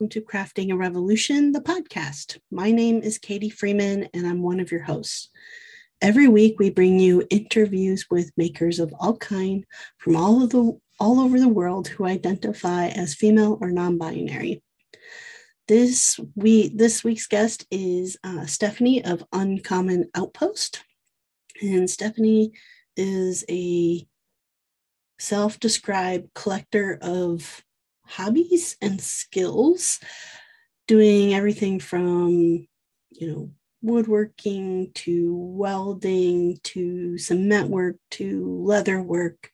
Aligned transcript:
Welcome 0.00 0.18
to 0.18 0.22
Crafting 0.22 0.72
a 0.72 0.76
Revolution, 0.78 1.52
the 1.52 1.60
podcast. 1.60 2.38
My 2.50 2.70
name 2.70 3.02
is 3.02 3.18
Katie 3.18 3.50
Freeman, 3.50 4.08
and 4.14 4.26
I'm 4.26 4.40
one 4.40 4.58
of 4.58 4.72
your 4.72 4.80
hosts. 4.80 5.28
Every 6.00 6.26
week, 6.26 6.58
we 6.58 6.70
bring 6.70 6.98
you 6.98 7.26
interviews 7.28 8.06
with 8.10 8.32
makers 8.34 8.78
of 8.78 8.94
all 8.98 9.18
kind 9.18 9.66
from 9.98 10.16
all 10.16 10.42
of 10.42 10.48
the 10.48 10.80
all 10.98 11.20
over 11.20 11.38
the 11.38 11.50
world 11.50 11.88
who 11.88 12.06
identify 12.06 12.86
as 12.86 13.14
female 13.14 13.58
or 13.60 13.70
non-binary. 13.70 14.62
This 15.68 16.18
we 16.34 16.70
this 16.70 17.04
week's 17.04 17.26
guest 17.26 17.66
is 17.70 18.16
uh, 18.24 18.46
Stephanie 18.46 19.04
of 19.04 19.22
Uncommon 19.34 20.08
Outpost, 20.14 20.82
and 21.60 21.90
Stephanie 21.90 22.52
is 22.96 23.44
a 23.50 24.06
self-described 25.18 26.32
collector 26.32 26.98
of 27.02 27.62
hobbies 28.10 28.76
and 28.82 29.00
skills, 29.00 30.00
doing 30.86 31.34
everything 31.34 31.78
from, 31.78 32.66
you 33.10 33.26
know, 33.26 33.50
woodworking 33.82 34.90
to 34.94 35.34
welding 35.34 36.58
to 36.62 37.16
cement 37.16 37.70
work 37.70 37.96
to 38.10 38.62
leather 38.62 39.00
work. 39.00 39.50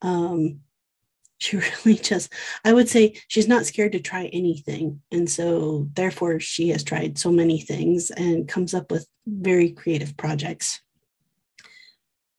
Um, 0.00 0.60
she 1.42 1.56
really 1.56 1.98
just, 1.98 2.32
I 2.64 2.72
would 2.72 2.88
say 2.88 3.16
she's 3.26 3.48
not 3.48 3.66
scared 3.66 3.92
to 3.92 4.00
try 4.00 4.26
anything. 4.26 5.02
And 5.10 5.28
so, 5.28 5.88
therefore, 5.94 6.38
she 6.38 6.68
has 6.68 6.84
tried 6.84 7.18
so 7.18 7.32
many 7.32 7.60
things 7.60 8.12
and 8.12 8.46
comes 8.46 8.74
up 8.74 8.92
with 8.92 9.08
very 9.26 9.72
creative 9.72 10.16
projects 10.16 10.80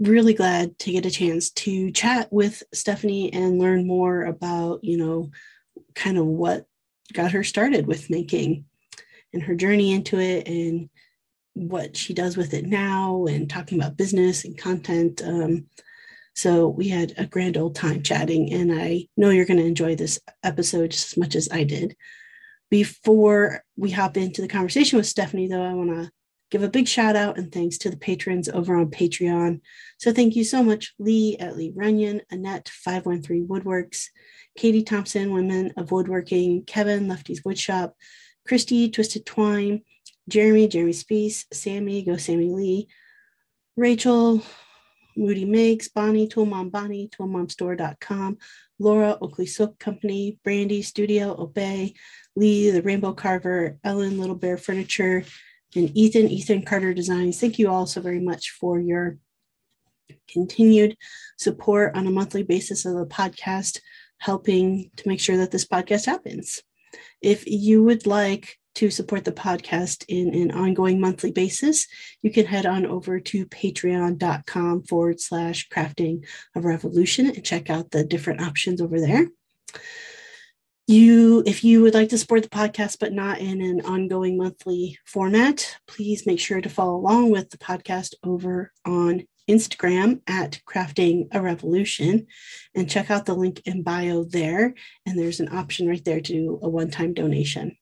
really 0.04 0.34
glad 0.34 0.78
to 0.80 0.92
get 0.92 1.06
a 1.06 1.12
chance 1.12 1.50
to 1.52 1.92
chat 1.92 2.32
with 2.32 2.64
Stephanie 2.74 3.32
and 3.34 3.60
learn 3.60 3.88
more 3.88 4.24
about, 4.24 4.84
you 4.84 4.98
know, 4.98 5.32
kind 5.96 6.18
of 6.18 6.26
what 6.26 6.66
got 7.14 7.32
her 7.32 7.44
started 7.44 7.88
with 7.88 8.10
making 8.10 8.66
and 9.34 9.44
her 9.44 9.56
journey 9.56 9.94
into 9.94 10.20
it 10.20 10.48
and 10.48 10.90
what 11.54 11.96
she 11.96 12.14
does 12.14 12.36
with 12.36 12.54
it 12.54 12.66
now 12.66 13.26
and 13.26 13.50
talking 13.50 13.80
about 13.80 13.98
business 13.98 14.46
and 14.46 14.58
content. 14.58 15.22
Um, 15.24 15.68
so 16.36 16.68
we 16.68 16.90
had 16.90 17.14
a 17.18 17.28
grand 17.28 17.58
old 17.58 17.76
time 17.76 18.02
chatting, 18.02 18.52
and 18.52 18.74
I 18.74 19.08
know 19.16 19.30
you're 19.30 19.46
going 19.46 19.60
to 19.60 19.66
enjoy 19.66 19.96
this 19.96 20.20
episode 20.44 20.92
just 20.92 21.14
as 21.14 21.18
much 21.18 21.36
as 21.36 21.48
I 21.52 21.64
did. 21.64 21.96
Before 22.72 23.64
we 23.78 23.92
hop 23.92 24.18
into 24.18 24.42
the 24.42 24.48
conversation 24.48 24.98
with 24.98 25.06
Stephanie, 25.06 25.48
though, 25.48 25.62
I 25.62 25.74
want 25.74 25.92
to 25.92 26.12
give 26.54 26.62
a 26.62 26.70
big 26.70 26.88
shout 26.88 27.16
out 27.16 27.36
and 27.40 27.52
thanks 27.52 27.80
to 27.80 27.90
the 27.90 27.98
patrons 27.98 28.48
over 28.48 28.76
on 28.76 28.92
Patreon. 28.92 29.60
So 29.98 30.14
thank 30.14 30.36
you 30.36 30.44
so 30.44 30.62
much, 30.62 30.94
Lee 31.00 31.36
at 31.40 31.58
Lee 31.58 31.74
Runyon, 31.76 32.22
Annette 32.30 32.70
513 32.70 33.48
Woodworks, 33.48 34.10
Katie 34.56 34.84
Thompson, 34.84 35.34
Women 35.34 35.74
of 35.78 35.92
Woodworking, 35.92 36.66
Kevin, 36.66 37.08
Lefty's 37.08 37.42
Woodshop, 37.42 37.94
Christy, 38.48 38.92
Twisted 38.92 39.26
Twine, 39.26 39.82
Jeremy, 40.30 40.68
Jeremy 40.68 40.92
Spees, 40.92 41.46
Sammy, 41.52 42.04
Go 42.04 42.18
Sammy 42.18 42.52
Lee, 42.52 42.88
Rachel, 43.76 44.44
Moody 45.18 45.46
Makes, 45.46 45.88
Bonnie, 45.88 46.28
Toolmom 46.28 46.70
Bonnie, 46.70 47.10
toolmomstore.com, 47.20 48.38
Laura, 48.78 49.18
Oakley 49.20 49.48
Silk 49.48 49.80
Company, 49.80 50.38
Brandy, 50.44 50.84
Studio, 50.84 51.36
Obey, 51.36 51.96
Lee, 52.36 52.70
The 52.70 52.84
Rainbow 52.84 53.14
Carver, 53.14 53.80
Ellen, 53.84 54.20
Little 54.20 54.36
Bear 54.36 54.58
Furniture, 54.58 55.26
and 55.76 55.96
Ethan, 55.96 56.30
Ethan 56.30 56.64
Carter 56.64 56.94
Designs. 56.94 57.40
Thank 57.40 57.60
you 57.60 57.70
all 57.70 57.86
so 57.86 58.02
very 58.02 58.20
much 58.20 58.52
for 58.52 58.80
your 58.80 59.18
continued 60.30 60.98
support 61.38 61.96
on 61.96 62.08
a 62.08 62.12
monthly 62.12 62.44
basis 62.44 62.86
of 62.86 62.96
the 62.96 63.06
podcast, 63.06 63.80
helping 64.18 64.92
to 64.98 65.08
make 65.08 65.20
sure 65.20 65.38
that 65.38 65.52
this 65.52 65.66
podcast 65.66 66.06
happens. 66.06 66.62
If 67.22 67.48
you 67.48 67.84
would 67.84 68.06
like 68.06 68.60
to 68.76 68.90
support 68.90 69.24
the 69.24 69.32
podcast 69.32 70.06
in 70.08 70.34
an 70.34 70.52
ongoing 70.52 71.00
monthly 71.00 71.32
basis, 71.32 71.88
you 72.22 72.32
can 72.32 72.46
head 72.46 72.66
on 72.66 72.86
over 72.86 73.20
to 73.20 73.46
patreon.com 73.46 74.84
forward 74.84 75.22
slash 75.22 75.70
crafting 75.70 76.26
a 76.56 76.62
revolution 76.62 77.28
and 77.28 77.46
check 77.46 77.70
out 77.70 77.92
the 77.92 78.04
different 78.04 78.42
options 78.42 78.82
over 78.82 79.00
there 79.00 79.28
you 80.88 81.44
if 81.46 81.64
you 81.64 81.82
would 81.82 81.94
like 81.94 82.10
to 82.10 82.18
support 82.18 82.44
the 82.44 82.50
podcast 82.50 82.98
but 83.00 83.14
not 83.14 83.40
in 83.40 83.62
an 83.62 83.82
ongoing 83.86 84.38
monthly 84.38 84.98
format 85.06 85.78
please 85.88 86.26
make 86.26 86.40
sure 86.40 86.60
to 86.60 86.70
follow 86.70 86.96
along 86.96 87.30
with 87.32 87.50
the 87.52 87.58
podcast 87.58 88.14
over 88.24 88.72
on 88.86 89.24
instagram 89.50 90.22
at 90.28 90.62
crafting 90.68 91.28
a 91.32 91.42
revolution 91.42 92.28
and 92.76 92.90
check 92.90 93.12
out 93.12 93.26
the 93.26 93.34
link 93.34 93.62
in 93.66 93.84
bio 93.84 94.24
there. 94.24 94.74
And 95.06 95.18
there's 95.18 95.40
an 95.40 95.54
option 95.54 95.88
right 95.88 96.04
there 96.04 96.22
to 96.22 96.34
do 96.34 96.60
a 96.62 96.70
one-time 96.70 97.14
donation 97.14 97.76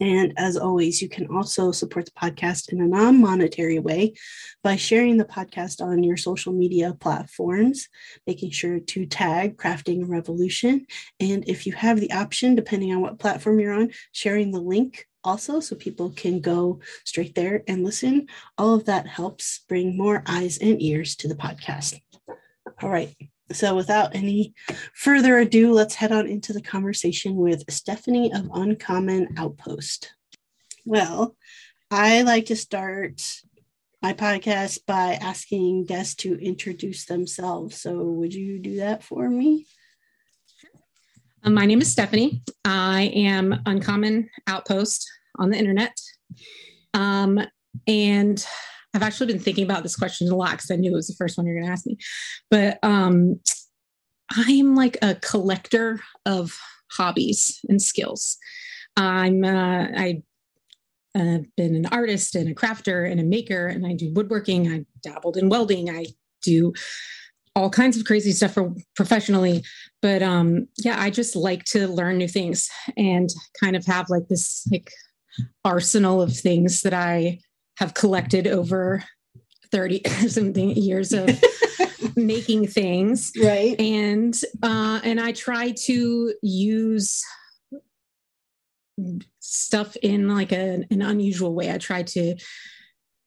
and 0.00 0.32
as 0.36 0.56
always, 0.56 1.00
you 1.00 1.08
can 1.08 1.28
also 1.28 1.70
support 1.70 2.06
the 2.06 2.10
podcast 2.12 2.72
in 2.72 2.80
a 2.80 2.86
non 2.86 3.20
monetary 3.20 3.78
way 3.78 4.14
by 4.62 4.76
sharing 4.76 5.16
the 5.16 5.24
podcast 5.24 5.80
on 5.80 6.02
your 6.02 6.16
social 6.16 6.52
media 6.52 6.94
platforms, 6.98 7.88
making 8.26 8.50
sure 8.50 8.80
to 8.80 9.06
tag 9.06 9.56
Crafting 9.56 10.02
a 10.02 10.06
Revolution. 10.06 10.86
And 11.20 11.48
if 11.48 11.66
you 11.66 11.72
have 11.74 12.00
the 12.00 12.12
option, 12.12 12.54
depending 12.54 12.92
on 12.92 13.00
what 13.00 13.18
platform 13.18 13.60
you're 13.60 13.72
on, 13.72 13.90
sharing 14.12 14.50
the 14.50 14.60
link 14.60 15.06
also 15.22 15.60
so 15.60 15.74
people 15.76 16.10
can 16.10 16.40
go 16.40 16.80
straight 17.04 17.34
there 17.34 17.62
and 17.66 17.84
listen. 17.84 18.26
All 18.58 18.74
of 18.74 18.84
that 18.86 19.06
helps 19.06 19.60
bring 19.68 19.96
more 19.96 20.22
eyes 20.26 20.58
and 20.58 20.82
ears 20.82 21.16
to 21.16 21.28
the 21.28 21.34
podcast. 21.34 22.00
All 22.82 22.90
right. 22.90 23.14
So, 23.52 23.74
without 23.74 24.14
any 24.14 24.54
further 24.94 25.38
ado, 25.38 25.72
let's 25.72 25.94
head 25.94 26.12
on 26.12 26.26
into 26.26 26.52
the 26.52 26.62
conversation 26.62 27.36
with 27.36 27.70
Stephanie 27.70 28.32
of 28.32 28.48
Uncommon 28.54 29.34
Outpost. 29.36 30.14
Well, 30.86 31.36
I 31.90 32.22
like 32.22 32.46
to 32.46 32.56
start 32.56 33.22
my 34.00 34.14
podcast 34.14 34.80
by 34.86 35.14
asking 35.14 35.84
guests 35.84 36.14
to 36.16 36.38
introduce 36.38 37.04
themselves. 37.04 37.80
So, 37.80 38.02
would 38.02 38.32
you 38.32 38.58
do 38.58 38.76
that 38.76 39.02
for 39.02 39.28
me? 39.28 39.66
Um, 41.42 41.52
my 41.52 41.66
name 41.66 41.82
is 41.82 41.92
Stephanie. 41.92 42.42
I 42.64 43.12
am 43.14 43.60
Uncommon 43.66 44.30
Outpost 44.46 45.06
on 45.38 45.50
the 45.50 45.58
internet. 45.58 45.94
Um, 46.94 47.38
and 47.86 48.46
I've 48.94 49.02
actually 49.02 49.32
been 49.32 49.42
thinking 49.42 49.64
about 49.64 49.82
this 49.82 49.96
question 49.96 50.30
a 50.30 50.36
lot 50.36 50.52
because 50.52 50.70
I 50.70 50.76
knew 50.76 50.92
it 50.92 50.96
was 50.96 51.08
the 51.08 51.16
first 51.16 51.36
one 51.36 51.46
you're 51.46 51.56
going 51.56 51.66
to 51.66 51.72
ask 51.72 51.86
me. 51.86 51.98
But 52.50 52.78
um, 52.82 53.40
I'm 54.32 54.74
like 54.74 54.96
a 55.02 55.16
collector 55.16 56.00
of 56.24 56.56
hobbies 56.92 57.60
and 57.68 57.82
skills. 57.82 58.36
I'm 58.96 59.44
uh, 59.44 59.88
I 59.96 60.22
have 61.14 61.44
been 61.56 61.74
an 61.74 61.86
artist 61.86 62.34
and 62.34 62.48
a 62.48 62.54
crafter 62.54 63.10
and 63.10 63.20
a 63.20 63.24
maker, 63.24 63.66
and 63.66 63.86
I 63.86 63.94
do 63.94 64.12
woodworking. 64.12 64.70
I 64.72 64.84
dabbled 65.02 65.36
in 65.36 65.48
welding. 65.48 65.90
I 65.90 66.06
do 66.42 66.72
all 67.56 67.70
kinds 67.70 67.96
of 67.96 68.04
crazy 68.04 68.32
stuff 68.32 68.54
for 68.54 68.74
professionally. 68.96 69.64
But 70.02 70.22
um, 70.22 70.68
yeah, 70.78 71.00
I 71.00 71.10
just 71.10 71.36
like 71.36 71.64
to 71.66 71.86
learn 71.86 72.18
new 72.18 72.28
things 72.28 72.68
and 72.96 73.30
kind 73.60 73.76
of 73.76 73.86
have 73.86 74.10
like 74.10 74.28
this 74.28 74.66
like 74.70 74.90
arsenal 75.64 76.20
of 76.20 76.36
things 76.36 76.82
that 76.82 76.94
I 76.94 77.38
have 77.78 77.94
collected 77.94 78.46
over 78.46 79.04
30 79.72 80.02
something 80.28 80.70
years 80.70 81.12
of 81.12 81.30
making 82.16 82.66
things. 82.68 83.32
Right. 83.42 83.78
And 83.80 84.34
uh 84.62 85.00
and 85.02 85.20
i 85.20 85.32
try 85.32 85.72
to 85.72 86.34
use 86.42 87.24
stuff 89.40 89.96
in 89.96 90.28
like 90.28 90.52
a, 90.52 90.84
an 90.90 91.02
unusual 91.02 91.54
way. 91.54 91.72
I 91.72 91.78
try 91.78 92.02
to 92.02 92.36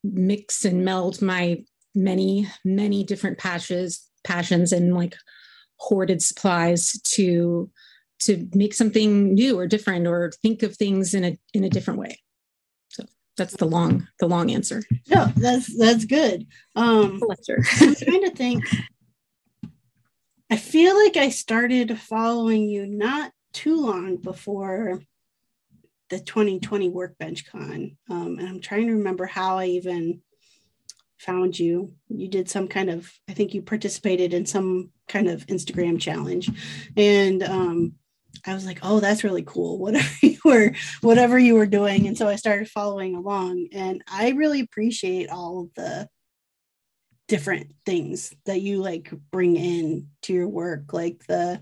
mix 0.04 0.64
and 0.64 0.86
meld 0.86 1.22
my 1.22 1.64
many 1.94 2.48
many 2.64 3.04
different 3.04 3.38
passions 3.38 4.08
passions 4.24 4.72
and 4.72 4.94
like 4.94 5.16
hoarded 5.80 6.22
supplies 6.22 6.94
to 7.02 7.70
to 8.20 8.48
make 8.54 8.74
something 8.74 9.34
new 9.34 9.58
or 9.58 9.68
different 9.68 10.08
or 10.08 10.32
think 10.42 10.64
of 10.64 10.76
things 10.76 11.14
in 11.14 11.24
a 11.24 11.38
in 11.54 11.64
a 11.64 11.70
different 11.70 12.00
way 12.00 12.20
that's 13.38 13.56
the 13.56 13.66
long 13.66 14.08
the 14.20 14.28
long 14.28 14.52
answer. 14.52 14.84
No 15.10 15.32
that's 15.36 15.78
that's 15.78 16.06
good. 16.06 16.48
Um 16.76 17.22
i'm 17.82 17.96
trying 17.96 18.24
to 18.24 18.32
think. 18.36 18.66
I 20.50 20.58
feel 20.58 20.96
like 20.96 21.18
i 21.18 21.30
started 21.30 22.00
following 22.00 22.64
you 22.64 22.88
not 22.88 23.32
too 23.54 23.80
long 23.80 24.18
before 24.18 25.02
the 26.10 26.20
2020 26.20 26.90
workbench 26.90 27.50
con. 27.50 27.98
Um, 28.10 28.40
and 28.40 28.48
i'm 28.48 28.62
trying 28.62 28.88
to 28.88 28.94
remember 28.94 29.26
how 29.26 29.58
i 29.58 29.66
even 29.66 30.22
found 31.20 31.58
you. 31.58 31.94
You 32.10 32.28
did 32.28 32.50
some 32.50 32.68
kind 32.68 32.90
of 32.90 33.12
i 33.30 33.34
think 33.34 33.54
you 33.54 33.62
participated 33.62 34.34
in 34.34 34.46
some 34.46 34.92
kind 35.08 35.30
of 35.30 35.46
instagram 35.48 36.00
challenge. 36.00 36.50
And 36.96 37.44
um, 37.44 37.94
I 38.46 38.54
was 38.54 38.66
like, 38.66 38.80
oh, 38.84 39.00
that's 39.00 39.24
really 39.24 39.44
cool. 39.44 39.78
Whatever 39.80 40.10
you 40.22 40.38
were, 40.44 40.74
whatever 41.02 41.40
you 41.40 41.56
were 41.56 41.66
doing. 41.66 42.08
And 42.08 42.18
so 42.18 42.28
I 42.28 42.36
started 42.36 42.70
following 42.70 43.16
along. 43.16 43.68
And 43.72 44.04
I 44.08 44.30
really 44.30 44.60
appreciate 44.62 45.30
all 45.30 45.62
of 45.62 45.74
the 45.76 46.10
different 47.28 47.74
things 47.86 48.34
that 48.46 48.62
you 48.62 48.82
like 48.82 49.12
bring 49.32 49.58
in 49.58 50.08
to 50.24 50.34
your 50.34 50.48
work, 50.48 50.94
like 50.94 51.26
the 51.28 51.60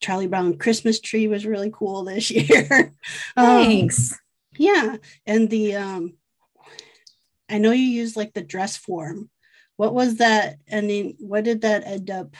Charlie 0.00 0.26
Brown 0.26 0.58
Christmas 0.58 1.00
tree 1.00 1.28
was 1.28 1.46
really 1.46 1.70
cool 1.72 2.04
this 2.04 2.30
year. 2.30 2.92
Um, 3.36 3.46
Thanks. 3.64 4.18
Yeah, 4.58 4.96
and 5.26 5.48
the 5.48 5.76
um, 5.76 6.14
I 7.48 7.58
know 7.58 7.70
you 7.72 7.82
used 7.84 8.16
like 8.16 8.32
the 8.32 8.42
dress 8.42 8.76
form. 8.76 9.30
What 9.76 9.94
was 9.94 10.16
that? 10.16 10.56
And 10.68 10.88
then 10.88 11.16
what 11.18 11.44
did 11.44 11.62
that 11.62 11.86
end 11.86 12.10
up? 12.10 12.34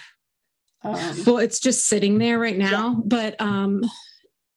Um, 0.85 1.25
well, 1.27 1.39
it's 1.39 1.61
just 1.61 1.87
sitting 1.87 2.19
there 2.19 2.39
right 2.39 2.59
now, 2.59 2.91
yeah. 2.91 3.01
but 3.05 3.41
um, 3.41 3.83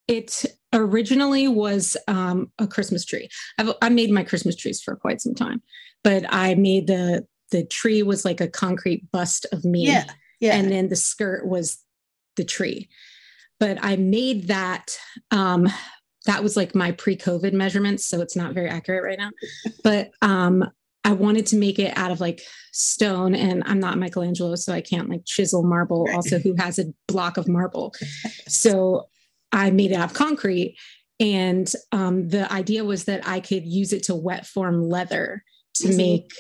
it 0.08 0.46
originally 0.74 1.48
was 1.48 1.98
um, 2.08 2.52
a 2.60 2.68
Christmas 2.68 3.06
tree. 3.06 3.30
I've 3.58 3.72
I 3.82 3.90
made 3.90 4.12
my 4.12 4.24
Christmas 4.24 4.56
trees 4.56 4.82
for 4.82 4.96
quite 4.96 5.22
some 5.22 5.36
time, 5.36 5.62
but 6.04 6.26
I 6.30 6.56
made 6.56 6.88
the 6.88 7.26
the 7.52 7.66
tree 7.66 8.04
was 8.04 8.26
like 8.26 8.42
a 8.42 8.48
concrete 8.48 9.10
bust 9.12 9.46
of 9.52 9.66
me. 9.66 9.86
Yeah. 9.88 10.06
Yeah. 10.40 10.56
And 10.56 10.72
then 10.72 10.90
the 10.90 10.96
skirt 10.96 11.48
was 11.48 11.78
the 12.36 12.44
tree. 12.44 12.90
But 13.60 13.78
I 13.82 13.96
made 13.96 14.48
that 14.48 14.98
um 15.32 15.68
that 16.26 16.42
was 16.42 16.58
like 16.58 16.74
my 16.74 16.92
pre-COVID 16.92 17.54
measurements, 17.54 18.06
so 18.06 18.20
it's 18.22 18.36
not 18.36 18.54
very 18.54 18.70
accurate 18.70 19.04
right 19.04 19.20
now. 19.20 19.32
but 19.84 20.12
um 20.22 20.70
I 21.06 21.14
wanted 21.14 21.46
to 21.48 21.56
make 21.56 21.80
it 21.80 21.96
out 21.98 22.12
of 22.12 22.20
like 22.20 22.42
stone, 22.74 23.36
and 23.36 23.64
I'm 23.66 23.80
not 23.80 23.98
Michelangelo, 23.98 24.56
so 24.56 24.74
I 24.74 24.82
can't 24.82 25.10
like 25.10 25.22
chisel 25.26 25.64
marble. 25.64 26.08
Also, 26.14 26.40
who 26.40 26.56
has 26.58 26.80
a 26.80 26.86
block 27.08 27.38
of 27.38 27.48
marble? 27.48 27.94
so 28.48 29.06
I 29.52 29.72
made 29.72 29.92
it 29.92 29.96
out 29.96 30.10
of 30.10 30.18
concrete, 30.18 30.76
and 31.20 31.72
um, 31.92 32.28
the 32.28 32.52
idea 32.52 32.84
was 32.84 33.06
that 33.06 33.26
I 33.28 33.40
could 33.40 33.66
use 33.66 33.94
it 33.94 34.04
to 34.04 34.16
wet 34.16 34.46
form 34.46 34.82
leather 34.82 35.44
to 35.76 35.88
mm-hmm. 35.88 35.98
make 35.98 36.32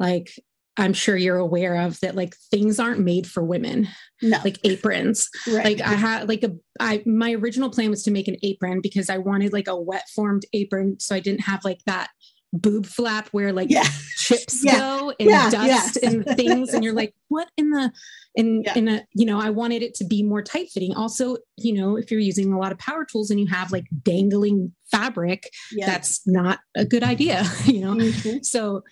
like 0.00 0.30
I'm 0.76 0.92
sure 0.92 1.16
you're 1.16 1.36
aware 1.36 1.76
of 1.82 2.00
that 2.00 2.16
like 2.16 2.34
things 2.50 2.80
aren't 2.80 3.00
made 3.00 3.26
for 3.26 3.44
women. 3.44 3.88
No. 4.22 4.38
Like 4.42 4.58
aprons. 4.64 5.28
Right. 5.46 5.78
Like 5.78 5.80
I 5.80 5.94
had 5.94 6.28
like 6.28 6.42
a 6.42 6.52
I 6.80 7.02
my 7.06 7.32
original 7.32 7.70
plan 7.70 7.90
was 7.90 8.02
to 8.04 8.10
make 8.10 8.26
an 8.26 8.36
apron 8.42 8.80
because 8.80 9.08
I 9.08 9.18
wanted 9.18 9.52
like 9.52 9.68
a 9.68 9.80
wet 9.80 10.08
formed 10.14 10.44
apron 10.52 10.98
so 10.98 11.14
I 11.14 11.20
didn't 11.20 11.42
have 11.42 11.64
like 11.64 11.80
that 11.86 12.08
boob 12.54 12.86
flap 12.86 13.28
where 13.28 13.52
like 13.52 13.68
yeah. 13.70 13.86
chips 14.16 14.64
yeah. 14.64 14.78
go 14.78 15.12
and 15.18 15.28
yeah. 15.28 15.50
dust 15.50 15.98
and 16.02 16.24
things 16.24 16.72
and 16.72 16.84
you're 16.84 16.94
like 16.94 17.14
what 17.28 17.48
in 17.56 17.70
the 17.70 17.92
in 18.36 18.64
in 18.76 18.88
a 18.88 19.04
you 19.14 19.26
know 19.26 19.40
I 19.40 19.50
wanted 19.50 19.82
it 19.82 19.94
to 19.96 20.04
be 20.04 20.22
more 20.22 20.42
tight 20.42 20.68
fitting 20.72 20.94
also 20.94 21.36
you 21.56 21.72
know 21.72 21.96
if 21.96 22.10
you're 22.10 22.20
using 22.20 22.52
a 22.52 22.58
lot 22.58 22.72
of 22.72 22.78
power 22.78 23.04
tools 23.04 23.30
and 23.30 23.40
you 23.40 23.46
have 23.48 23.72
like 23.72 23.84
dangling 24.02 24.72
fabric 24.90 25.50
that's 25.78 26.26
not 26.26 26.60
a 26.76 26.84
good 26.84 27.02
idea 27.02 27.44
you 27.64 27.80
know 27.80 27.94
mm-hmm. 27.94 28.38
so 28.42 28.82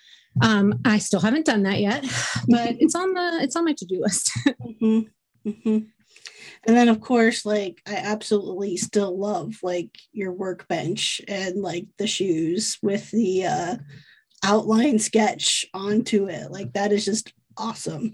um, 0.41 0.81
I 0.85 0.99
still 0.99 1.21
haven't 1.21 1.45
done 1.45 1.65
that 1.65 1.81
yet, 1.81 2.05
but 2.49 2.77
it's 2.79 2.95
on 2.95 3.13
the 3.13 3.41
it's 3.43 3.55
on 3.55 3.67
my 3.67 3.75
to 3.75 3.85
do 3.85 4.01
list. 4.01 4.31
mm-hmm. 4.47 5.01
Mm-hmm. 5.47 5.79
And 6.67 6.77
then, 6.77 6.89
of 6.89 7.01
course, 7.01 7.45
like 7.45 7.83
I 7.87 7.97
absolutely 7.97 8.77
still 8.77 9.19
love 9.19 9.55
like 9.63 9.99
your 10.13 10.33
workbench 10.33 11.21
and 11.27 11.61
like 11.61 11.87
the 11.99 12.07
shoes 12.07 12.79
with 12.83 13.11
the 13.11 13.47
uh, 13.47 13.77
outline 14.45 14.99
sketch 14.99 15.67
onto 15.75 16.29
it. 16.29 16.51
Like 16.51 16.73
that 16.75 16.93
is 16.93 17.05
just 17.05 17.33
awesome. 17.57 18.13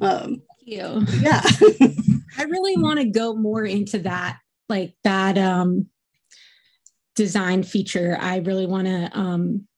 Um, 0.00 0.42
Thank 0.42 0.42
you. 0.62 1.06
Yeah, 1.20 1.42
I 2.38 2.44
really 2.44 2.76
want 2.76 3.00
to 3.00 3.06
go 3.06 3.34
more 3.34 3.64
into 3.64 3.98
that, 4.00 4.38
like 4.68 4.94
that 5.04 5.36
um, 5.36 5.86
design 7.16 7.62
feature. 7.62 8.16
I 8.18 8.38
really 8.38 8.66
want 8.66 8.86
to 8.86 9.10
um, 9.18 9.68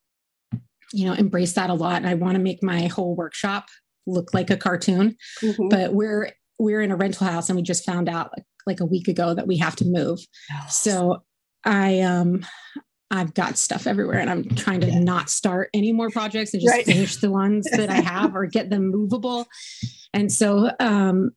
you 0.93 1.07
know 1.07 1.15
embrace 1.15 1.55
that 1.55 1.71
a 1.71 1.75
lot 1.75 1.97
and 1.97 2.07
i 2.07 2.15
want 2.15 2.35
to 2.35 2.43
make 2.43 2.63
my 2.63 2.87
whole 2.87 3.15
workshop 3.15 3.69
look 4.07 4.35
like 4.35 4.51
a 4.51 4.57
cartoon 4.57 5.17
mm-hmm. 5.43 5.69
but 5.69 5.93
we're 5.93 6.31
we're 6.63 6.81
in 6.81 6.93
a 6.93 6.97
rental 6.97 7.27
house 7.27 7.49
and 7.49 7.57
we 7.57 7.63
just 7.63 7.85
found 7.85 8.09
out 8.09 8.31
like, 8.37 8.47
like 8.67 8.81
a 8.81 8.87
week 8.87 9.09
ago 9.09 9.35
that 9.35 9.47
we 9.47 9.59
have 9.59 9.75
to 9.75 9.85
move 9.85 10.21
so 10.69 11.23
i 11.65 12.01
um 12.01 12.45
i've 13.11 13.35
got 13.35 13.59
stuff 13.59 13.87
everywhere 13.87 14.19
and 14.19 14.31
i'm 14.31 14.45
trying 14.51 14.81
to 14.81 14.87
yeah. 14.87 14.99
not 14.99 15.29
start 15.29 15.69
any 15.75 15.93
more 15.93 16.09
projects 16.11 16.55
and 16.55 16.63
just 16.63 16.73
right. 16.73 16.87
finish 16.87 17.17
the 17.17 17.31
ones 17.31 17.69
that 17.73 17.91
i 17.91 18.01
have 18.01 18.35
or 18.37 18.47
get 18.47 18.71
them 18.71 18.91
movable 18.91 19.47
and 20.15 20.31
so 20.31 20.71
um 20.79 21.31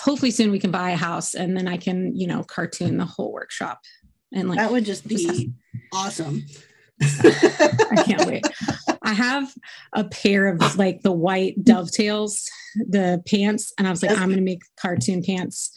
hopefully 0.00 0.30
soon 0.30 0.50
we 0.50 0.58
can 0.58 0.70
buy 0.70 0.90
a 0.90 0.96
house 0.96 1.34
and 1.34 1.56
then 1.56 1.68
i 1.68 1.76
can 1.76 2.14
you 2.16 2.26
know 2.26 2.42
cartoon 2.42 2.96
the 2.96 3.04
whole 3.04 3.32
workshop 3.32 3.80
and 4.34 4.48
like 4.48 4.58
that 4.58 4.72
would 4.72 4.84
just 4.84 5.06
be 5.06 5.52
awesome 5.92 6.44
I 7.02 8.02
can't 8.04 8.26
wait. 8.26 8.46
I 9.02 9.12
have 9.12 9.54
a 9.92 10.04
pair 10.04 10.46
of 10.46 10.76
like 10.76 11.02
the 11.02 11.12
white 11.12 11.62
dovetails, 11.64 12.48
the 12.76 13.22
pants, 13.26 13.72
and 13.78 13.86
I 13.86 13.90
was 13.90 14.02
like, 14.02 14.12
I'm 14.12 14.28
going 14.28 14.36
to 14.36 14.42
make 14.42 14.62
cartoon 14.80 15.22
pants. 15.22 15.72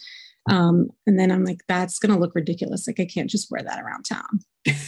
Um, 0.48 0.90
and 1.06 1.18
then 1.18 1.32
I'm 1.32 1.44
like, 1.44 1.62
that's 1.66 1.98
going 1.98 2.14
to 2.14 2.20
look 2.20 2.34
ridiculous. 2.34 2.86
Like, 2.86 3.00
I 3.00 3.04
can't 3.04 3.28
just 3.28 3.50
wear 3.50 3.62
that 3.62 3.82
around 3.82 4.04
town, 4.04 4.40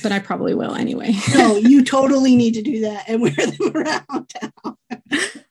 but 0.03 0.13
I 0.13 0.21
probably 0.21 0.55
will 0.55 0.75
anyway. 0.75 1.15
no, 1.35 1.57
you 1.57 1.85
totally 1.85 2.37
need 2.37 2.55
to 2.55 2.63
do 2.63 2.81
that 2.83 3.09
and 3.09 3.23
wear 3.23 3.33
them 3.33 3.75
around 3.75 4.29
town. 4.29 4.77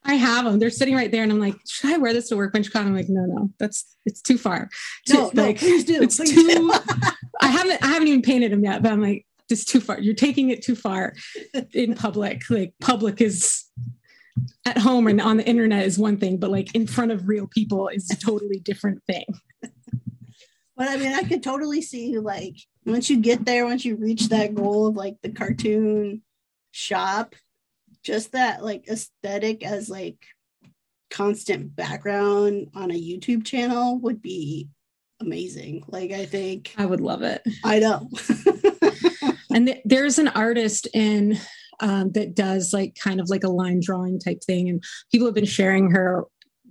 I 0.08 0.14
have 0.14 0.46
them. 0.46 0.60
They're 0.60 0.70
sitting 0.70 0.96
right 0.96 1.12
there, 1.12 1.24
and 1.24 1.32
I'm 1.32 1.40
like, 1.40 1.56
should 1.68 1.94
I 1.94 1.98
wear 1.98 2.14
this 2.14 2.30
to 2.30 2.38
work 2.38 2.48
workbench 2.48 2.72
con? 2.72 2.88
I'm 2.88 2.96
like, 2.96 3.10
no, 3.10 3.26
no, 3.26 3.50
that's 3.60 3.98
it's 4.06 4.22
too 4.22 4.38
far. 4.38 4.70
No, 5.10 5.30
no, 5.34 5.44
like, 5.44 5.58
please 5.60 5.84
do. 5.84 6.02
It's 6.02 6.16
please 6.16 6.34
too. 6.34 6.48
Do. 6.48 6.74
I 7.42 7.48
haven't 7.48 7.84
I 7.84 7.88
haven't 7.88 8.08
even 8.08 8.22
painted 8.22 8.54
them 8.54 8.64
yet, 8.64 8.82
but 8.82 8.94
I'm 8.94 9.02
like, 9.02 9.26
this 9.50 9.66
too 9.66 9.80
far. 9.80 10.00
You're 10.00 10.16
taking 10.16 10.50
it 10.50 10.62
too 10.62 10.76
far 10.76 11.14
in 11.74 11.96
public. 11.96 12.44
Like 12.50 12.74
public 12.80 13.22
is 13.22 13.66
at 14.66 14.78
home 14.78 15.08
and 15.08 15.22
on 15.22 15.38
the 15.38 15.48
internet 15.48 15.86
is 15.86 15.98
one 15.98 16.18
thing, 16.18 16.38
but 16.38 16.52
like 16.52 16.74
in 16.76 16.88
front 16.88 17.12
of 17.12 17.28
real 17.28 17.48
people 17.48 17.88
is 17.88 18.10
a 18.12 18.16
totally 18.16 18.60
different 18.60 19.04
thing. 19.06 19.26
But 20.76 20.90
I 20.90 20.98
mean, 20.98 21.14
I 21.14 21.24
could 21.24 21.42
totally 21.42 21.82
see 21.82 22.20
like 22.20 22.56
once 22.86 23.10
you 23.10 23.20
get 23.20 23.46
there, 23.46 23.66
once 23.66 23.84
you 23.84 23.96
reach 23.96 24.30
that 24.30 24.54
goal 24.54 24.88
of 24.88 24.96
like 24.96 25.16
the 25.24 25.32
cartoon 25.32 26.22
shop, 26.72 27.34
just 28.04 28.34
that 28.34 28.64
like 28.64 28.88
aesthetic 28.88 29.66
as 29.66 29.90
like 29.90 30.18
constant 31.10 31.76
background 31.76 32.70
on 32.76 32.92
a 32.92 32.94
YouTube 32.94 33.44
channel 33.44 33.98
would 34.00 34.22
be 34.22 34.70
amazing. 35.20 35.84
Like 35.88 36.12
I 36.12 36.26
think 36.26 36.74
I 36.78 36.86
would 36.86 37.02
love 37.02 37.24
it. 37.24 37.42
I 37.64 37.80
know. 37.80 38.10
and 39.54 39.68
th- 39.68 39.82
there's 39.86 40.20
an 40.20 40.28
artist 40.30 40.88
in 40.94 41.38
um, 41.80 42.12
that 42.14 42.36
does 42.36 42.74
like 42.74 42.96
kind 42.96 43.20
of 43.20 43.30
like 43.30 43.44
a 43.44 43.50
line 43.50 43.80
drawing 43.82 44.20
type 44.20 44.44
thing, 44.44 44.70
and 44.70 44.84
people 45.12 45.28
have 45.28 45.36
been 45.36 45.46
sharing 45.46 45.92
her 45.92 46.26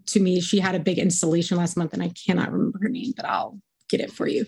to 0.06 0.21
me. 0.21 0.40
She 0.40 0.59
had 0.59 0.75
a 0.75 0.80
big 0.80 0.99
installation 0.99 1.56
last 1.56 1.76
month, 1.76 1.92
and 1.92 2.02
I 2.02 2.11
cannot 2.26 2.52
remember 2.52 2.78
her 2.83 2.88
name, 2.88 3.12
but 3.16 3.26
I'll 3.26 3.59
get 3.88 4.00
it 4.00 4.12
for 4.12 4.26
you. 4.26 4.47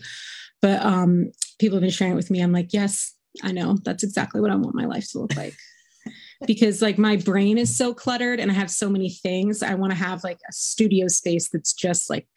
But 0.61 0.81
um, 0.83 1.31
people 1.59 1.77
have 1.77 1.81
been 1.81 1.89
sharing 1.89 2.13
it 2.13 2.17
with 2.17 2.31
me. 2.31 2.41
I'm 2.41 2.51
like, 2.51 2.73
yes, 2.73 3.13
I 3.43 3.51
know. 3.51 3.77
That's 3.83 4.03
exactly 4.03 4.41
what 4.41 4.51
I 4.51 4.55
want 4.55 4.75
my 4.75 4.85
life 4.85 5.09
to 5.11 5.19
look 5.19 5.35
like. 5.35 5.55
because 6.47 6.81
like 6.81 6.97
my 6.97 7.17
brain 7.17 7.57
is 7.57 7.75
so 7.75 7.93
cluttered 7.93 8.39
and 8.39 8.51
I 8.51 8.53
have 8.53 8.71
so 8.71 8.89
many 8.89 9.09
things. 9.09 9.61
I 9.63 9.75
want 9.75 9.91
to 9.91 9.97
have 9.97 10.23
like 10.23 10.39
a 10.49 10.53
studio 10.53 11.07
space 11.07 11.49
that's 11.49 11.73
just 11.73 12.09
like 12.09 12.27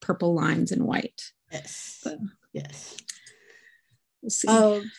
purple 0.00 0.34
lines 0.34 0.72
and 0.72 0.84
white. 0.84 1.20
Yes. 1.52 2.00
But, 2.04 2.18
yes. 2.52 2.96
We'll 4.22 4.30
see. 4.30 4.48
Um, 4.48 4.90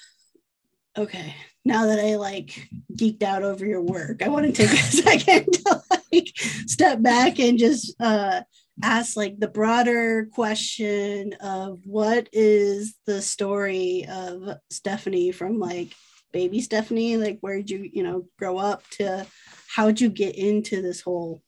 okay. 0.98 1.36
Now 1.64 1.86
that 1.88 2.00
I 2.00 2.16
like 2.16 2.68
geeked 2.94 3.24
out 3.24 3.44
over 3.44 3.66
your 3.66 3.82
work, 3.82 4.24
I 4.24 4.30
want 4.30 4.48
to 4.48 4.52
take 4.52 4.72
a 4.74 4.78
second 4.78 5.46
to 5.54 5.82
like 6.12 6.32
step 6.66 7.02
back 7.02 7.40
and 7.40 7.58
just 7.58 7.94
uh 8.00 8.42
ask 8.84 9.16
like 9.16 9.40
the 9.40 9.48
broader 9.48 10.28
question 10.34 11.34
of 11.40 11.82
what 11.86 12.30
is 12.34 12.96
the 13.06 13.22
story 13.22 14.06
of 14.10 14.58
Stephanie 14.72 15.32
from 15.32 15.60
like 15.60 15.94
baby 16.32 16.62
Stephanie? 16.62 17.18
Like 17.18 17.40
where'd 17.42 17.70
you, 17.70 17.90
you 17.92 18.04
know, 18.04 18.26
grow 18.38 18.58
up 18.58 18.88
to 18.92 19.26
how'd 19.68 20.02
you 20.02 20.10
get 20.10 20.36
into 20.36 20.82
this 20.82 21.02
whole 21.02 21.42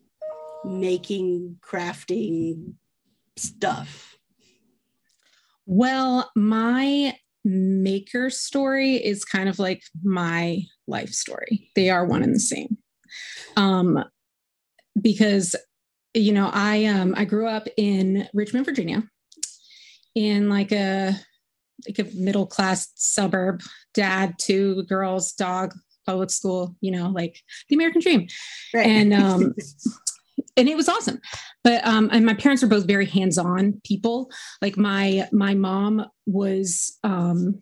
making, 0.63 1.57
crafting 1.61 2.73
stuff? 3.35 4.17
Well, 5.65 6.29
my 6.35 7.15
maker 7.43 8.29
story 8.29 8.95
is 8.95 9.25
kind 9.25 9.49
of 9.49 9.59
like 9.59 9.83
my 10.03 10.61
life 10.87 11.09
story. 11.09 11.69
They 11.75 11.89
are 11.89 12.05
one 12.05 12.23
and 12.23 12.35
the 12.35 12.39
same. 12.39 12.77
Um, 13.57 14.03
because 14.99 15.55
you 16.13 16.31
know, 16.31 16.49
I 16.53 16.85
um 16.85 17.13
I 17.17 17.25
grew 17.25 17.47
up 17.47 17.67
in 17.77 18.27
Richmond, 18.33 18.65
Virginia, 18.65 19.03
in 20.15 20.49
like 20.49 20.71
a 20.71 21.13
like 21.87 21.99
a 21.99 22.15
middle 22.15 22.45
class 22.45 22.91
suburb, 22.95 23.61
dad, 23.93 24.35
two 24.37 24.83
girls, 24.83 25.33
dog, 25.33 25.73
public 26.05 26.29
school, 26.29 26.75
you 26.81 26.91
know, 26.91 27.09
like 27.09 27.39
the 27.69 27.75
American 27.75 28.01
dream. 28.01 28.27
Right. 28.73 28.85
And 28.85 29.13
um 29.13 29.55
and 30.55 30.69
it 30.69 30.75
was 30.75 30.89
awesome. 30.89 31.19
But 31.63 31.85
um 31.85 32.09
and 32.11 32.25
my 32.25 32.33
parents 32.33 32.61
were 32.61 32.69
both 32.69 32.87
very 32.87 33.05
hands-on 33.05 33.81
people. 33.83 34.29
Like 34.61 34.77
my 34.77 35.27
my 35.31 35.53
mom 35.53 36.05
was 36.25 36.97
um 37.03 37.61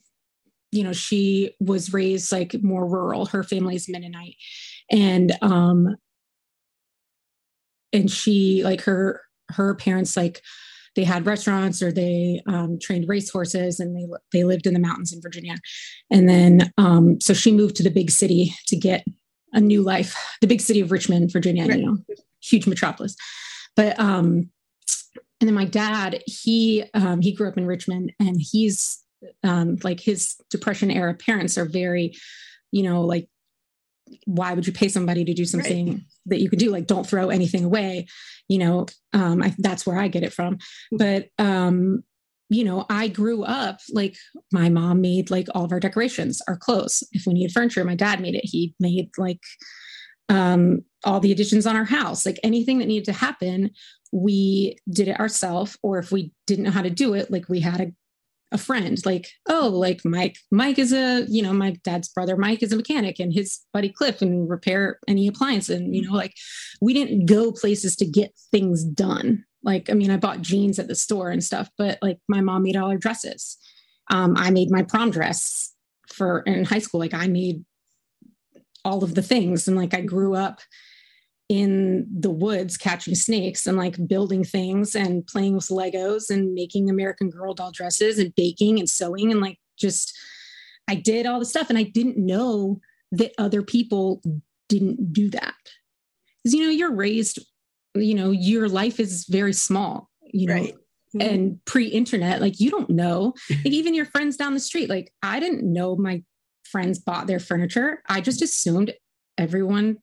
you 0.71 0.83
know 0.83 0.93
she 0.93 1.55
was 1.59 1.93
raised 1.93 2.31
like 2.31 2.55
more 2.61 2.87
rural. 2.87 3.25
Her 3.27 3.43
family's 3.43 3.89
mennonite. 3.89 4.35
And 4.89 5.33
um 5.41 5.95
and 7.93 8.09
she 8.09 8.63
like 8.63 8.81
her 8.81 9.21
her 9.49 9.75
parents 9.75 10.15
like 10.15 10.41
they 10.95 11.03
had 11.03 11.25
restaurants 11.25 11.81
or 11.81 11.91
they 11.91 12.41
um, 12.47 12.77
trained 12.81 13.07
racehorses 13.07 13.79
and 13.79 13.95
they 13.95 14.05
they 14.33 14.43
lived 14.43 14.67
in 14.67 14.73
the 14.73 14.79
mountains 14.79 15.13
in 15.13 15.21
Virginia. 15.21 15.55
And 16.09 16.27
then 16.27 16.71
um, 16.77 17.19
so 17.21 17.33
she 17.33 17.51
moved 17.51 17.75
to 17.77 17.83
the 17.83 17.89
big 17.89 18.11
city 18.11 18.53
to 18.67 18.75
get 18.75 19.05
a 19.53 19.61
new 19.61 19.83
life, 19.83 20.15
the 20.41 20.47
big 20.47 20.61
city 20.61 20.81
of 20.81 20.91
Richmond, 20.91 21.31
Virginia, 21.31 21.65
right. 21.65 21.79
you 21.79 21.85
know, 21.85 21.97
huge 22.41 22.67
metropolis. 22.67 23.15
But 23.75 23.99
um, 23.99 24.49
and 25.39 25.47
then 25.47 25.53
my 25.53 25.65
dad, 25.65 26.21
he 26.25 26.83
um, 26.93 27.21
he 27.21 27.33
grew 27.33 27.47
up 27.47 27.57
in 27.57 27.65
Richmond, 27.65 28.13
and 28.19 28.37
he's 28.39 29.03
um, 29.43 29.77
like 29.83 29.99
his 29.99 30.35
depression 30.49 30.91
era 30.91 31.13
parents 31.13 31.57
are 31.57 31.65
very, 31.65 32.15
you 32.71 32.83
know, 32.83 33.01
like 33.01 33.27
why 34.25 34.53
would 34.53 34.67
you 34.67 34.73
pay 34.73 34.89
somebody 34.89 35.23
to 35.23 35.33
do 35.33 35.45
something 35.45 35.87
right. 35.87 36.01
that 36.25 36.41
you 36.41 36.49
could 36.49 36.59
do? 36.59 36.69
Like 36.69 36.85
don't 36.85 37.07
throw 37.07 37.29
anything 37.29 37.63
away 37.63 38.07
you 38.51 38.57
know? 38.57 38.85
Um 39.13 39.41
I, 39.41 39.55
that's 39.59 39.85
where 39.85 39.97
i 39.97 40.09
get 40.09 40.23
it 40.23 40.33
from. 40.33 40.57
But 40.91 41.29
um 41.39 42.03
you 42.49 42.65
know 42.65 42.85
i 42.89 43.07
grew 43.07 43.45
up 43.45 43.79
like 43.93 44.17
my 44.51 44.67
mom 44.67 44.99
made 44.99 45.31
like 45.31 45.47
all 45.55 45.63
of 45.63 45.71
our 45.71 45.79
decorations 45.79 46.41
our 46.49 46.57
clothes. 46.57 47.01
If 47.13 47.23
we 47.25 47.33
needed 47.33 47.53
furniture 47.53 47.85
my 47.85 47.95
dad 47.95 48.19
made 48.19 48.35
it. 48.35 48.43
He 48.43 48.75
made 48.79 49.09
like 49.17 49.39
um 50.31 50.83
all 51.03 51.19
the 51.19 51.31
additions 51.31 51.67
on 51.67 51.75
our 51.75 51.85
house. 51.85 52.25
Like 52.25 52.39
anything 52.43 52.79
that 52.79 52.87
needed 52.87 53.05
to 53.05 53.13
happen 53.13 53.71
we 54.11 54.77
did 54.89 55.07
it 55.07 55.19
ourselves 55.19 55.77
or 55.83 55.97
if 55.97 56.11
we 56.11 56.31
didn't 56.45 56.65
know 56.65 56.71
how 56.71 56.81
to 56.81 56.89
do 56.89 57.13
it 57.13 57.31
like 57.31 57.47
we 57.47 57.59
had 57.59 57.81
a 57.81 57.91
a 58.53 58.57
friend 58.57 58.99
like 59.05 59.29
oh 59.47 59.69
like 59.69 60.01
mike 60.03 60.35
mike 60.51 60.77
is 60.77 60.91
a 60.91 61.25
you 61.29 61.41
know 61.41 61.53
my 61.53 61.71
dad's 61.85 62.09
brother 62.09 62.35
mike 62.35 62.61
is 62.61 62.73
a 62.73 62.75
mechanic 62.75 63.17
and 63.17 63.33
his 63.33 63.61
buddy 63.71 63.87
cliff 63.87 64.21
and 64.21 64.49
repair 64.49 64.99
any 65.07 65.25
appliance 65.25 65.69
and 65.69 65.95
you 65.95 66.01
know 66.01 66.13
like 66.13 66.33
we 66.81 66.93
didn't 66.93 67.25
go 67.25 67.51
places 67.51 67.95
to 67.95 68.05
get 68.05 68.37
things 68.51 68.83
done. 68.83 69.45
Like 69.63 69.89
i 69.89 69.93
mean 69.93 70.11
i 70.11 70.17
bought 70.17 70.41
jeans 70.41 70.79
at 70.79 70.89
the 70.89 70.95
store 70.95 71.29
and 71.29 71.41
stuff 71.41 71.69
but 71.77 71.97
like 72.01 72.17
my 72.27 72.41
mom 72.41 72.63
made 72.63 72.75
all 72.75 72.89
our 72.89 72.97
dresses. 72.97 73.57
Um, 74.09 74.35
i 74.35 74.51
made 74.51 74.69
my 74.69 74.83
prom 74.83 75.11
dress 75.11 75.73
for 76.09 76.41
in 76.41 76.65
high 76.65 76.79
school 76.79 76.99
like 76.99 77.13
i 77.13 77.27
made 77.27 77.63
all 78.83 79.03
of 79.03 79.15
the 79.15 79.21
things 79.21 79.67
and 79.67 79.77
like 79.77 79.93
i 79.93 80.01
grew 80.01 80.35
up 80.35 80.61
in 81.51 82.07
the 82.17 82.29
woods 82.29 82.77
catching 82.77 83.13
snakes 83.13 83.67
and 83.67 83.77
like 83.77 84.07
building 84.07 84.41
things 84.41 84.95
and 84.95 85.27
playing 85.27 85.53
with 85.53 85.67
Legos 85.67 86.29
and 86.29 86.53
making 86.53 86.89
American 86.89 87.29
Girl 87.29 87.53
doll 87.53 87.73
dresses 87.73 88.19
and 88.19 88.33
baking 88.35 88.79
and 88.79 88.89
sewing 88.89 89.31
and 89.31 89.41
like 89.41 89.59
just 89.77 90.17
I 90.87 90.95
did 90.95 91.25
all 91.25 91.39
the 91.39 91.45
stuff 91.45 91.69
and 91.69 91.77
I 91.77 91.83
didn't 91.83 92.17
know 92.17 92.79
that 93.11 93.33
other 93.37 93.63
people 93.63 94.21
didn't 94.69 95.11
do 95.11 95.29
that. 95.31 95.53
Because 96.41 96.53
you 96.53 96.63
know, 96.63 96.69
you're 96.69 96.95
raised, 96.95 97.39
you 97.95 98.15
know, 98.15 98.31
your 98.31 98.69
life 98.69 98.97
is 98.97 99.25
very 99.25 99.51
small, 99.51 100.09
you 100.21 100.47
know. 100.47 100.53
Right. 100.53 100.75
And 101.19 101.59
pre-internet, 101.65 102.39
like 102.39 102.61
you 102.61 102.71
don't 102.71 102.89
know. 102.89 103.33
Like 103.49 103.73
even 103.73 103.93
your 103.93 104.05
friends 104.05 104.37
down 104.37 104.53
the 104.53 104.61
street, 104.61 104.89
like 104.89 105.11
I 105.21 105.41
didn't 105.41 105.63
know 105.63 105.97
my 105.97 106.23
friends 106.71 106.99
bought 106.99 107.27
their 107.27 107.39
furniture. 107.39 108.01
I 108.07 108.21
just 108.21 108.41
assumed 108.41 108.93
everyone 109.37 109.97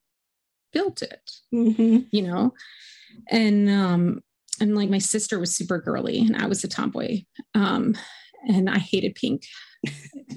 built 0.73 1.03
it 1.03 1.31
mm-hmm. 1.55 1.99
you 2.11 2.23
know 2.23 2.53
and 3.31 3.69
um 3.71 4.21
and 4.61 4.75
like 4.75 4.91
my 4.91 4.99
sister 4.99 5.39
was 5.39 5.55
super 5.55 5.79
girly 5.79 6.19
and 6.19 6.37
i 6.37 6.47
was 6.47 6.63
a 6.65 6.69
tomboy 6.69 7.21
um 7.55 7.97
and 8.49 8.69
i 8.69 8.79
hated 8.79 9.15
pink 9.15 9.43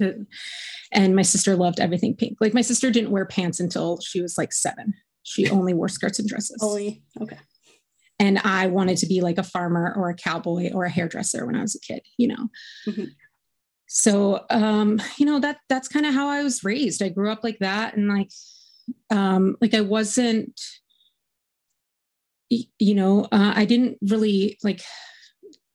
and 0.92 1.16
my 1.16 1.22
sister 1.22 1.56
loved 1.56 1.80
everything 1.80 2.14
pink 2.16 2.38
like 2.40 2.54
my 2.54 2.60
sister 2.60 2.90
didn't 2.90 3.10
wear 3.10 3.26
pants 3.26 3.60
until 3.60 4.00
she 4.00 4.20
was 4.20 4.38
like 4.38 4.52
seven 4.52 4.94
she 5.22 5.48
only 5.50 5.74
wore 5.74 5.88
skirts 5.88 6.18
and 6.18 6.28
dresses 6.28 6.60
only 6.62 7.02
okay 7.20 7.38
and 8.18 8.38
i 8.44 8.66
wanted 8.66 8.96
to 8.96 9.06
be 9.06 9.20
like 9.20 9.38
a 9.38 9.42
farmer 9.42 9.92
or 9.96 10.08
a 10.08 10.14
cowboy 10.14 10.70
or 10.72 10.84
a 10.84 10.90
hairdresser 10.90 11.44
when 11.44 11.56
i 11.56 11.62
was 11.62 11.74
a 11.74 11.80
kid 11.80 12.00
you 12.16 12.28
know 12.28 12.48
mm-hmm. 12.86 13.04
So 13.94 14.44
um 14.50 15.00
you 15.18 15.26
know 15.26 15.38
that 15.38 15.58
that's 15.68 15.88
kind 15.88 16.06
of 16.06 16.14
how 16.14 16.28
i 16.28 16.42
was 16.42 16.64
raised 16.64 17.02
i 17.02 17.08
grew 17.08 17.30
up 17.30 17.44
like 17.44 17.58
that 17.58 17.94
and 17.94 18.08
like 18.08 18.30
um, 19.10 19.56
like 19.60 19.74
I 19.74 19.80
wasn't, 19.80 20.60
you 22.50 22.94
know, 22.94 23.24
uh, 23.32 23.52
I 23.54 23.64
didn't 23.64 23.98
really 24.02 24.58
like 24.62 24.82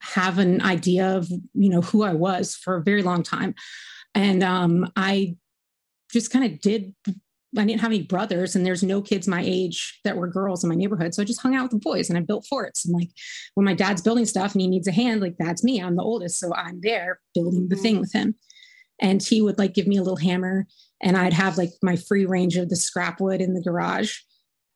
have 0.02 0.40
an 0.40 0.62
idea 0.62 1.18
of, 1.18 1.30
you 1.30 1.70
know, 1.70 1.82
who 1.82 2.04
I 2.04 2.14
was 2.14 2.56
for 2.56 2.78
a 2.78 2.84
very 2.84 3.04
long 3.04 3.24
time. 3.24 3.56
And 4.14 4.44
um, 4.44 4.92
I 4.96 5.36
just 6.12 6.32
kind 6.32 6.46
of 6.46 6.60
did 6.62 6.94
I 7.58 7.66
didn't 7.66 7.82
have 7.82 7.92
any 7.92 8.04
brothers, 8.04 8.56
and 8.56 8.66
there's 8.66 8.84
no 8.84 9.02
kids 9.02 9.28
my 9.28 9.44
age 9.46 10.00
that 10.04 10.18
were 10.18 10.28
girls 10.28 10.64
in 10.64 10.70
my 10.70 10.76
neighborhood. 10.76 11.14
So 11.14 11.22
I 11.22 11.26
just 11.26 11.42
hung 11.42 11.56
out 11.56 11.64
with 11.64 11.72
the 11.72 11.78
boys 11.78 12.10
and 12.10 12.18
I 12.18 12.22
built 12.22 12.46
forts. 12.48 12.86
And 12.86 12.94
like 12.94 13.10
when 13.56 13.66
my 13.66 13.74
dad's 13.74 14.02
building 14.02 14.26
stuff 14.26 14.54
and 14.54 14.62
he 14.62 14.68
needs 14.68 14.88
a 14.88 14.92
hand, 14.92 15.22
like 15.22 15.36
that's 15.40 15.64
me. 15.64 15.82
I'm 15.82 15.96
the 15.96 16.04
oldest. 16.04 16.40
So 16.40 16.54
I'm 16.54 16.80
there 16.82 17.20
building 17.34 17.70
the 17.70 17.76
thing 17.76 17.96
mm-hmm. 17.96 18.02
with 18.02 18.14
him. 18.14 18.36
And 19.00 19.22
he 19.22 19.42
would 19.42 19.60
like 19.60 19.74
give 19.74 19.88
me 19.88 19.98
a 19.98 20.02
little 20.02 20.18
hammer 20.18 20.66
and 21.02 21.16
I'd 21.16 21.34
have 21.34 21.58
like 21.58 21.70
my 21.84 21.96
free 21.96 22.26
range 22.26 22.56
of 22.56 22.70
the 22.70 22.76
scrap 22.76 23.22
wood 23.22 23.42
in 23.42 23.54
the 23.54 23.62
garage 23.62 24.18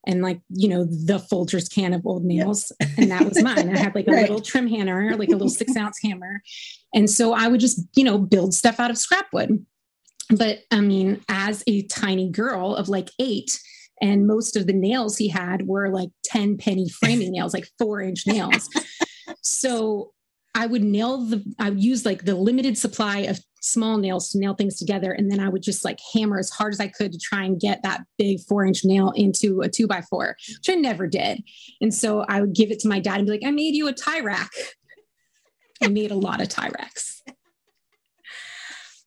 and 0.07 0.21
like 0.21 0.41
you 0.49 0.67
know 0.67 0.83
the 0.83 1.19
Folgers 1.31 1.73
can 1.73 1.93
of 1.93 2.05
old 2.05 2.23
nails 2.23 2.71
yep. 2.79 2.89
and 2.97 3.11
that 3.11 3.23
was 3.23 3.41
mine 3.41 3.75
i 3.75 3.77
had 3.77 3.93
like 3.93 4.07
a 4.07 4.11
right. 4.11 4.21
little 4.21 4.41
trim 4.41 4.67
hammer 4.67 5.15
like 5.15 5.29
a 5.29 5.33
little 5.33 5.49
six 5.49 5.75
ounce 5.75 5.99
hammer 6.03 6.41
and 6.93 7.09
so 7.09 7.33
i 7.33 7.47
would 7.47 7.59
just 7.59 7.81
you 7.95 8.03
know 8.03 8.17
build 8.17 8.53
stuff 8.53 8.79
out 8.79 8.89
of 8.89 8.97
scrap 8.97 9.27
wood 9.31 9.63
but 10.37 10.59
i 10.71 10.79
mean 10.79 11.21
as 11.29 11.63
a 11.67 11.83
tiny 11.83 12.29
girl 12.29 12.75
of 12.75 12.89
like 12.89 13.09
eight 13.19 13.59
and 14.01 14.25
most 14.25 14.55
of 14.55 14.65
the 14.65 14.73
nails 14.73 15.17
he 15.17 15.27
had 15.27 15.67
were 15.67 15.89
like 15.89 16.09
10 16.25 16.57
penny 16.57 16.89
framing 16.99 17.31
nails 17.31 17.53
like 17.53 17.67
four 17.77 18.01
inch 18.01 18.25
nails 18.25 18.69
so 19.41 20.11
I 20.53 20.65
would 20.65 20.83
nail 20.83 21.17
the, 21.17 21.43
I 21.59 21.69
would 21.69 21.83
use 21.83 22.05
like 22.05 22.25
the 22.25 22.35
limited 22.35 22.77
supply 22.77 23.19
of 23.19 23.39
small 23.61 23.97
nails 23.97 24.31
to 24.31 24.39
nail 24.39 24.53
things 24.53 24.77
together. 24.77 25.11
And 25.11 25.31
then 25.31 25.39
I 25.39 25.47
would 25.47 25.61
just 25.61 25.85
like 25.85 25.99
hammer 26.13 26.39
as 26.39 26.49
hard 26.49 26.73
as 26.73 26.79
I 26.79 26.87
could 26.87 27.13
to 27.13 27.19
try 27.19 27.43
and 27.43 27.59
get 27.59 27.83
that 27.83 28.03
big 28.17 28.39
four 28.41 28.65
inch 28.65 28.83
nail 28.83 29.11
into 29.15 29.61
a 29.61 29.69
two 29.69 29.87
by 29.87 30.01
four, 30.01 30.35
which 30.49 30.69
I 30.69 30.75
never 30.75 31.07
did. 31.07 31.41
And 31.79 31.93
so 31.93 32.25
I 32.27 32.41
would 32.41 32.53
give 32.53 32.71
it 32.71 32.79
to 32.79 32.89
my 32.89 32.99
dad 32.99 33.17
and 33.17 33.25
be 33.25 33.31
like, 33.31 33.45
I 33.45 33.51
made 33.51 33.75
you 33.75 33.87
a 33.87 33.93
tie 33.93 34.19
rack. 34.19 34.49
I 35.81 35.87
made 35.87 36.11
a 36.11 36.15
lot 36.15 36.41
of 36.41 36.49
tie 36.49 36.69
racks. 36.77 37.21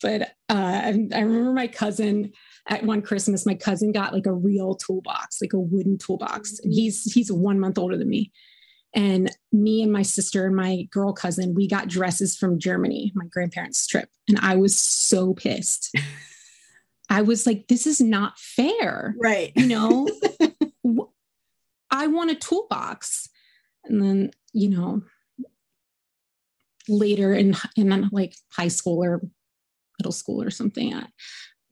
But 0.04 0.34
uh, 0.50 0.82
I, 0.84 1.08
I 1.14 1.20
remember 1.20 1.54
my 1.54 1.66
cousin 1.66 2.30
at 2.68 2.84
one 2.84 3.00
Christmas, 3.00 3.46
my 3.46 3.54
cousin 3.54 3.90
got 3.90 4.12
like 4.12 4.26
a 4.26 4.34
real 4.34 4.74
toolbox, 4.74 5.40
like 5.40 5.54
a 5.54 5.58
wooden 5.58 5.96
toolbox. 5.96 6.58
And 6.62 6.74
he's 6.74 7.10
he's 7.10 7.32
one 7.32 7.58
month 7.58 7.78
older 7.78 7.96
than 7.96 8.10
me. 8.10 8.30
And 8.94 9.30
me 9.50 9.82
and 9.82 9.90
my 9.90 10.02
sister 10.02 10.44
and 10.44 10.54
my 10.54 10.82
girl 10.90 11.14
cousin, 11.14 11.54
we 11.54 11.66
got 11.66 11.88
dresses 11.88 12.36
from 12.36 12.58
Germany, 12.58 13.12
my 13.14 13.24
grandparents' 13.30 13.86
trip. 13.86 14.10
And 14.28 14.38
I 14.40 14.56
was 14.56 14.78
so 14.78 15.32
pissed. 15.32 15.96
I 17.08 17.22
was 17.22 17.46
like, 17.46 17.68
this 17.68 17.86
is 17.86 17.98
not 17.98 18.38
fair. 18.38 19.14
Right. 19.18 19.52
You 19.56 19.68
know, 19.68 20.08
I 21.90 22.08
want 22.08 22.30
a 22.30 22.34
toolbox. 22.34 23.30
And 23.86 24.02
then, 24.02 24.32
you 24.52 24.68
know, 24.68 25.02
later 26.88 27.32
in, 27.32 27.56
in 27.74 28.10
like 28.12 28.36
high 28.50 28.68
school 28.68 29.02
or 29.02 29.22
middle 29.98 30.12
school 30.12 30.42
or 30.42 30.50
something, 30.50 30.94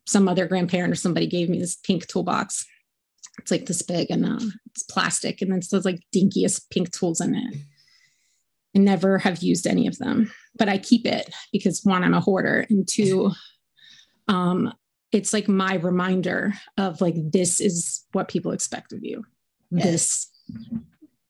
some 0.07 0.29
other 0.29 0.47
grandparent 0.47 0.93
or 0.93 0.97
somebody 0.97 1.27
gave 1.27 1.49
me 1.49 1.59
this 1.59 1.77
pink 1.77 2.07
toolbox 2.07 2.67
it's 3.39 3.51
like 3.51 3.67
this 3.67 3.83
big 3.83 4.11
and 4.11 4.27
uh, 4.27 4.45
it's 4.67 4.83
plastic 4.83 5.41
and 5.41 5.51
then 5.51 5.59
it's 5.59 5.69
those 5.69 5.85
like 5.85 6.01
dinkiest 6.15 6.71
pink 6.71 6.91
tools 6.93 7.21
in 7.21 7.35
it. 7.35 7.55
I 8.75 8.79
never 8.79 9.19
have 9.19 9.43
used 9.43 9.67
any 9.67 9.87
of 9.87 9.99
them, 9.99 10.33
but 10.57 10.69
I 10.69 10.79
keep 10.79 11.07
it 11.07 11.33
because 11.53 11.85
one, 11.85 12.05
I'm 12.05 12.15
a 12.15 12.21
hoarder, 12.21 12.67
and 12.71 12.89
two, 12.89 13.31
um, 14.29 14.73
it's 15.13 15.33
like 15.35 15.47
my 15.47 15.75
reminder 15.75 16.55
of 16.79 17.01
like 17.03 17.17
this 17.17 17.61
is 17.61 18.07
what 18.13 18.29
people 18.29 18.53
expect 18.53 18.93
of 18.93 19.05
you. 19.05 19.25
Yes. 19.71 19.85
This 19.85 20.31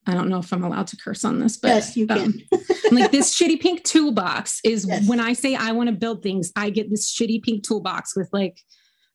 I 0.06 0.14
don't 0.14 0.28
know 0.28 0.38
if 0.38 0.52
I'm 0.52 0.64
allowed 0.64 0.88
to 0.88 0.96
curse 0.96 1.24
on 1.24 1.38
this, 1.38 1.56
but 1.56 1.68
yes, 1.68 1.96
you 1.96 2.06
can. 2.06 2.18
um, 2.20 2.42
like 2.90 3.12
this 3.12 3.32
shitty 3.34 3.60
pink 3.60 3.84
toolbox 3.84 4.60
is 4.64 4.84
yes. 4.88 5.08
when 5.08 5.20
I 5.20 5.32
say 5.32 5.54
I 5.54 5.72
want 5.72 5.88
to 5.88 5.94
build 5.94 6.22
things, 6.22 6.52
I 6.56 6.70
get 6.70 6.90
this 6.90 7.14
shitty 7.14 7.42
pink 7.42 7.62
toolbox 7.62 8.16
with 8.16 8.28
like 8.32 8.58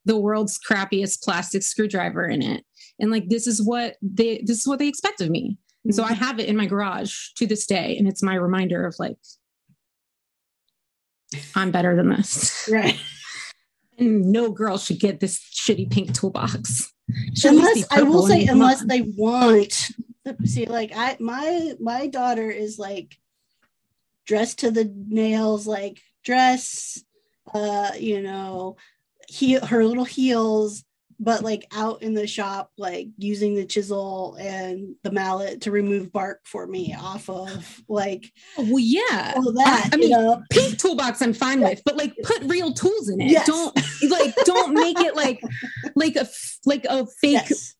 the 0.07 0.17
world's 0.17 0.57
crappiest 0.57 1.21
plastic 1.21 1.61
screwdriver 1.61 2.25
in 2.25 2.41
it 2.41 2.63
and 2.99 3.11
like 3.11 3.29
this 3.29 3.45
is 3.45 3.61
what 3.61 3.95
they 4.01 4.41
this 4.45 4.59
is 4.59 4.67
what 4.67 4.79
they 4.79 4.87
expect 4.87 5.21
of 5.21 5.29
me 5.29 5.57
and 5.83 5.93
so 5.93 6.03
i 6.03 6.11
mm-hmm. 6.11 6.23
have 6.23 6.39
it 6.39 6.47
in 6.47 6.55
my 6.55 6.65
garage 6.65 7.29
to 7.35 7.45
this 7.45 7.67
day 7.67 7.95
and 7.97 8.07
it's 8.07 8.23
my 8.23 8.35
reminder 8.35 8.85
of 8.85 8.95
like 8.99 9.17
i'm 11.55 11.71
better 11.71 11.95
than 11.95 12.09
this 12.09 12.69
right 12.71 12.99
and 13.99 14.31
no 14.31 14.49
girl 14.49 14.77
should 14.77 14.99
get 14.99 15.19
this 15.19 15.39
shitty 15.39 15.91
pink 15.91 16.13
toolbox 16.13 16.91
unless 17.43 17.85
i 17.91 18.01
will 18.01 18.25
say 18.25 18.45
unless 18.45 18.83
they 18.85 19.01
want 19.17 19.91
see 20.45 20.65
like 20.65 20.91
i 20.95 21.15
my 21.19 21.73
my 21.79 22.07
daughter 22.07 22.49
is 22.49 22.77
like 22.79 23.17
dressed 24.25 24.59
to 24.59 24.71
the 24.71 24.91
nails 25.07 25.65
like 25.67 26.01
dress 26.23 27.03
uh 27.53 27.91
you 27.97 28.21
know 28.21 28.75
he 29.27 29.53
her 29.53 29.83
little 29.85 30.05
heels 30.05 30.83
but 31.19 31.43
like 31.43 31.65
out 31.75 32.03
in 32.03 32.13
the 32.13 32.27
shop, 32.27 32.71
like 32.77 33.07
using 33.17 33.55
the 33.55 33.65
chisel 33.65 34.35
and 34.39 34.93
the 35.01 35.11
mallet 35.11 35.61
to 35.61 35.71
remove 35.71 36.11
bark 36.11 36.41
for 36.45 36.67
me 36.67 36.93
off 36.95 37.27
of 37.27 37.81
like 37.89 38.31
Oh, 38.55 38.63
well, 38.69 38.77
yeah. 38.77 39.33
all 39.35 39.51
that. 39.53 39.89
I 39.91 39.95
you 39.95 40.01
mean, 40.03 40.11
know? 40.11 40.43
pink 40.51 40.77
toolbox 40.77 41.23
I'm 41.23 41.33
fine 41.33 41.61
with, 41.61 41.81
but 41.85 41.97
like 41.97 42.15
put 42.21 42.43
real 42.43 42.71
tools 42.71 43.09
in 43.09 43.19
it. 43.21 43.31
Yes. 43.31 43.47
Don't 43.47 43.75
like 44.11 44.35
don't 44.45 44.75
make 44.75 44.99
it 44.99 45.15
like 45.15 45.41
like 45.95 46.15
a 46.17 46.27
like 46.65 46.85
a 46.87 47.07
fake 47.19 47.49
Yes. 47.49 47.73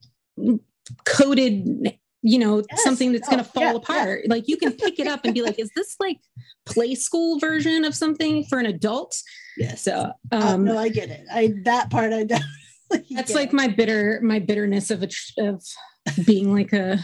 coated 1.06 1.96
you 2.24 2.40
know 2.40 2.64
Yes. 2.70 2.84
something 2.84 3.12
that's 3.12 3.28
going 3.30 3.40
Oh, 3.40 3.44
to 3.44 3.50
fall 3.50 3.64
yeah, 3.64 3.72
yeah. 3.72 3.78
apart 3.78 4.22
like 4.28 4.48
you 4.48 4.58
can 4.58 4.72
pick 4.74 5.00
it 5.00 5.08
up 5.08 5.22
and 5.24 5.34
be 5.34 5.42
like 5.44 5.60
is 5.60 5.70
this 5.76 5.96
like 6.00 6.18
play 6.66 6.96
school 6.96 7.40
version 7.40 7.86
of 7.86 7.94
something 7.96 8.44
for 8.46 8.60
an 8.60 8.66
adult 8.66 9.22
Yes. 9.58 9.82
so 9.84 10.12
Uh, 10.32 10.36
um 10.36 10.66
no, 10.66 10.78
I 10.78 10.90
get 10.90 11.10
it. 11.10 11.26
I 11.32 11.54
that 11.64 11.90
part 11.90 12.14
I 12.14 12.24
definitely 12.26 13.16
that's 13.16 13.34
like 13.36 13.50
it. 13.50 13.54
my 13.54 13.68
bitter 13.68 14.20
my 14.24 14.40
bitterness 14.40 14.90
of 14.92 15.04
a 15.04 15.10
of 15.38 15.64
being 16.26 16.54
like 16.54 16.74
a 16.74 17.00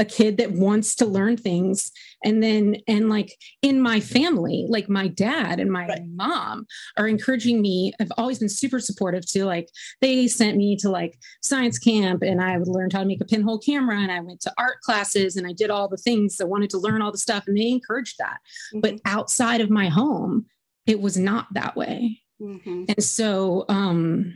a 0.00 0.04
kid 0.04 0.38
that 0.38 0.50
wants 0.52 0.94
to 0.96 1.04
learn 1.04 1.36
things 1.36 1.92
and 2.24 2.42
then 2.42 2.74
and 2.88 3.10
like 3.10 3.30
in 3.60 3.80
my 3.80 4.00
family 4.00 4.64
like 4.68 4.88
my 4.88 5.06
dad 5.06 5.60
and 5.60 5.70
my 5.70 5.86
Right. 5.86 6.00
mom 6.14 6.66
are 6.96 7.06
encouraging 7.06 7.60
me 7.60 7.92
i've 8.00 8.10
always 8.16 8.38
been 8.38 8.48
super 8.48 8.80
supportive 8.80 9.26
to 9.32 9.44
like 9.44 9.68
they 10.00 10.26
sent 10.26 10.56
me 10.56 10.74
to 10.76 10.88
like 10.88 11.18
science 11.42 11.78
camp 11.78 12.22
and 12.22 12.40
i 12.40 12.56
learned 12.56 12.94
how 12.94 13.00
to 13.00 13.04
make 13.04 13.20
a 13.20 13.26
pinhole 13.26 13.58
camera 13.58 13.98
and 14.00 14.10
i 14.10 14.20
went 14.20 14.40
to 14.40 14.52
art 14.56 14.80
classes 14.80 15.36
and 15.36 15.46
i 15.46 15.52
did 15.52 15.70
all 15.70 15.86
the 15.88 15.98
things 15.98 16.40
i 16.40 16.44
wanted 16.44 16.70
to 16.70 16.78
learn 16.78 17.02
all 17.02 17.12
the 17.12 17.18
stuff 17.18 17.44
and 17.46 17.56
they 17.58 17.68
encouraged 17.68 18.16
that 18.18 18.38
but 18.80 18.94
outside 19.04 19.60
of 19.60 19.68
my 19.68 19.88
home 19.88 20.46
it 20.86 20.98
was 21.00 21.16
not 21.18 21.46
that 21.52 21.76
way 21.76 22.22
Mhm. 22.40 22.86
and 22.88 23.04
so 23.04 23.66
um 23.68 24.34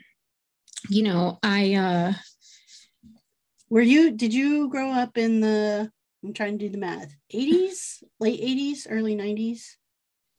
you 0.91 1.03
know 1.03 1.39
i 1.43 1.73
uh 1.75 2.13
Were 3.75 3.81
you? 3.83 4.13
Did 4.13 4.33
you 4.33 4.69
grow 4.69 4.93
up 4.93 5.19
in 5.19 5.41
the? 5.41 5.91
I'm 6.23 6.33
trying 6.33 6.57
to 6.57 6.65
do 6.65 6.71
the 6.71 6.79
math. 6.79 7.13
80s, 7.35 8.05
late 8.21 8.41
80s, 8.41 8.87
early 8.89 9.17
90s. 9.17 9.51
Is 9.51 9.77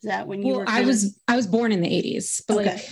that 0.04 0.26
when 0.26 0.42
you 0.42 0.54
well 0.54 0.60
were? 0.62 0.70
i 0.70 0.82
was 0.82 1.04
of- 1.06 1.12
i 1.28 1.36
was 1.36 1.46
born 1.48 1.72
in 1.74 1.82
the 1.82 1.90
80s 1.90 2.42
but 2.48 2.58
Okay. 2.60 2.72
like 2.76 2.86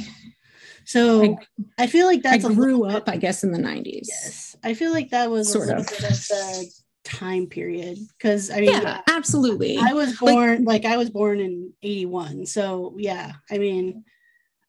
So 0.86 1.38
I, 1.78 1.88
feel 1.88 2.08
like 2.08 2.24
that's 2.24 2.44
I 2.44 2.54
grew 2.54 2.84
up 2.86 3.06
bit- 3.06 3.14
i 3.14 3.18
guess 3.18 3.44
in 3.46 3.52
the 3.52 3.60
90s 3.60 4.08
Yes, 4.10 4.56
I 4.66 4.74
feel 4.74 4.92
like 4.92 5.12
that 5.12 5.30
was 5.32 5.50
Sort 5.52 5.66
a 5.70 5.78
little 5.78 5.82
of. 5.84 5.90
bit 5.90 6.04
of 6.12 6.28
the 6.28 6.72
time 7.06 7.48
period 7.48 7.98
because 8.18 8.50
I 8.52 8.62
mean, 8.62 8.72
yeah 8.72 9.02
absolutely 9.10 9.78
I 9.78 9.94
was 9.94 10.22
Like- 10.22 10.34
born 10.36 10.64
like, 10.66 10.84
I 10.86 10.98
was 10.98 11.10
born 11.10 11.40
in 11.40 11.72
81. 11.84 12.48
So 12.48 12.96
yeah, 12.98 13.32
I 13.50 13.60
mean, 13.60 14.04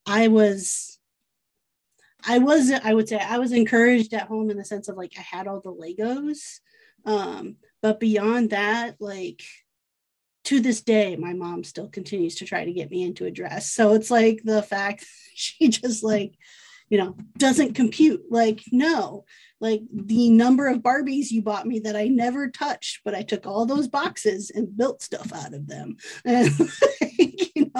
I 0.06 0.28
was 0.28 0.93
I 2.26 2.38
was 2.38 2.70
I 2.70 2.94
would 2.94 3.08
say 3.08 3.18
I 3.18 3.38
was 3.38 3.52
encouraged 3.52 4.14
at 4.14 4.28
home 4.28 4.50
in 4.50 4.56
the 4.56 4.64
sense 4.64 4.88
of 4.88 4.96
like 4.96 5.12
I 5.18 5.22
had 5.22 5.46
all 5.46 5.60
the 5.60 5.72
Legos. 5.72 6.60
Um, 7.04 7.56
but 7.82 8.00
beyond 8.00 8.50
that, 8.50 8.96
like 9.00 9.42
to 10.44 10.60
this 10.60 10.82
day, 10.82 11.16
my 11.16 11.32
mom 11.32 11.64
still 11.64 11.88
continues 11.88 12.36
to 12.36 12.44
try 12.44 12.64
to 12.64 12.72
get 12.72 12.90
me 12.90 13.02
into 13.02 13.26
a 13.26 13.30
dress. 13.30 13.70
So 13.70 13.94
it's 13.94 14.10
like 14.10 14.40
the 14.44 14.62
fact 14.62 15.06
she 15.34 15.68
just 15.68 16.02
like, 16.02 16.34
you 16.88 16.98
know, 16.98 17.16
doesn't 17.38 17.74
compute. 17.74 18.24
Like, 18.30 18.62
no, 18.70 19.24
like 19.60 19.82
the 19.92 20.30
number 20.30 20.68
of 20.68 20.82
Barbies 20.82 21.30
you 21.30 21.42
bought 21.42 21.66
me 21.66 21.78
that 21.80 21.96
I 21.96 22.08
never 22.08 22.50
touched, 22.50 23.00
but 23.04 23.14
I 23.14 23.22
took 23.22 23.46
all 23.46 23.64
those 23.64 23.88
boxes 23.88 24.50
and 24.50 24.76
built 24.76 25.02
stuff 25.02 25.32
out 25.32 25.54
of 25.54 25.66
them. 25.66 25.96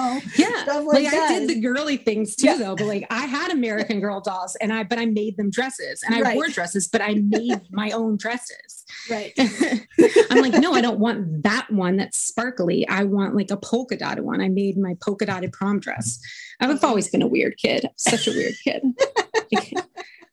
know, 0.05 0.21
yeah 0.37 0.63
stuff 0.63 0.85
like 0.87 1.03
like, 1.05 1.11
that. 1.11 1.31
i 1.31 1.39
did 1.39 1.49
the 1.49 1.61
girly 1.61 1.97
things 1.97 2.37
too 2.37 2.47
Yeah. 2.47 2.57
though 2.57 2.77
but 2.77 2.87
like 2.87 3.07
i 3.11 3.25
had 3.27 3.51
american 3.51 4.01
girl 4.01 4.21
dolls 4.21 4.57
and 4.61 4.73
i 4.73 4.83
but 4.85 4.99
i 4.99 5.07
made 5.07 5.37
them 5.37 5.51
dresses 5.51 6.03
and 6.05 6.15
i 6.15 6.21
Right. 6.21 6.35
wore 6.37 6.49
dresses 6.49 6.89
but 6.89 7.01
i 7.01 7.15
made 7.15 7.61
my 7.71 7.91
own 7.91 8.17
dresses 8.17 8.85
right. 9.11 9.33
i'm 10.31 10.41
like 10.43 10.55
no 10.61 10.73
i 10.75 10.81
don't 10.81 10.99
want 10.99 11.43
that 11.43 11.71
one 11.71 11.97
that's 11.97 12.19
sparkly 12.19 12.87
i 12.89 13.05
want 13.05 13.35
like 13.35 13.51
a 13.51 13.57
polka 13.57 13.97
dotted 13.97 14.25
one 14.25 14.41
i 14.41 14.49
made 14.49 14.77
my 14.77 14.95
polka 15.03 15.27
dotted 15.27 15.53
prom 15.53 15.81
dress 15.81 16.19
i've 16.61 16.83
always 16.85 17.09
been 17.09 17.23
a 17.23 17.27
weird 17.27 17.57
kid 17.57 17.87
such 17.97 18.27
a 18.29 18.31
weird 18.31 18.55
kid 18.63 18.83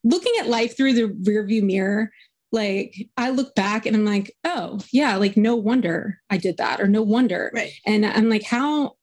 looking 0.03 0.33
at 0.39 0.47
life 0.47 0.75
through 0.75 0.93
the 0.93 1.07
rearview 1.29 1.61
mirror 1.63 2.11
like 2.51 2.95
i 3.17 3.29
look 3.29 3.53
back 3.55 3.85
and 3.85 3.95
i'm 3.95 4.05
like 4.05 4.35
oh 4.43 4.79
yeah 4.91 5.15
like 5.15 5.37
no 5.37 5.55
wonder 5.55 6.19
i 6.29 6.37
did 6.37 6.57
that 6.57 6.81
or 6.81 6.87
no 6.87 7.01
wonder 7.01 7.51
Right. 7.53 7.71
and 7.85 8.05
i'm 8.05 8.29
like 8.29 8.43
how 8.43 8.95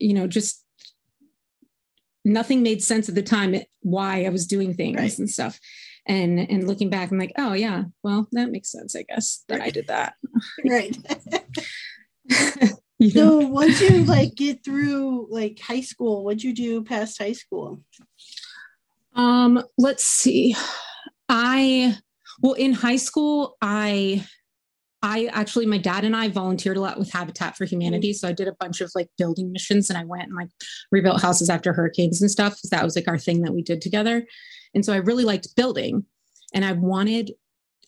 you 0.00 0.14
know 0.14 0.26
just 0.26 0.64
nothing 2.24 2.62
made 2.62 2.82
sense 2.82 3.08
at 3.08 3.14
the 3.14 3.22
time 3.22 3.54
why 3.82 4.24
i 4.24 4.28
was 4.28 4.46
doing 4.46 4.74
things 4.74 4.96
Right. 4.98 5.18
and 5.18 5.30
stuff 5.30 5.58
and 6.06 6.38
and 6.38 6.66
looking 6.66 6.90
back 6.90 7.10
i'm 7.10 7.18
like 7.18 7.32
oh 7.38 7.52
yeah 7.52 7.84
well 8.02 8.28
that 8.32 8.50
makes 8.50 8.70
sense 8.72 8.96
i 8.96 9.02
guess 9.02 9.44
that 9.48 9.60
i 9.60 9.70
did 9.70 9.86
that 9.88 10.14
Right. 10.64 10.96
You 13.02 13.14
know? 13.14 13.40
So 13.40 13.46
once 13.48 13.80
you 13.80 14.04
like 14.04 14.34
get 14.34 14.62
through 14.62 15.26
like 15.30 15.58
high 15.58 15.80
school, 15.80 16.22
what'd 16.22 16.42
you 16.42 16.52
do 16.52 16.84
past 16.84 17.16
high 17.18 17.32
school? 17.32 17.80
Um, 19.14 19.62
let's 19.78 20.04
see. 20.04 20.54
I 21.26 21.96
well 22.42 22.52
in 22.52 22.74
high 22.74 22.96
school, 22.96 23.56
I 23.62 24.26
I 25.02 25.26
actually 25.32 25.66
my 25.66 25.78
dad 25.78 26.04
and 26.04 26.14
I 26.14 26.28
volunteered 26.28 26.76
a 26.76 26.80
lot 26.80 26.98
with 26.98 27.10
Habitat 27.10 27.56
for 27.56 27.64
Humanity. 27.64 28.12
So 28.12 28.28
I 28.28 28.32
did 28.32 28.48
a 28.48 28.56
bunch 28.60 28.80
of 28.80 28.90
like 28.94 29.08
building 29.16 29.50
missions 29.52 29.88
and 29.88 29.98
I 29.98 30.04
went 30.04 30.24
and 30.24 30.34
like 30.34 30.50
rebuilt 30.90 31.22
houses 31.22 31.48
after 31.48 31.72
hurricanes 31.72 32.20
and 32.20 32.30
stuff. 32.30 32.58
That 32.70 32.84
was 32.84 32.96
like 32.96 33.08
our 33.08 33.18
thing 33.18 33.42
that 33.42 33.54
we 33.54 33.62
did 33.62 33.80
together. 33.80 34.26
And 34.74 34.84
so 34.84 34.92
I 34.92 34.96
really 34.96 35.24
liked 35.24 35.56
building 35.56 36.04
and 36.54 36.64
I 36.64 36.72
wanted 36.72 37.32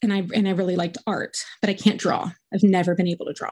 and 0.02 0.12
I 0.12 0.26
and 0.34 0.48
I 0.48 0.52
really 0.52 0.74
liked 0.74 0.98
art, 1.06 1.36
but 1.60 1.70
I 1.70 1.74
can't 1.74 1.98
draw. 1.98 2.30
I've 2.52 2.62
never 2.62 2.94
been 2.94 3.06
able 3.06 3.26
to 3.26 3.32
draw. 3.32 3.50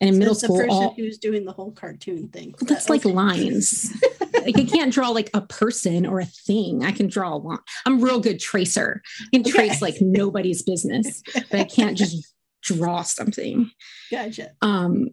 And 0.00 0.08
in 0.08 0.14
So 0.14 0.18
middle 0.18 0.32
it's 0.32 0.42
the 0.42 0.46
school, 0.46 0.58
person 0.58 0.70
all, 0.70 0.94
who's 0.96 1.18
doing 1.18 1.44
the 1.44 1.52
whole 1.52 1.72
cartoon 1.72 2.28
thing. 2.28 2.54
that's 2.60 2.88
like 2.88 3.04
lines. 3.04 3.92
like 4.32 4.56
I 4.56 4.64
can't 4.64 4.92
draw 4.92 5.08
like 5.08 5.30
a 5.34 5.40
person 5.40 6.06
or 6.06 6.20
a 6.20 6.26
thing. 6.26 6.84
I 6.84 6.92
can 6.92 7.08
draw 7.08 7.34
a 7.34 7.38
line. 7.38 7.58
I'm 7.86 8.00
a 8.00 8.04
real 8.04 8.20
good 8.20 8.38
tracer. 8.38 9.02
I 9.20 9.36
can 9.36 9.44
trace 9.52 9.82
like 9.82 9.96
nobody's 10.00 10.62
business, 10.62 11.22
but 11.34 11.60
I 11.60 11.64
can't 11.64 11.98
just 11.98 12.32
draw 12.62 13.02
something. 13.02 13.70
gotcha. 14.10 14.50
Um, 14.62 15.10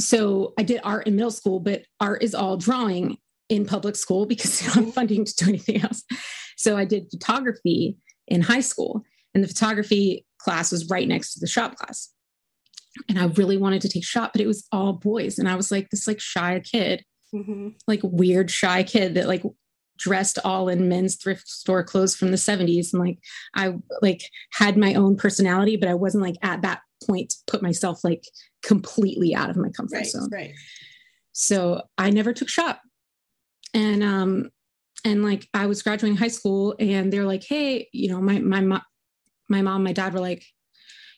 so 0.00 0.54
I 0.58 0.62
did 0.62 0.80
art 0.84 1.06
in 1.06 1.16
middle 1.16 1.30
school, 1.30 1.60
but 1.60 1.82
art 2.00 2.22
is 2.22 2.34
all 2.34 2.56
drawing 2.56 3.18
in 3.48 3.66
public 3.66 3.96
school 3.96 4.26
because 4.26 4.62
I 4.62 4.66
don't 4.66 4.84
have 4.86 4.94
funding 4.94 5.24
to 5.24 5.34
do 5.34 5.48
anything 5.48 5.82
else. 5.82 6.04
So 6.56 6.76
I 6.76 6.84
did 6.84 7.10
photography 7.10 7.96
in 8.26 8.42
high 8.42 8.60
school, 8.60 9.02
and 9.34 9.42
the 9.42 9.48
photography 9.48 10.26
class 10.38 10.70
was 10.70 10.88
right 10.88 11.08
next 11.08 11.34
to 11.34 11.40
the 11.40 11.46
shop 11.46 11.76
class. 11.76 12.10
And 13.08 13.18
I 13.18 13.26
really 13.26 13.56
wanted 13.56 13.82
to 13.82 13.88
take 13.88 14.04
shop, 14.04 14.32
but 14.32 14.40
it 14.40 14.46
was 14.46 14.66
all 14.72 14.92
boys, 14.92 15.38
and 15.38 15.48
I 15.48 15.54
was 15.54 15.70
like 15.70 15.90
this 15.90 16.06
like 16.06 16.20
shy 16.20 16.60
kid 16.60 17.04
hmm 17.32 17.68
like 17.86 18.00
weird 18.02 18.50
shy 18.50 18.82
kid 18.82 19.14
that 19.14 19.28
like 19.28 19.42
dressed 19.98 20.38
all 20.44 20.68
in 20.68 20.88
men's 20.88 21.16
thrift 21.16 21.46
store 21.48 21.82
clothes 21.84 22.14
from 22.16 22.30
the 22.30 22.36
70s 22.36 22.92
and 22.92 23.02
like 23.02 23.18
i 23.54 23.74
like 24.00 24.22
had 24.52 24.76
my 24.76 24.94
own 24.94 25.16
personality 25.16 25.76
but 25.76 25.88
i 25.88 25.94
wasn't 25.94 26.22
like 26.22 26.36
at 26.42 26.62
that 26.62 26.80
point 27.06 27.34
put 27.46 27.62
myself 27.62 28.02
like 28.04 28.24
completely 28.62 29.34
out 29.34 29.50
of 29.50 29.56
my 29.56 29.68
comfort 29.70 29.96
Right. 29.96 30.06
zone 30.06 30.28
Right. 30.32 30.52
so 31.32 31.82
i 31.98 32.10
never 32.10 32.32
took 32.32 32.48
shop 32.48 32.80
and 33.74 34.02
um 34.02 34.50
and 35.04 35.22
like 35.24 35.48
i 35.54 35.66
was 35.66 35.82
graduating 35.82 36.16
high 36.16 36.28
school 36.28 36.74
and 36.78 37.12
they're 37.12 37.26
like 37.26 37.44
hey 37.44 37.88
you 37.92 38.08
know 38.10 38.20
my 38.20 38.38
my 38.38 38.60
mo- 38.60 38.80
my 39.48 39.62
mom 39.62 39.84
my 39.84 39.92
dad 39.92 40.12
were 40.14 40.20
like 40.20 40.44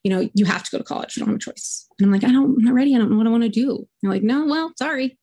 you 0.02 0.10
know 0.10 0.28
you 0.34 0.44
have 0.46 0.62
to 0.62 0.70
go 0.70 0.78
to 0.78 0.84
college 0.84 1.16
you 1.16 1.20
don't 1.20 1.28
have 1.30 1.36
a 1.36 1.38
choice 1.38 1.86
and 1.98 2.06
i'm 2.06 2.12
like 2.12 2.24
i 2.24 2.28
don't 2.32 2.56
i'm 2.58 2.64
not 2.64 2.74
ready 2.74 2.94
i 2.94 2.98
don't 2.98 3.10
know 3.10 3.16
what 3.18 3.26
i 3.26 3.30
want 3.30 3.42
to 3.42 3.48
do 3.48 3.70
and 3.76 3.86
they're 4.02 4.10
like 4.12 4.22
no 4.22 4.46
well 4.46 4.72
sorry 4.78 5.18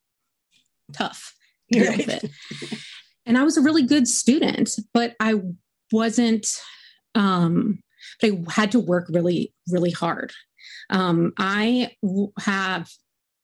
tough 0.94 1.34
deal 1.70 1.92
with 1.98 2.08
Right. 2.08 2.24
it. 2.24 2.32
And 3.28 3.38
I 3.38 3.44
was 3.44 3.58
a 3.58 3.62
really 3.62 3.84
good 3.84 4.08
student, 4.08 4.80
but 4.94 5.16
I 5.20 5.36
wasn't, 5.92 6.48
um, 7.14 7.84
but 8.22 8.32
I 8.32 8.52
had 8.52 8.72
to 8.72 8.80
work 8.80 9.08
really, 9.10 9.54
really 9.70 9.92
hard. 9.92 10.32
Um, 10.90 11.34
I 11.38 11.92
have 12.40 12.90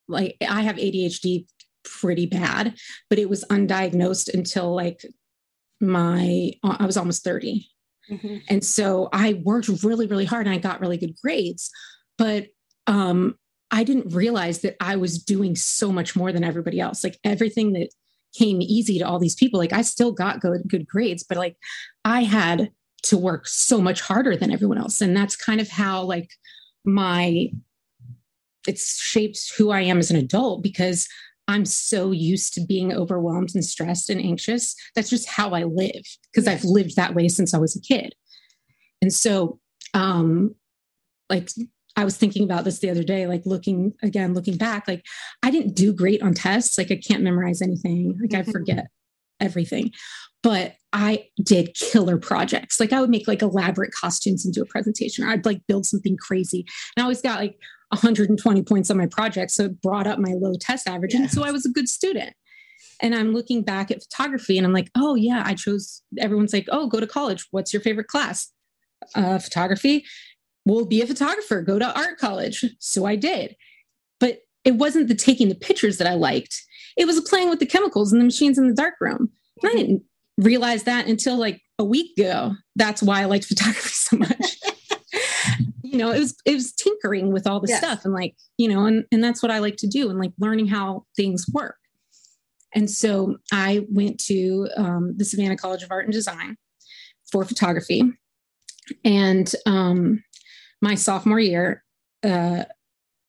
like, 0.08 0.38
I 0.48 0.62
have 0.62 0.78
ADHD 0.78 1.46
pretty 1.84 2.26
bad, 2.26 2.76
but 3.10 3.20
it 3.20 3.30
was 3.30 3.44
undiagnosed 3.50 4.34
until 4.34 4.74
like 4.74 5.06
my, 5.82 6.54
I 6.64 6.86
was 6.86 6.98
almost 6.98 7.24
30. 7.24 7.70
Mhm. 8.10 8.42
And 8.50 8.64
so 8.64 9.10
I 9.14 9.42
worked 9.44 9.68
really, 9.84 10.08
really 10.08 10.26
hard 10.26 10.48
and 10.48 10.56
I 10.56 10.60
got 10.60 10.82
really 10.82 10.98
good 10.98 11.16
grades. 11.22 11.70
But 12.18 12.48
um, 12.88 13.38
I 13.72 13.84
didn't 13.84 14.14
realize 14.14 14.60
that 14.60 14.76
I 14.80 14.96
was 14.98 15.24
doing 15.24 15.56
so 15.56 15.92
much 15.92 16.16
more 16.16 16.32
than 16.32 16.44
everybody 16.44 16.80
else. 16.80 17.04
Like 17.04 17.18
everything 17.24 17.74
that 17.74 17.90
came 18.34 18.62
easy 18.62 19.00
to 19.00 19.06
all 19.06 19.20
these 19.20 19.36
people, 19.36 19.60
like 19.60 19.74
I 19.74 19.82
still 19.82 20.12
got 20.12 20.42
good, 20.42 20.64
good 20.68 20.88
grades, 20.88 21.24
but 21.24 21.38
like 21.38 21.56
I 22.04 22.24
had 22.24 22.72
to 23.04 23.18
work 23.18 23.48
so 23.48 23.82
much 23.82 24.02
harder 24.02 24.36
than 24.36 24.52
everyone 24.52 24.78
else. 24.78 25.02
And 25.02 25.16
that's 25.16 25.36
kind 25.36 25.62
of 25.62 25.70
how 25.70 26.04
like 26.04 26.32
my 26.86 27.52
it 28.68 28.80
shapes 28.80 29.54
who 29.56 29.72
I 29.72 29.82
am 29.82 30.00
as 30.00 30.10
an 30.10 30.16
adult 30.16 30.64
because 30.64 31.08
I'm 31.48 31.66
so 31.66 32.12
used 32.12 32.54
to 32.54 32.66
being 32.66 32.94
overwhelmed 32.94 33.52
and 33.54 33.66
stressed 33.66 34.10
and 34.10 34.22
anxious. 34.22 34.76
That's 34.96 35.10
just 35.10 35.28
how 35.28 35.50
I 35.50 35.64
live 35.64 36.04
because 36.32 36.48
I've 36.48 36.64
lived 36.64 36.96
that 36.96 37.14
way 37.14 37.28
since 37.28 37.54
I 37.54 37.58
was 37.58 37.76
a 37.76 37.82
kid. 37.82 38.16
And 39.02 39.12
so, 39.12 39.60
um, 39.94 40.56
like, 41.30 41.50
I 41.96 42.06
was 42.06 42.18
thinking 42.18 42.44
about 42.44 42.64
this 42.64 42.80
the 42.80 42.90
other 42.90 43.04
day, 43.04 43.28
like 43.28 43.46
looking 43.46 43.94
again, 44.02 44.34
looking 44.34 44.58
back, 44.58 44.88
like 44.88 45.06
I 45.44 45.52
didn't 45.52 45.76
do 45.76 45.94
great 45.94 46.22
on 46.22 46.34
tests. 46.34 46.78
Like 46.78 46.92
I 46.92 46.96
can't 46.96 47.24
memorize 47.24 47.62
anything. 47.62 48.18
Like 48.20 48.34
I 48.34 48.52
forget 48.52 48.88
everything. 49.40 49.92
But 50.42 50.76
I 50.92 51.28
did 51.42 51.76
killer 51.76 52.18
projects. 52.18 52.80
Like 52.80 52.94
I 52.94 53.00
would 53.00 53.10
make 53.10 53.28
like 53.28 53.42
elaborate 53.42 53.94
costumes 53.94 54.44
and 54.44 54.54
do 54.54 54.62
a 54.62 54.66
presentation, 54.66 55.24
or 55.24 55.30
I'd 55.30 55.46
like 55.46 55.62
build 55.68 55.86
something 55.86 56.18
crazy. 56.18 56.66
And 56.96 57.02
I 57.02 57.04
always 57.04 57.22
got 57.22 57.40
like 57.40 57.58
120 57.90 58.64
points 58.64 58.90
on 58.90 58.98
my 58.98 59.08
project. 59.08 59.52
So 59.52 59.66
it 59.66 59.82
brought 59.82 60.08
up 60.08 60.20
my 60.20 60.34
low 60.34 60.54
test 60.60 60.88
average. 60.88 61.14
Yes. 61.14 61.22
And 61.22 61.32
so 61.32 61.44
I 61.44 61.52
was 61.52 61.66
a 61.66 61.70
good 61.70 61.88
student. 61.88 62.34
And 63.02 63.16
I'm 63.16 63.34
looking 63.34 63.64
back 63.64 63.92
at 63.92 64.04
photography 64.04 64.58
and 64.58 64.66
I'm 64.66 64.74
like, 64.74 64.90
oh, 64.96 65.16
yeah, 65.16 65.44
I 65.46 65.56
chose. 65.56 66.02
Everyone's 66.20 66.54
like, 66.54 66.68
oh, 66.72 66.88
go 66.88 67.00
to 67.00 67.08
college. 67.08 67.48
What's 67.52 67.74
your 67.74 67.82
favorite 67.82 68.08
class? 68.08 68.52
Uh, 69.16 69.40
photography. 69.40 70.06
We'll 70.66 70.86
be 70.86 71.02
a 71.02 71.08
photographer. 71.08 71.62
Go 71.62 71.80
to 71.80 71.98
art 71.98 72.18
college. 72.18 72.66
So 72.80 73.06
I 73.06 73.16
did. 73.16 73.56
But 74.20 74.40
it 74.64 74.76
wasn't 74.76 75.08
the 75.08 75.16
taking 75.16 75.50
the 75.50 75.56
pictures 75.56 75.98
that 75.98 76.08
I 76.08 76.14
liked, 76.14 76.62
it 76.96 77.06
was 77.06 77.20
playing 77.22 77.50
with 77.50 77.60
the 77.60 77.66
chemicals 77.66 78.12
and 78.12 78.22
the 78.22 78.26
machines 78.26 78.58
in 78.58 78.68
the 78.68 78.76
dark 78.76 78.96
room. 79.02 79.30
And 79.62 79.72
I 79.72 79.76
didn't 79.76 80.04
realize 80.38 80.84
that 80.84 81.08
until 81.08 81.38
like 81.38 81.62
a 81.80 81.84
week 81.84 82.18
ago. 82.18 82.54
That's 82.76 83.02
why 83.02 83.22
I 83.22 83.26
liked 83.26 83.46
photography 83.50 83.90
so 83.90 84.18
much 84.18 84.58
you 85.94 86.00
know, 86.00 86.12
it 86.12 86.20
was 86.20 86.36
it 86.46 86.56
was 86.56 86.74
tinkering 86.74 87.32
with 87.32 87.46
all 87.46 87.60
the 87.60 87.68
yes. 87.68 87.78
stuff 87.78 88.04
and 88.04 88.14
like, 88.14 88.36
you 88.58 88.68
know, 88.68 88.86
and 88.86 89.06
and 89.12 89.24
that's 89.24 89.44
what 89.44 89.52
I 89.52 89.60
like 89.60 89.78
to 89.78 89.88
do 89.88 90.10
and 90.10 90.18
like 90.18 90.32
learning 90.40 90.68
how 90.68 91.06
things 91.16 91.46
work. 91.54 91.78
And 92.74 92.90
so 92.90 93.38
I 93.52 93.86
went 93.92 94.20
to 94.26 94.68
um, 94.76 95.14
the 95.16 95.26
Savannah 95.26 95.56
College 95.56 95.84
of 95.84 95.92
Art 95.92 96.06
and 96.06 96.14
Design 96.14 96.58
for 97.32 97.46
photography. 97.46 98.04
And 99.06 99.54
um, 99.68 100.24
my 100.84 100.96
sophomore 100.96 101.40
year, 101.40 101.84
uh, 102.24 102.66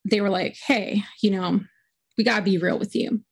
they 0.05 0.21
were 0.21 0.29
like, 0.29 0.57
hey, 0.67 1.05
you 1.23 1.31
know, 1.31 1.61
we 2.19 2.25
got 2.25 2.37
to 2.37 2.43
be 2.43 2.59
real 2.59 2.79
with 2.79 2.95
you. 2.95 3.23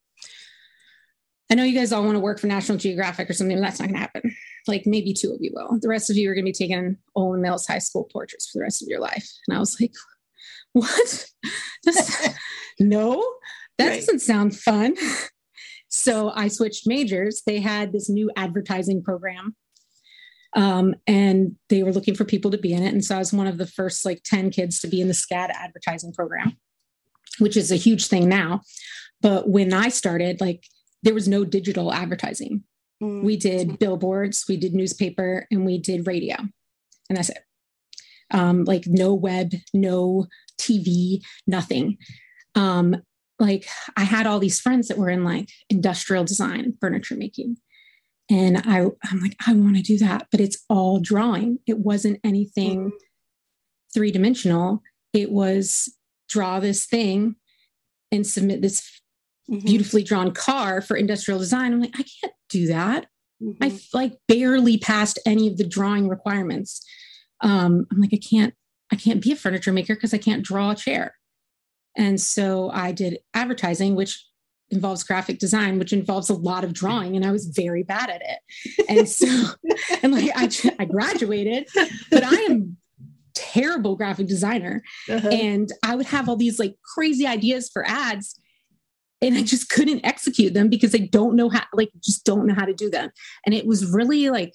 I 1.51 1.55
know 1.55 1.65
you 1.65 1.79
guys 1.79 1.93
all 1.93 2.03
want 2.03 2.15
to 2.15 2.21
work 2.21 2.41
for 2.41 2.47
National 2.47 2.79
Geographic 2.79 3.29
or 3.29 3.35
something, 3.35 3.57
but 3.57 3.63
that's 3.63 3.81
not 3.81 3.89
going 3.89 3.97
to 3.97 4.01
happen 4.01 4.35
like 4.69 4.87
maybe 4.87 5.13
two 5.13 5.33
of 5.33 5.39
you 5.41 5.51
will. 5.53 5.79
The 5.81 5.89
rest 5.89 6.09
of 6.09 6.17
you 6.17 6.31
are 6.31 6.35
going 6.35 6.45
to 6.45 6.49
be 6.49 6.53
taking 6.53 6.97
Olan 7.17 7.41
Mills 7.41 7.67
High 7.67 7.79
School 7.79 8.09
portraits 8.13 8.49
for 8.49 8.59
the 8.59 8.63
rest 8.63 8.83
of 8.83 8.89
your 8.89 9.01
life. 9.01 9.29
And 9.47 9.57
I 9.57 9.61
was 9.61 9.81
like, 9.81 9.93
what? 10.73 11.27
no, 12.81 13.35
that 13.79 13.89
right. 13.89 13.97
doesn't 13.97 14.21
sound 14.21 14.57
fun. 14.57 14.95
So 15.89 16.31
I 16.31 16.49
switched 16.49 16.87
majors. 16.87 17.43
They 17.45 17.61
had 17.61 17.93
this 17.93 18.09
new 18.09 18.31
advertising 18.37 19.03
program. 19.03 19.57
Um, 20.55 20.95
and 21.07 21.57
they 21.69 21.83
were 21.83 21.93
looking 21.93 22.15
for 22.15 22.25
people 22.25 22.51
to 22.51 22.59
be 22.59 22.73
in 22.73 22.83
it. 22.83 22.93
And 22.93 23.05
so 23.05 23.17
I 23.17 23.19
was 23.19 23.33
one 23.33 23.47
of 23.47 23.59
the 23.59 23.67
first 23.67 24.05
like 24.05 24.23
10 24.25 24.51
kids 24.51 24.81
to 24.81 24.89
be 24.89 25.01
in 25.01 25.09
the 25.09 25.15
SCAD 25.15 25.51
advertising 25.51 26.13
program, 26.13 26.59
which 27.39 27.57
is 27.57 27.73
a 27.73 27.77
huge 27.77 28.07
thing 28.07 28.29
now. 28.29 28.61
But 29.21 29.49
when 29.49 29.73
I 29.73 29.89
started, 29.89 30.41
like 30.41 30.67
there 31.03 31.15
was 31.15 31.29
no 31.29 31.45
digital 31.45 31.93
advertising. 31.93 32.65
Mm. 33.03 33.23
We 33.23 33.37
did 33.37 33.79
billboards, 33.79 34.45
we 34.49 34.57
did 34.57 34.75
newspaper, 34.75 35.47
and 35.51 35.65
we 35.65 35.79
did 35.79 36.07
radio. 36.07 36.37
And 37.09 37.17
that's 37.17 37.31
it. 37.31 37.39
Um, 38.31 38.65
like 38.65 38.85
no 38.87 39.15
web, 39.15 39.53
no 39.75 40.27
TV, 40.59 41.23
nothing. 41.47 41.99
Um, 42.55 42.97
like 43.39 43.67
I 43.97 44.05
had 44.05 44.27
all 44.27 44.39
these 44.39 44.61
friends 44.61 44.89
that 44.89 44.99
were 44.99 45.11
in 45.11 45.25
like 45.25 45.49
industrial 45.69 46.25
design, 46.25 46.75
furniture 46.81 47.17
making. 47.17 47.57
And 48.31 48.59
I, 48.59 48.87
I'm 49.05 49.21
like, 49.21 49.37
I 49.47 49.53
want 49.53 49.77
to 49.77 49.83
do 49.83 49.99
that, 49.99 50.29
but 50.31 50.41
it's 50.41 50.65
all 50.69 51.01
drawing. 51.01 51.59
It 51.67 51.79
wasn't 51.79 52.21
anything 52.25 52.91
mm. 52.91 52.91
three 53.93 54.11
dimensional. 54.11 54.83
It 55.13 55.31
was 55.31 55.95
draw 56.29 56.61
this 56.61 56.87
thing 56.87 57.37
and 58.11 58.27
submit 58.27 58.63
this 58.63 59.03
mm-hmm. 59.51 59.67
beautifully 59.67 60.03
drawn 60.03 60.33
car 60.33 60.81
for 60.81 60.97
industrial 60.97 61.39
design. 61.39 61.73
I'm 61.73 61.81
like, 61.81 61.95
I 61.95 62.05
can't 62.21 62.35
do 62.49 62.69
that. 62.69 63.07
Mm-hmm. 63.43 63.63
I 63.63 63.79
like 63.93 64.15
barely 64.29 64.79
passed 64.79 65.19
any 65.27 65.49
of 65.49 65.57
the 65.57 65.67
drawing 65.67 66.09
requirements. 66.09 66.85
Um, 67.41 67.87
I'm 67.91 68.01
like, 68.01 68.15
I 68.15 68.19
can't, 68.19 68.55
I 68.93 68.97
can't 68.97 69.23
be 69.23 69.33
a 69.33 69.37
furniture 69.37 69.73
maker 69.73 69.95
because 69.95 70.15
I 70.15 70.19
can't 70.19 70.45
draw 70.45 70.71
a 70.71 70.77
chair. 70.77 71.15
And 71.97 72.21
so 72.21 72.71
I 72.71 72.93
did 72.93 73.19
advertising, 73.35 73.95
which 73.95 74.25
involves 74.73 75.05
graphic 75.05 75.39
design, 75.39 75.79
which 75.79 75.93
involves 75.93 76.31
a 76.31 76.35
lot 76.35 76.65
of 76.65 76.73
drawing, 76.73 77.17
and 77.17 77.25
I 77.25 77.31
was 77.31 77.47
very 77.47 77.83
bad 77.83 78.11
at 78.11 78.23
it. 78.23 78.87
And 78.89 79.09
so, 79.09 79.27
and 80.03 80.13
like 80.13 80.31
I, 80.35 80.49
I 80.79 80.85
graduated, 80.85 81.69
but 82.11 82.25
I 82.25 82.35
am 82.43 82.77
terrible 83.35 83.97
graphic 83.97 84.27
designer, 84.27 84.83
uh-huh. 85.09 85.29
and 85.29 85.71
I 85.83 85.97
would 85.97 86.07
have 86.07 86.29
all 86.29 86.37
these 86.37 86.59
like 86.59 86.77
crazy 86.95 87.27
ideas 87.27 87.71
for 87.73 87.87
ads, 87.87 88.39
and 89.23 89.37
I 89.37 89.43
just 89.43 89.69
couldn't 89.69 90.05
execute 90.05 90.53
them 90.53 90.69
because 90.69 90.95
I 90.95 90.99
don't 90.99 91.37
know 91.37 91.49
how, 91.49 91.63
like, 91.73 91.91
just 92.03 92.25
don't 92.25 92.45
know 92.45 92.55
how 92.55 92.65
to 92.65 92.75
do 92.75 92.91
them. 92.91 93.11
And 93.47 93.55
it 93.55 93.67
was 93.67 93.87
really 93.87 94.31
like 94.31 94.53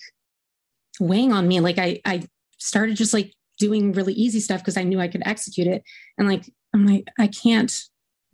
weighing 1.00 1.32
on 1.32 1.48
me. 1.48 1.62
Like, 1.62 1.80
I, 1.80 2.02
I 2.04 2.24
started 2.58 2.98
just 2.98 3.14
like 3.14 3.34
doing 3.58 3.94
really 3.94 4.14
easy 4.14 4.42
stuff 4.42 4.60
because 4.60 4.76
I 4.76 4.84
knew 4.84 5.00
I 5.00 5.08
could 5.08 5.24
execute 5.26 5.68
it. 5.68 5.84
And 6.18 6.28
like, 6.28 6.44
I'm 6.74 6.86
like, 6.86 7.06
I 7.18 7.28
can't, 7.28 7.74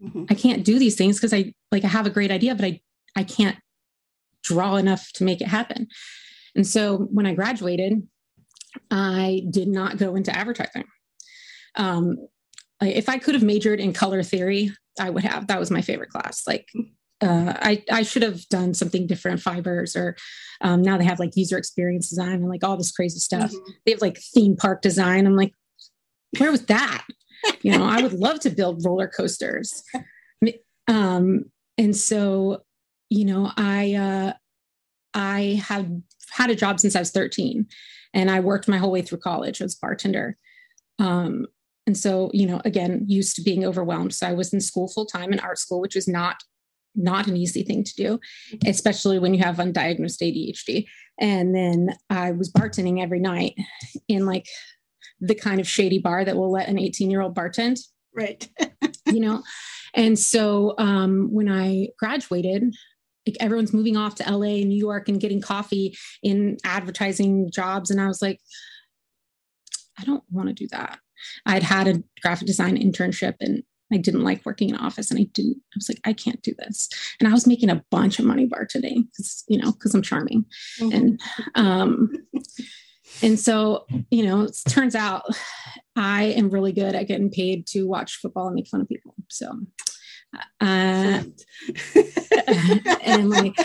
mm-hmm. 0.04 0.26
I 0.30 0.34
can't 0.34 0.63
do 0.63 0.80
these 0.80 0.96
things 0.96 1.18
because 1.18 1.34
I, 1.34 1.54
like, 1.72 1.84
I 1.84 1.88
have 1.88 2.08
a 2.08 2.12
great 2.12 2.32
idea, 2.32 2.56
but 2.56 2.66
I, 2.66 2.82
I 3.16 3.24
can't 3.24 3.58
draw 4.44 4.76
enough 4.76 5.12
to 5.13 5.24
make 5.24 5.42
it 5.42 5.48
happen. 5.48 5.88
And 6.56 6.68
so 6.68 6.98
when 6.98 7.26
I 7.26 7.34
graduated, 7.34 8.08
I 8.92 9.44
did 9.50 9.68
not 9.68 9.98
go 9.98 10.16
into 10.16 10.36
advertising. 10.36 10.86
Um, 11.76 12.28
if 12.82 13.08
I 13.08 13.18
could 13.18 13.36
have 13.36 13.44
majored 13.44 13.80
in 13.80 13.94
color 13.94 14.24
theory, 14.24 14.72
I 15.00 15.10
would 15.10 15.24
have. 15.24 15.48
That 15.48 15.60
was 15.60 15.72
my 15.72 15.82
favorite 15.82 16.10
class. 16.10 16.44
Like 16.46 16.70
uh, 17.24 17.54
I, 17.56 17.84
I 17.92 18.04
should 18.04 18.22
have 18.22 18.48
done 18.50 18.74
something 18.74 19.08
different 19.08 19.42
fibers 19.42 19.96
or 19.96 20.16
um, 20.62 20.82
now 20.82 20.98
they 20.98 21.06
have 21.06 21.20
like 21.20 21.36
user 21.36 21.58
experience 21.58 22.10
design 22.10 22.34
and 22.34 22.50
like 22.50 22.63
all 22.63 22.76
this 22.76 22.92
crazy 22.92 23.20
stuff 23.20 23.52
mm-hmm. 23.52 23.72
they 23.86 23.92
have 23.92 24.02
like 24.02 24.18
theme 24.18 24.56
park 24.56 24.82
design 24.82 25.26
i'm 25.26 25.36
like 25.36 25.54
where 26.38 26.52
was 26.52 26.66
that 26.66 27.06
you 27.62 27.71
know 27.71 27.84
i 27.84 28.01
would 28.01 28.13
love 28.13 28.39
to 28.39 28.49
build 28.49 28.84
roller 28.86 29.08
coasters 29.08 29.84
um, 30.88 31.45
and 31.77 31.95
so 31.95 32.63
you 33.10 33.25
know 33.25 33.51
i 33.58 33.93
uh, 33.93 34.34
i 35.13 35.62
had 35.65 36.01
had 36.32 36.49
a 36.49 36.56
job 36.56 36.79
since 36.79 36.95
i 36.95 36.99
was 36.99 37.12
13 37.12 37.65
and 38.13 38.32
i 38.32 38.39
worked 38.39 38.67
my 38.67 38.77
whole 38.77 38.91
way 38.91 39.01
through 39.01 39.19
college 39.19 39.62
as 39.62 39.75
bartender 39.75 40.38
um, 40.99 41.47
and 41.86 41.97
so, 41.97 42.32
you 42.34 42.47
know, 42.47 42.62
again, 42.65 43.03
used 43.08 43.36
to 43.36 43.41
being 43.41 43.65
overwhelmed. 43.65 44.13
So 44.13 44.27
I 44.27 44.34
was 44.34 44.53
in 44.53 44.62
school 44.62 44.88
full 44.88 45.06
time 45.06 45.34
in 45.34 45.39
art 45.39 45.60
school, 45.60 45.82
which 45.82 45.95
is 45.95 46.08
not 46.08 46.43
not 46.95 47.25
an 47.25 47.36
easy 47.36 47.63
thing 47.63 47.84
to 47.84 47.93
do, 47.95 48.19
especially 48.67 49.17
when 49.17 49.34
you 49.34 49.41
have 49.43 49.56
undiagnosed 49.56 50.21
ADHD. 50.21 50.86
And 51.19 51.56
then 51.56 51.95
I 52.12 52.32
was 52.32 52.51
bartending 52.51 53.01
every 53.01 53.19
night 53.19 53.56
in 54.08 54.27
like 54.27 54.47
the 55.23 55.36
kind 55.36 55.59
of 55.59 55.67
shady 55.67 55.99
bar 55.99 56.25
that 56.25 56.36
will 56.36 56.51
let 56.51 56.67
an 56.67 56.77
18 56.77 57.09
year 57.09 57.21
old 57.21 57.36
bartend. 57.36 57.79
Right. 58.13 58.47
you 59.05 59.19
know, 59.19 59.41
and 59.93 60.17
so 60.17 60.75
um, 60.77 61.29
when 61.31 61.49
I 61.49 61.89
graduated, 61.97 62.75
like 63.25 63.38
everyone's 63.39 63.73
moving 63.73 63.95
off 63.95 64.15
to 64.15 64.29
LA 64.29 64.59
and 64.59 64.69
New 64.69 64.77
York 64.77 65.07
and 65.07 65.19
getting 65.19 65.39
coffee 65.41 65.97
in 66.21 66.57
advertising 66.65 67.49
jobs. 67.51 67.89
And 67.89 68.01
I 68.01 68.07
was 68.07 68.21
like, 68.21 68.39
I 69.97 70.03
don't 70.03 70.23
want 70.29 70.49
to 70.49 70.53
do 70.53 70.67
that. 70.71 70.99
I'd 71.45 71.63
had 71.63 71.88
a 71.88 72.03
graphic 72.21 72.47
design 72.47 72.77
internship 72.77 73.36
and 73.39 73.63
I 73.93 73.97
didn't 73.97 74.23
like 74.23 74.45
working 74.45 74.69
in 74.69 74.75
office 74.75 75.09
and 75.09 75.19
I 75.19 75.27
didn't, 75.33 75.57
I 75.57 75.77
was 75.77 75.88
like, 75.88 76.01
I 76.03 76.12
can't 76.12 76.41
do 76.41 76.53
this. 76.57 76.89
And 77.19 77.29
I 77.29 77.31
was 77.31 77.47
making 77.47 77.69
a 77.69 77.83
bunch 77.91 78.19
of 78.19 78.25
money 78.25 78.47
bartending 78.47 79.05
because, 79.05 79.43
you 79.47 79.57
know, 79.57 79.71
because 79.71 79.93
I'm 79.93 80.01
charming. 80.01 80.45
Mm-hmm. 80.81 80.95
And 80.95 81.21
um 81.55 82.12
and 83.21 83.39
so, 83.39 83.86
you 84.10 84.26
know, 84.26 84.41
it 84.41 84.58
turns 84.69 84.95
out 84.95 85.23
I 85.95 86.23
am 86.23 86.49
really 86.49 86.71
good 86.71 86.95
at 86.95 87.08
getting 87.08 87.30
paid 87.30 87.67
to 87.67 87.84
watch 87.84 88.19
football 88.21 88.47
and 88.47 88.56
make 88.56 88.67
fun 88.67 88.82
of 88.82 88.89
people. 88.89 89.13
So 89.30 89.60
uh, 90.62 91.23
and 93.04 93.30
like 93.30 93.56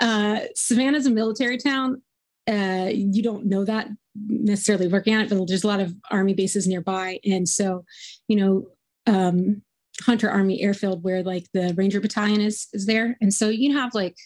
uh, 0.00 0.40
Savannah's 0.54 1.06
a 1.06 1.10
military 1.10 1.58
town. 1.58 2.02
Uh, 2.48 2.88
you 2.92 3.22
don't 3.22 3.46
know 3.46 3.64
that 3.64 3.88
necessarily 4.16 4.88
working 4.88 5.14
on 5.14 5.20
it, 5.20 5.30
but 5.30 5.46
there's 5.46 5.64
a 5.64 5.68
lot 5.68 5.80
of 5.80 5.94
army 6.10 6.34
bases 6.34 6.66
nearby. 6.66 7.20
And 7.24 7.48
so, 7.48 7.84
you 8.28 8.36
know, 8.36 8.66
um, 9.06 9.62
Hunter 10.02 10.30
Army 10.30 10.62
Airfield, 10.62 11.04
where 11.04 11.22
like 11.22 11.46
the 11.52 11.74
Ranger 11.76 12.00
Battalion 12.00 12.40
is, 12.40 12.68
is 12.72 12.86
there. 12.86 13.16
And 13.20 13.32
so 13.32 13.48
you 13.48 13.76
have 13.76 13.94
like, 13.94 14.16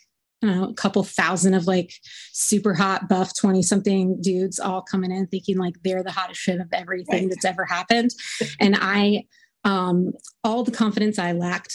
know, 0.47 0.65
a 0.65 0.75
couple 0.75 1.03
thousand 1.03 1.55
of 1.55 1.67
like 1.67 1.93
super 2.33 2.75
hot 2.75 3.09
buff 3.09 3.33
20 3.39 3.63
something 3.63 4.21
dudes 4.21 4.59
all 4.59 4.83
coming 4.83 5.11
in 5.11 5.27
thinking 5.27 5.59
like 5.59 5.75
they're 5.83 6.03
the 6.03 6.11
hottest 6.11 6.41
shit 6.41 6.61
of 6.61 6.69
everything 6.73 7.25
right. 7.25 7.31
that's 7.31 7.45
ever 7.45 7.65
happened. 7.65 8.11
And 8.61 8.77
I, 8.81 9.25
um, 9.65 10.13
all 10.43 10.63
the 10.63 10.71
confidence 10.71 11.19
I 11.19 11.33
lacked 11.33 11.75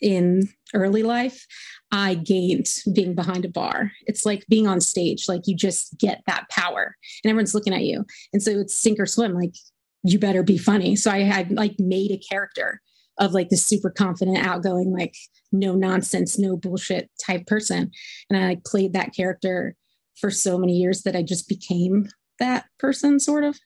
in 0.00 0.48
early 0.74 1.02
life, 1.02 1.46
I 1.92 2.14
gained 2.14 2.66
being 2.94 3.14
behind 3.14 3.44
a 3.44 3.48
bar. 3.48 3.92
It's 4.06 4.26
like 4.26 4.44
being 4.48 4.66
on 4.66 4.80
stage, 4.80 5.28
like 5.28 5.42
you 5.46 5.56
just 5.56 5.98
get 5.98 6.22
that 6.26 6.48
power 6.50 6.96
and 7.22 7.30
everyone's 7.30 7.54
looking 7.54 7.74
at 7.74 7.84
you. 7.84 8.04
And 8.32 8.42
so 8.42 8.52
it's 8.58 8.74
sink 8.74 8.98
or 8.98 9.06
swim, 9.06 9.34
like 9.34 9.54
you 10.02 10.18
better 10.18 10.42
be 10.42 10.58
funny. 10.58 10.96
So 10.96 11.10
I 11.10 11.20
had 11.20 11.50
like 11.52 11.76
made 11.78 12.10
a 12.10 12.18
character 12.18 12.80
of 13.18 13.32
like 13.32 13.48
this 13.48 13.64
super 13.64 13.90
confident, 13.90 14.38
outgoing, 14.38 14.92
like 14.92 15.14
no 15.52 15.74
nonsense, 15.74 16.38
no 16.38 16.56
bullshit 16.56 17.10
type 17.24 17.46
person. 17.46 17.90
And 18.28 18.38
I 18.38 18.48
like 18.48 18.64
played 18.64 18.92
that 18.92 19.14
character 19.14 19.74
for 20.16 20.30
so 20.30 20.58
many 20.58 20.74
years 20.74 21.02
that 21.02 21.16
I 21.16 21.22
just 21.22 21.48
became 21.48 22.08
that 22.38 22.66
person 22.78 23.20
sort 23.20 23.44
of. 23.44 23.58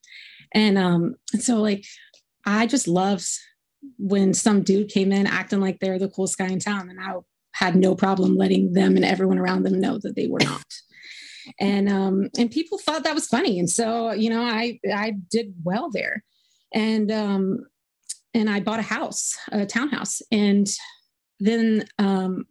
And 0.52 0.78
um 0.78 1.14
so 1.38 1.56
like 1.56 1.84
I 2.46 2.66
just 2.66 2.88
loved 2.88 3.26
when 3.98 4.34
some 4.34 4.62
dude 4.62 4.88
came 4.88 5.12
in 5.12 5.26
acting 5.26 5.60
like 5.60 5.78
they're 5.80 5.98
the 5.98 6.08
coolest 6.08 6.38
guy 6.38 6.48
in 6.48 6.58
town 6.58 6.90
and 6.90 7.00
I 7.00 7.14
had 7.52 7.76
no 7.76 7.94
problem 7.94 8.36
letting 8.36 8.72
them 8.72 8.96
and 8.96 9.04
everyone 9.04 9.38
around 9.38 9.64
them 9.64 9.80
know 9.80 9.98
that 9.98 10.16
they 10.16 10.26
were 10.26 10.40
not. 10.40 10.64
and 11.58 11.88
um 11.88 12.28
and 12.38 12.50
people 12.50 12.78
thought 12.78 13.04
that 13.04 13.14
was 13.14 13.26
funny 13.26 13.58
and 13.58 13.68
so 13.70 14.12
you 14.12 14.30
know 14.30 14.42
I 14.42 14.78
I 14.92 15.14
did 15.30 15.54
well 15.64 15.90
there. 15.90 16.24
And 16.72 17.10
um 17.10 17.66
and 18.34 18.48
I 18.48 18.60
bought 18.60 18.78
a 18.78 18.82
house, 18.82 19.36
a 19.52 19.66
townhouse 19.66 20.22
and 20.30 20.66
then 21.38 21.84
um 21.98 22.44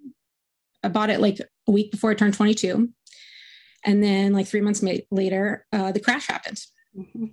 I 0.84 0.90
bought 0.90 1.10
it 1.10 1.20
like 1.20 1.40
a 1.68 1.72
week 1.72 1.92
before 1.92 2.12
I 2.12 2.16
turned 2.16 2.34
22. 2.34 2.90
And 3.86 4.04
then 4.04 4.34
like 4.34 4.48
3 4.48 4.62
months 4.62 4.84
later 5.12 5.66
uh 5.72 5.92
the 5.92 6.00
crash 6.00 6.28
happened. 6.28 6.60
Mm-hmm. 6.98 7.26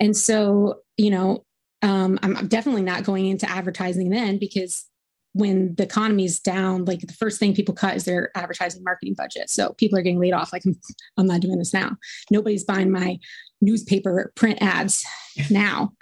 And 0.00 0.16
so, 0.16 0.80
you 0.96 1.10
know, 1.10 1.44
um, 1.82 2.18
I'm 2.22 2.48
definitely 2.48 2.82
not 2.82 3.04
going 3.04 3.26
into 3.26 3.48
advertising 3.48 4.10
then 4.10 4.38
because 4.38 4.86
when 5.32 5.74
the 5.76 5.84
economy 5.84 6.24
is 6.24 6.40
down, 6.40 6.84
like 6.84 7.00
the 7.00 7.12
first 7.12 7.38
thing 7.38 7.54
people 7.54 7.74
cut 7.74 7.96
is 7.96 8.04
their 8.04 8.36
advertising 8.36 8.82
marketing 8.82 9.14
budget. 9.16 9.48
So 9.48 9.74
people 9.74 9.98
are 9.98 10.02
getting 10.02 10.18
laid 10.18 10.32
off. 10.32 10.52
Like 10.52 10.64
I'm, 10.66 10.78
I'm 11.16 11.26
not 11.26 11.40
doing 11.40 11.58
this 11.58 11.72
now. 11.72 11.96
Nobody's 12.30 12.64
buying 12.64 12.90
my 12.90 13.18
newspaper 13.60 14.32
print 14.34 14.58
ads 14.60 15.04
now, 15.50 15.92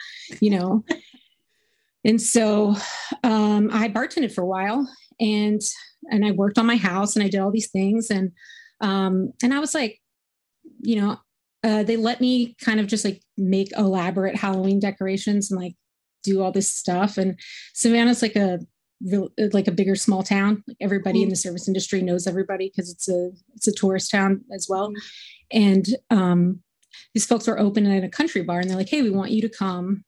you 0.41 0.51
know. 0.51 0.85
And 2.05 2.21
so 2.21 2.75
um, 3.25 3.71
I 3.73 3.89
bartended 3.89 4.33
for 4.33 4.43
a 4.43 4.47
while, 4.47 4.89
and 5.21 5.61
and 6.11 6.25
I 6.25 6.31
worked 6.33 6.59
on 6.59 6.67
my 6.67 6.77
house, 6.77 7.17
and 7.17 7.25
I 7.25 7.29
did 7.29 7.41
all 7.41 7.51
these 7.51 7.71
things, 7.71 8.11
and 8.11 8.33
um, 8.81 9.33
and 9.43 9.53
I 9.53 9.59
was 9.59 9.75
like, 9.75 10.01
you 10.81 11.01
know, 11.01 11.19
uh, 11.65 11.83
they 11.83 11.97
let 11.97 12.21
me 12.21 12.55
kind 12.63 12.81
of 12.81 12.87
just 12.87 13.05
like 13.05 13.23
make 13.37 13.73
elaborate 13.77 14.37
Halloween 14.37 14.79
decorations 14.79 15.51
and 15.51 15.61
like 15.61 15.75
do 16.23 16.43
all 16.43 16.53
this 16.53 16.71
stuff. 16.71 17.19
And 17.19 17.39
Savannah's 17.75 18.23
like 18.23 18.37
a 18.37 18.61
real 19.01 19.31
like 19.53 19.69
a 19.69 19.73
bigger 19.73 19.97
small 19.97 20.23
town. 20.23 20.63
Like 20.67 20.77
everybody 20.81 21.19
mm-hmm. 21.19 21.25
in 21.25 21.31
the 21.31 21.37
service 21.37 21.69
industry 21.69 22.03
knows 22.03 22.27
everybody 22.27 22.71
because 22.71 22.91
it's 22.91 23.09
a 23.09 23.31
it's 23.55 23.69
a 23.69 23.73
tourist 23.73 24.11
town 24.11 24.45
as 24.55 24.67
well. 24.69 24.91
Mm-hmm. 24.91 24.99
And 25.51 25.87
um, 26.11 26.61
these 27.15 27.27
folks 27.27 27.47
were 27.47 27.59
open 27.59 27.87
at 27.87 28.05
a 28.05 28.09
country 28.09 28.43
bar, 28.43 28.61
and 28.61 28.69
they're 28.69 28.77
like, 28.77 28.89
"Hey, 28.89 29.03
we 29.03 29.11
want 29.11 29.31
you 29.31 29.43
to 29.43 29.49
come." 29.49 30.05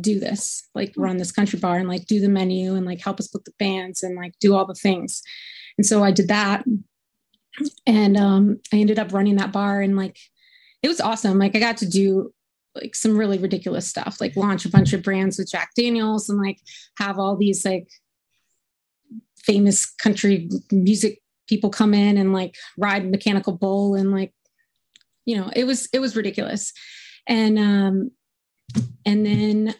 Do 0.00 0.20
this 0.20 0.68
like 0.74 0.90
mm-hmm. 0.90 1.02
run 1.02 1.16
this 1.16 1.32
country 1.32 1.58
bar 1.58 1.76
and 1.76 1.88
like 1.88 2.06
do 2.06 2.20
the 2.20 2.28
menu 2.28 2.74
and 2.74 2.86
like 2.86 3.00
help 3.00 3.18
us 3.18 3.28
book 3.28 3.44
the 3.44 3.52
bands 3.58 4.02
and 4.02 4.16
like 4.16 4.34
do 4.40 4.54
all 4.54 4.66
the 4.66 4.74
things 4.74 5.22
and 5.78 5.86
so 5.86 6.04
i 6.04 6.10
did 6.10 6.28
that 6.28 6.64
and 7.86 8.16
um 8.16 8.60
i 8.72 8.76
ended 8.76 8.98
up 8.98 9.12
running 9.12 9.36
that 9.36 9.52
bar 9.52 9.80
and 9.80 9.96
like 9.96 10.18
it 10.82 10.88
was 10.88 11.00
awesome. 11.00 11.38
Like 11.38 11.56
I 11.56 11.60
got 11.60 11.76
to 11.78 11.88
do 11.88 12.32
like 12.74 12.94
some 12.94 13.16
really 13.16 13.38
ridiculous 13.38 13.88
stuff, 13.88 14.20
like 14.20 14.36
launch 14.36 14.64
a 14.64 14.70
bunch 14.70 14.92
of 14.92 15.02
brands 15.02 15.38
with 15.38 15.50
Jack 15.50 15.70
Daniels 15.76 16.28
and 16.28 16.38
like 16.38 16.60
have 16.98 17.18
all 17.18 17.36
these 17.36 17.64
like 17.64 17.88
famous 19.36 19.86
country 19.86 20.48
music 20.70 21.20
people 21.48 21.70
come 21.70 21.94
in 21.94 22.16
and 22.16 22.32
like 22.32 22.54
ride 22.76 23.10
mechanical 23.10 23.56
bull 23.56 23.94
and 23.94 24.12
like 24.12 24.32
you 25.24 25.36
know 25.36 25.50
it 25.56 25.64
was 25.64 25.88
it 25.94 26.00
was 26.00 26.14
ridiculous 26.14 26.74
and 27.26 27.58
um 27.58 28.10
and 29.06 29.24
then 29.24 29.74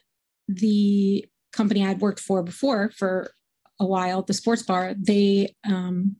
the 0.48 1.24
company 1.52 1.84
i'd 1.84 2.00
worked 2.00 2.20
for 2.20 2.42
before 2.42 2.90
for 2.96 3.30
a 3.80 3.86
while 3.86 4.22
the 4.22 4.32
sports 4.32 4.62
bar 4.62 4.94
they 4.96 5.54
um 5.66 6.16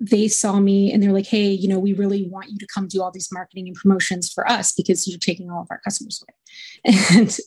they 0.00 0.28
saw 0.28 0.58
me 0.58 0.90
and 0.90 1.02
they're 1.02 1.12
like, 1.12 1.26
hey, 1.26 1.50
you 1.50 1.68
know, 1.68 1.78
we 1.78 1.92
really 1.92 2.26
want 2.26 2.48
you 2.48 2.58
to 2.58 2.66
come 2.74 2.88
do 2.88 3.02
all 3.02 3.10
these 3.10 3.28
marketing 3.30 3.68
and 3.68 3.76
promotions 3.76 4.32
for 4.32 4.50
us 4.50 4.72
because 4.72 5.06
you're 5.06 5.18
taking 5.18 5.50
all 5.50 5.60
of 5.60 5.68
our 5.70 5.80
customers 5.84 6.22
away. 6.22 6.34
And 7.12 7.38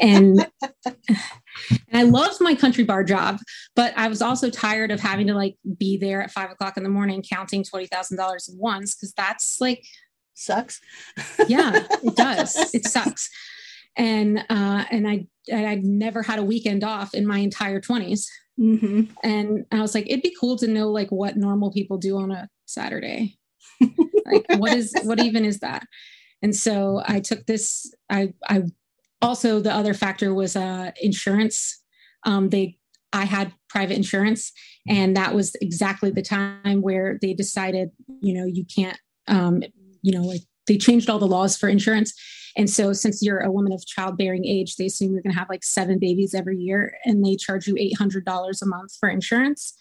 and, 0.00 0.50
and 0.86 1.18
I 1.92 2.02
loved 2.02 2.40
my 2.40 2.54
country 2.54 2.82
bar 2.82 3.04
job, 3.04 3.38
but 3.76 3.96
I 3.96 4.08
was 4.08 4.20
also 4.20 4.50
tired 4.50 4.90
of 4.90 4.98
having 4.98 5.28
to 5.28 5.34
like 5.34 5.56
be 5.78 5.96
there 5.96 6.20
at 6.20 6.32
five 6.32 6.50
o'clock 6.50 6.76
in 6.76 6.82
the 6.82 6.88
morning 6.88 7.22
counting 7.22 7.62
twenty 7.62 7.86
thousand 7.86 8.16
dollars 8.16 8.48
at 8.48 8.56
once 8.58 8.94
because 8.94 9.12
that's 9.14 9.60
like 9.60 9.86
sucks. 10.34 10.80
yeah, 11.48 11.86
it 12.02 12.16
does. 12.16 12.74
It 12.74 12.84
sucks. 12.86 13.30
And 13.96 14.40
uh, 14.50 14.84
and 14.90 15.08
I 15.08 15.26
I'd 15.52 15.84
never 15.84 16.22
had 16.22 16.38
a 16.38 16.44
weekend 16.44 16.84
off 16.84 17.14
in 17.14 17.26
my 17.26 17.38
entire 17.38 17.80
twenties. 17.80 18.30
Mm-hmm. 18.58 19.02
And 19.22 19.66
I 19.72 19.80
was 19.80 19.94
like, 19.94 20.06
it'd 20.06 20.22
be 20.22 20.36
cool 20.38 20.56
to 20.58 20.68
know 20.68 20.90
like 20.90 21.10
what 21.10 21.36
normal 21.36 21.72
people 21.72 21.98
do 21.98 22.18
on 22.18 22.30
a 22.30 22.48
Saturday. 22.66 23.36
like 23.80 24.44
what 24.56 24.72
is 24.72 24.94
what 25.04 25.20
even 25.20 25.44
is 25.44 25.60
that? 25.60 25.86
And 26.42 26.54
so 26.54 27.02
I 27.06 27.20
took 27.20 27.46
this. 27.46 27.92
I 28.10 28.34
I 28.48 28.62
also 29.22 29.60
the 29.60 29.72
other 29.72 29.94
factor 29.94 30.34
was 30.34 30.56
uh 30.56 30.92
insurance. 31.00 31.80
Um, 32.24 32.48
they 32.50 32.78
I 33.14 33.24
had 33.24 33.52
private 33.68 33.96
insurance, 33.96 34.52
and 34.88 35.16
that 35.16 35.34
was 35.34 35.54
exactly 35.60 36.10
the 36.10 36.22
time 36.22 36.82
where 36.82 37.16
they 37.22 37.32
decided, 37.32 37.90
you 38.20 38.34
know, 38.34 38.44
you 38.44 38.64
can't, 38.64 38.98
um, 39.28 39.62
you 40.04 40.12
know, 40.12 40.22
like 40.22 40.42
they 40.68 40.78
changed 40.78 41.10
all 41.10 41.18
the 41.18 41.26
laws 41.26 41.56
for 41.56 41.68
insurance 41.68 42.14
and 42.56 42.70
so, 42.70 42.92
since 42.92 43.22
you're 43.22 43.40
a 43.40 43.50
woman 43.50 43.72
of 43.72 43.84
childbearing 43.84 44.44
age, 44.44 44.76
they 44.76 44.86
assume 44.86 45.12
you're 45.12 45.22
going 45.22 45.32
to 45.32 45.38
have 45.38 45.48
like 45.48 45.64
seven 45.64 45.98
babies 45.98 46.34
every 46.34 46.56
year, 46.56 46.96
and 47.04 47.24
they 47.24 47.36
charge 47.36 47.66
you 47.66 47.74
$800 47.74 48.62
a 48.62 48.66
month 48.66 48.96
for 48.98 49.08
insurance. 49.08 49.74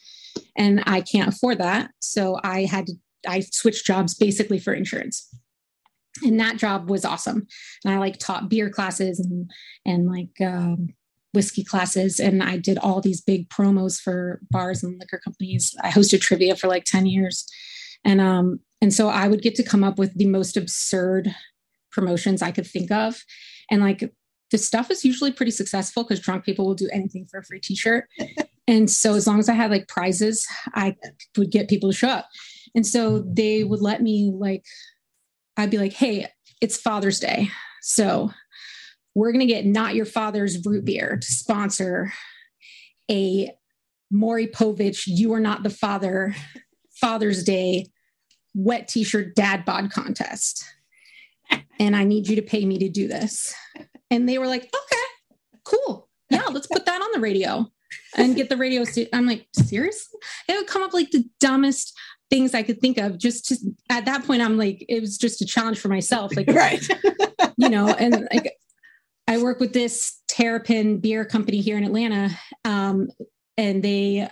And 0.58 0.84
I 0.88 1.02
can't 1.02 1.34
afford 1.34 1.60
that. 1.60 1.92
So, 2.00 2.40
I 2.44 2.64
had 2.64 2.88
to, 2.88 2.94
I 3.28 3.42
switched 3.42 3.86
jobs 3.86 4.16
basically 4.16 4.60
for 4.60 4.74
insurance. 4.74 5.30
And 6.24 6.40
that 6.40 6.58
job 6.58 6.90
was 6.90 7.06
awesome. 7.06 7.48
And 7.84 7.94
I 7.94 7.98
like 7.98 8.18
taught 8.18 8.50
beer 8.50 8.70
classes 8.70 9.20
and, 9.20 9.52
and 9.86 10.08
like, 10.08 10.42
um, 10.42 10.90
whiskey 11.34 11.64
classes 11.64 12.20
and 12.20 12.44
I 12.44 12.58
did 12.58 12.78
all 12.78 13.02
these 13.02 13.20
big 13.20 13.50
promos 13.50 14.00
for 14.00 14.40
bars 14.52 14.84
and 14.84 15.00
liquor 15.00 15.20
companies. 15.24 15.74
I 15.82 15.90
hosted 15.90 16.22
trivia 16.22 16.56
for 16.56 16.68
like 16.68 16.84
10 16.84 17.08
years. 17.08 17.48
And 18.06 18.22
um 18.22 18.60
and 18.84 18.94
so 18.94 19.08
I 19.08 19.30
would 19.30 19.42
get 19.42 19.56
to 19.56 19.64
come 19.64 19.82
up 19.82 19.98
with 19.98 20.14
the 20.18 20.26
most 20.26 20.58
absurd 20.58 21.34
promotions 21.90 22.42
I 22.42 22.52
could 22.52 22.68
think 22.68 22.92
of. 22.92 23.24
And 23.72 23.82
like 23.82 24.14
the 24.52 24.58
stuff 24.58 24.92
is 24.92 25.06
usually 25.06 25.32
pretty 25.32 25.54
successful 25.54 26.04
because 26.04 26.20
drunk 26.20 26.44
people 26.44 26.66
will 26.66 26.74
do 26.74 26.90
anything 26.92 27.26
for 27.26 27.40
a 27.40 27.46
free 27.46 27.62
t-shirt. 27.62 28.10
and 28.68 28.92
so 28.92 29.14
as 29.14 29.26
long 29.26 29.40
as 29.40 29.48
I 29.48 29.54
had 29.54 29.72
like 29.72 29.88
prizes, 29.88 30.46
I 30.74 30.98
would 31.38 31.50
get 31.50 31.70
people 31.70 31.92
to 31.92 31.96
show 31.96 32.10
up. 32.10 32.28
And 32.76 32.86
so 32.86 33.20
they 33.20 33.64
would 33.64 33.80
let 33.80 34.02
me 34.02 34.34
like, 34.36 34.66
I'd 35.56 35.72
be 35.72 35.78
like, 35.78 35.94
hey, 35.94 36.28
it's 36.60 36.76
Father's 36.76 37.22
Day. 37.22 37.52
So 37.84 38.32
we're 39.16 39.32
going 39.32 39.48
to 39.48 39.54
get 39.54 39.66
not 39.66 39.96
your 39.96 40.06
father's 40.06 40.66
root 40.66 40.84
beer 40.84 41.20
to 41.22 41.28
sponsor 41.32 42.12
a 43.10 43.50
Maury 44.12 44.48
Povich, 44.48 45.04
you 45.06 45.32
are 45.32 45.40
not 45.40 45.64
the 45.64 45.70
father, 45.70 46.36
Father's 47.00 47.46
Day 47.46 47.88
wet 48.54 48.88
t-shirt 48.88 49.36
dad 49.36 49.66
bod 49.66 49.92
contest 49.92 50.64
and 51.80 51.96
I 51.96 52.04
need 52.04 52.28
you 52.28 52.36
to 52.36 52.42
pay 52.42 52.66
me 52.66 52.78
to 52.80 52.90
do 52.90 53.08
this. 53.08 53.54
And 54.10 54.28
they 54.28 54.38
were 54.38 54.48
like, 54.48 54.64
okay, 54.64 55.02
cool. 55.64 56.10
Yeah, 56.30 56.46
let's 56.52 56.68
put 56.68 56.86
that 56.86 57.02
on 57.02 57.10
the 57.14 57.20
radio 57.20 57.70
and 58.16 58.36
get 58.36 58.50
the 58.50 58.58
radio. 58.58 58.84
St- 58.84 59.10
I'm 59.14 59.28
like, 59.28 59.48
seriously? 59.54 60.20
It 60.48 60.56
would 60.56 60.68
come 60.68 60.84
up 60.84 60.94
like 60.94 61.12
the 61.12 61.26
dumbest 61.40 61.94
things 62.30 62.54
I 62.54 62.64
could 62.64 62.80
think 62.80 62.98
of. 62.98 63.18
Just 63.18 63.46
to, 63.48 63.58
at 63.90 64.06
that 64.06 64.26
point, 64.26 64.42
I'm 64.42 64.58
like, 64.58 64.86
it 64.88 65.00
was 65.00 65.18
just 65.18 65.42
a 65.42 65.46
challenge 65.46 65.80
for 65.80 65.90
myself. 65.90 66.36
Like, 66.36 66.48
right. 66.52 66.86
you 67.58 67.70
know, 67.70 67.88
and 67.88 68.28
like, 68.34 68.56
I 69.28 69.38
work 69.38 69.60
with 69.60 69.74
this 69.74 70.22
Terrapin 70.28 71.00
beer 71.00 71.26
company 71.26 71.62
here 71.62 71.78
in 71.78 71.84
Atlanta, 71.84 72.30
um, 72.66 73.10
and 73.58 73.84
they 73.84 74.28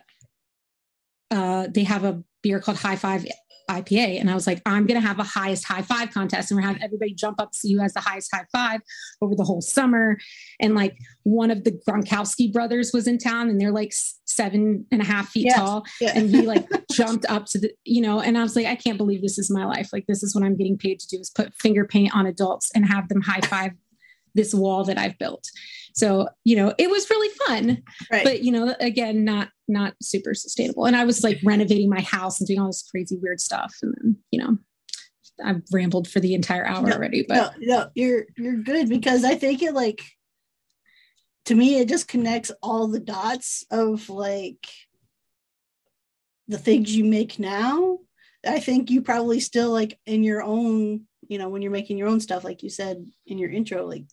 uh, 1.30 1.68
they 1.70 1.84
have 1.84 2.04
a 2.04 2.24
beer 2.42 2.60
called 2.60 2.78
High 2.78 2.98
Five 2.98 3.26
IPA. 3.72 4.20
And 4.20 4.30
I 4.30 4.34
was 4.34 4.46
like, 4.46 4.62
I'm 4.66 4.86
going 4.86 5.00
to 5.00 5.06
have 5.06 5.20
a 5.20 5.24
highest 5.24 5.66
high 5.66 5.82
five 5.82 6.12
contest 6.12 6.52
and 6.52 6.60
we're 6.60 6.68
having 6.68 6.84
everybody 6.84 7.14
jump 7.14 7.40
up 7.42 7.52
to 7.52 7.58
see 7.58 7.74
who 7.74 7.80
has 7.80 7.94
the 7.94 8.02
highest 8.02 8.30
high 8.34 8.46
five 8.52 8.82
over 9.22 9.36
the 9.36 9.44
whole 9.44 9.62
summer. 9.62 10.18
And 10.60 10.76
like 10.76 10.98
one 11.24 11.52
of 11.52 11.64
the 11.64 11.72
Gronkowski 11.88 12.52
brothers 12.52 12.92
was 12.94 13.08
in 13.08 13.18
town 13.18 13.50
and 13.50 13.60
they're 13.60 13.72
like 13.72 13.94
seven 14.26 14.86
and 14.92 15.02
a 15.02 15.06
half 15.06 15.30
feet 15.30 15.46
yes. 15.46 15.58
tall. 15.58 15.86
Yeah. 16.00 16.12
And 16.16 16.30
he 16.30 16.42
like 16.42 16.68
jumped 16.92 17.26
up 17.30 17.46
to 17.48 17.60
the, 17.60 17.72
you 17.86 18.02
know, 18.02 18.20
and 18.20 18.38
I 18.38 18.44
was 18.44 18.56
like, 18.56 18.66
I 18.66 18.76
can't 18.76 18.98
believe 18.98 19.22
this 19.22 19.38
is 19.38 19.50
my 19.50 19.66
life. 19.66 19.90
Like, 19.94 20.06
this 20.08 20.24
is 20.24 20.36
what 20.36 20.44
I'm 20.44 20.58
getting 20.58 20.78
paid 20.78 21.00
to 21.00 21.08
do 21.08 21.20
is 21.20 21.30
put 21.30 21.54
finger 21.56 21.86
paint 21.86 22.16
on 22.16 22.26
adults 22.26 22.72
and 22.76 22.86
have 22.86 23.08
them 23.08 23.22
high 23.22 23.42
five 23.42 23.72
this 24.36 24.54
wall 24.54 24.84
that 24.86 24.98
I've 24.98 25.17
built. 25.17 25.50
So, 25.94 26.30
you 26.44 26.56
know, 26.56 26.74
it 26.78 26.89
was 26.89 27.10
really 27.10 27.34
fun, 27.48 27.84
right. 28.12 28.24
but 28.24 28.44
you 28.44 28.52
know, 28.52 28.76
again, 28.80 29.26
not, 29.26 29.50
not 29.67 29.94
super 30.02 30.34
sustainable. 30.34 30.86
And 30.86 30.96
I 30.96 31.06
was 31.06 31.24
like 31.24 31.39
renovating 31.44 31.89
my 31.89 32.02
house 32.02 32.39
and 32.39 32.48
doing 32.48 32.60
all 32.60 32.67
this 32.67 32.88
crazy 32.89 33.17
weird 33.22 33.41
stuff. 33.41 33.76
And 33.82 33.94
then, 33.98 34.17
you 34.32 34.41
know, 34.41 34.58
I've 35.44 35.63
rambled 35.72 36.08
for 36.08 36.20
the 36.20 36.34
entire 36.34 36.65
hour 36.65 36.86
no, 36.86 36.94
already, 36.94 37.26
but 37.28 37.56
no, 37.60 37.78
no, 37.78 37.89
you're, 37.96 38.26
you're 38.38 38.58
good 38.58 38.89
because 38.89 39.24
I 39.24 39.36
think 39.36 39.62
it 39.62 39.74
like, 39.74 40.02
to 41.46 41.56
me, 41.56 41.80
it 41.80 41.89
just 41.89 42.08
connects 42.08 42.52
all 42.62 42.88
the 42.88 43.00
dots 43.00 43.65
of 43.72 44.10
like 44.10 44.67
the 46.48 46.58
things 46.60 46.96
you 46.96 47.04
make 47.04 47.39
now. 47.39 47.98
I 48.46 48.60
think 48.60 48.89
you 48.89 49.02
probably 49.02 49.39
still 49.39 49.72
like 49.72 50.00
in 50.06 50.24
your 50.24 50.44
own, 50.44 51.02
you 51.28 51.38
know, 51.38 51.50
when 51.50 51.62
you're 51.62 51.72
making 51.72 51.98
your 51.98 52.08
own 52.08 52.20
stuff, 52.20 52.44
like 52.44 52.62
you 52.62 52.70
said 52.70 53.06
in 53.26 53.38
your 53.38 53.50
intro, 53.50 53.86
like 53.86 54.06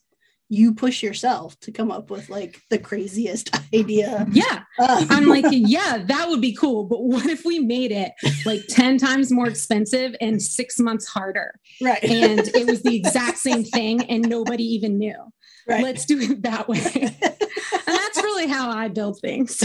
you 0.48 0.72
push 0.72 1.02
yourself 1.02 1.58
to 1.60 1.70
come 1.70 1.90
up 1.90 2.10
with 2.10 2.30
like 2.30 2.62
the 2.70 2.78
craziest 2.78 3.50
idea. 3.74 4.26
Yeah. 4.32 4.62
Um, 4.78 5.06
I'm 5.10 5.26
like, 5.26 5.44
yeah, 5.50 6.04
that 6.06 6.28
would 6.28 6.40
be 6.40 6.54
cool. 6.54 6.84
But 6.84 7.02
what 7.02 7.26
if 7.26 7.44
we 7.44 7.58
made 7.58 7.92
it 7.92 8.12
like 8.46 8.62
10 8.68 8.98
times 8.98 9.30
more 9.30 9.46
expensive 9.46 10.14
and 10.20 10.40
six 10.40 10.78
months 10.78 11.06
harder? 11.06 11.60
Right. 11.82 12.02
And 12.02 12.40
it 12.48 12.66
was 12.66 12.82
the 12.82 12.96
exact 12.96 13.38
same 13.38 13.64
thing 13.64 14.04
and 14.10 14.28
nobody 14.28 14.64
even 14.64 14.98
knew. 14.98 15.16
Right. 15.66 15.82
Let's 15.82 16.06
do 16.06 16.18
it 16.18 16.42
that 16.42 16.66
way. 16.66 16.80
and 16.92 17.14
that's 17.86 18.22
really 18.22 18.46
how 18.46 18.70
I 18.70 18.88
build 18.88 19.20
things. 19.20 19.62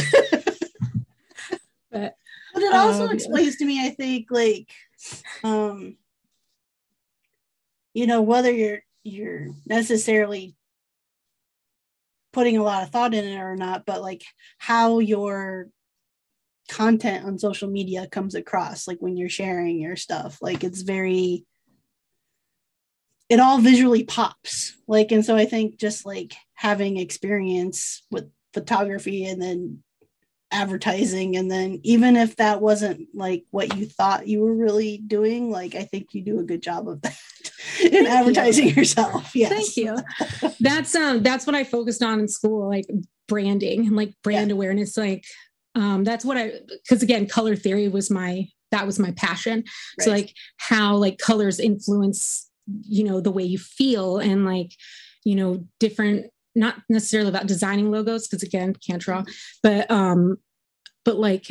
but, 1.91 2.15
but 2.53 2.61
it 2.61 2.73
also 2.73 3.05
um, 3.05 3.13
explains 3.13 3.55
to 3.57 3.65
me, 3.65 3.85
I 3.85 3.91
think, 3.91 4.27
like, 4.29 4.69
um, 5.45 5.95
you 7.93 8.05
know, 8.05 8.21
whether 8.21 8.51
you're 8.51 8.79
you're 9.03 9.49
necessarily 9.65 10.55
putting 12.33 12.57
a 12.57 12.63
lot 12.63 12.83
of 12.83 12.89
thought 12.89 13.13
in 13.13 13.23
it 13.23 13.39
or 13.39 13.55
not, 13.55 13.85
but 13.85 14.01
like 14.01 14.23
how 14.57 14.99
your 14.99 15.69
content 16.69 17.25
on 17.25 17.39
social 17.39 17.69
media 17.69 18.07
comes 18.07 18.35
across, 18.35 18.87
like 18.87 18.97
when 18.99 19.15
you're 19.15 19.29
sharing 19.29 19.79
your 19.79 19.95
stuff, 19.95 20.39
like 20.41 20.63
it's 20.63 20.81
very, 20.81 21.45
it 23.29 23.39
all 23.39 23.59
visually 23.59 24.03
pops. 24.03 24.75
Like, 24.87 25.11
and 25.11 25.23
so 25.23 25.35
I 25.35 25.45
think 25.45 25.79
just 25.79 26.05
like 26.05 26.33
having 26.53 26.97
experience 26.97 28.03
with 28.11 28.29
photography 28.53 29.25
and 29.25 29.41
then 29.41 29.83
advertising 30.51 31.35
and 31.35 31.49
then 31.49 31.79
even 31.83 32.15
if 32.15 32.35
that 32.35 32.61
wasn't 32.61 33.07
like 33.15 33.43
what 33.49 33.75
you 33.75 33.87
thought 33.87 34.27
you 34.27 34.39
were 34.39 34.53
really 34.53 34.99
doing 34.99 35.49
like 35.49 35.73
i 35.73 35.81
think 35.81 36.13
you 36.13 36.21
do 36.21 36.39
a 36.39 36.43
good 36.43 36.61
job 36.61 36.87
of 36.87 37.01
that 37.01 37.17
in 37.91 38.07
advertising 38.07 38.67
you. 38.67 38.73
yourself 38.73 39.35
yes 39.35 39.51
thank 39.51 39.77
you 39.77 39.97
that's 40.59 40.95
um 40.95 41.23
that's 41.23 41.45
what 41.45 41.55
i 41.55 41.63
focused 41.63 42.03
on 42.03 42.19
in 42.19 42.27
school 42.27 42.69
like 42.69 42.85
branding 43.27 43.87
and 43.87 43.95
like 43.95 44.13
brand 44.23 44.49
yeah. 44.49 44.55
awareness 44.55 44.97
like 44.97 45.23
um 45.75 46.03
that's 46.03 46.25
what 46.25 46.37
i 46.37 46.53
because 46.83 47.01
again 47.01 47.27
color 47.27 47.55
theory 47.55 47.87
was 47.87 48.09
my 48.09 48.47
that 48.71 48.85
was 48.85 48.99
my 48.99 49.11
passion 49.11 49.63
right. 49.99 50.05
so 50.05 50.11
like 50.11 50.33
how 50.57 50.95
like 50.95 51.17
colors 51.17 51.59
influence 51.59 52.49
you 52.81 53.03
know 53.03 53.21
the 53.21 53.31
way 53.31 53.43
you 53.43 53.57
feel 53.57 54.17
and 54.17 54.45
like 54.45 54.71
you 55.23 55.35
know 55.35 55.65
different 55.79 56.27
not 56.55 56.75
necessarily 56.89 57.29
about 57.29 57.47
designing 57.47 57.91
logos 57.91 58.27
because 58.27 58.43
again 58.43 58.75
can't 58.87 59.01
draw 59.01 59.23
but 59.61 59.89
um 59.89 60.37
but 61.05 61.17
like 61.17 61.47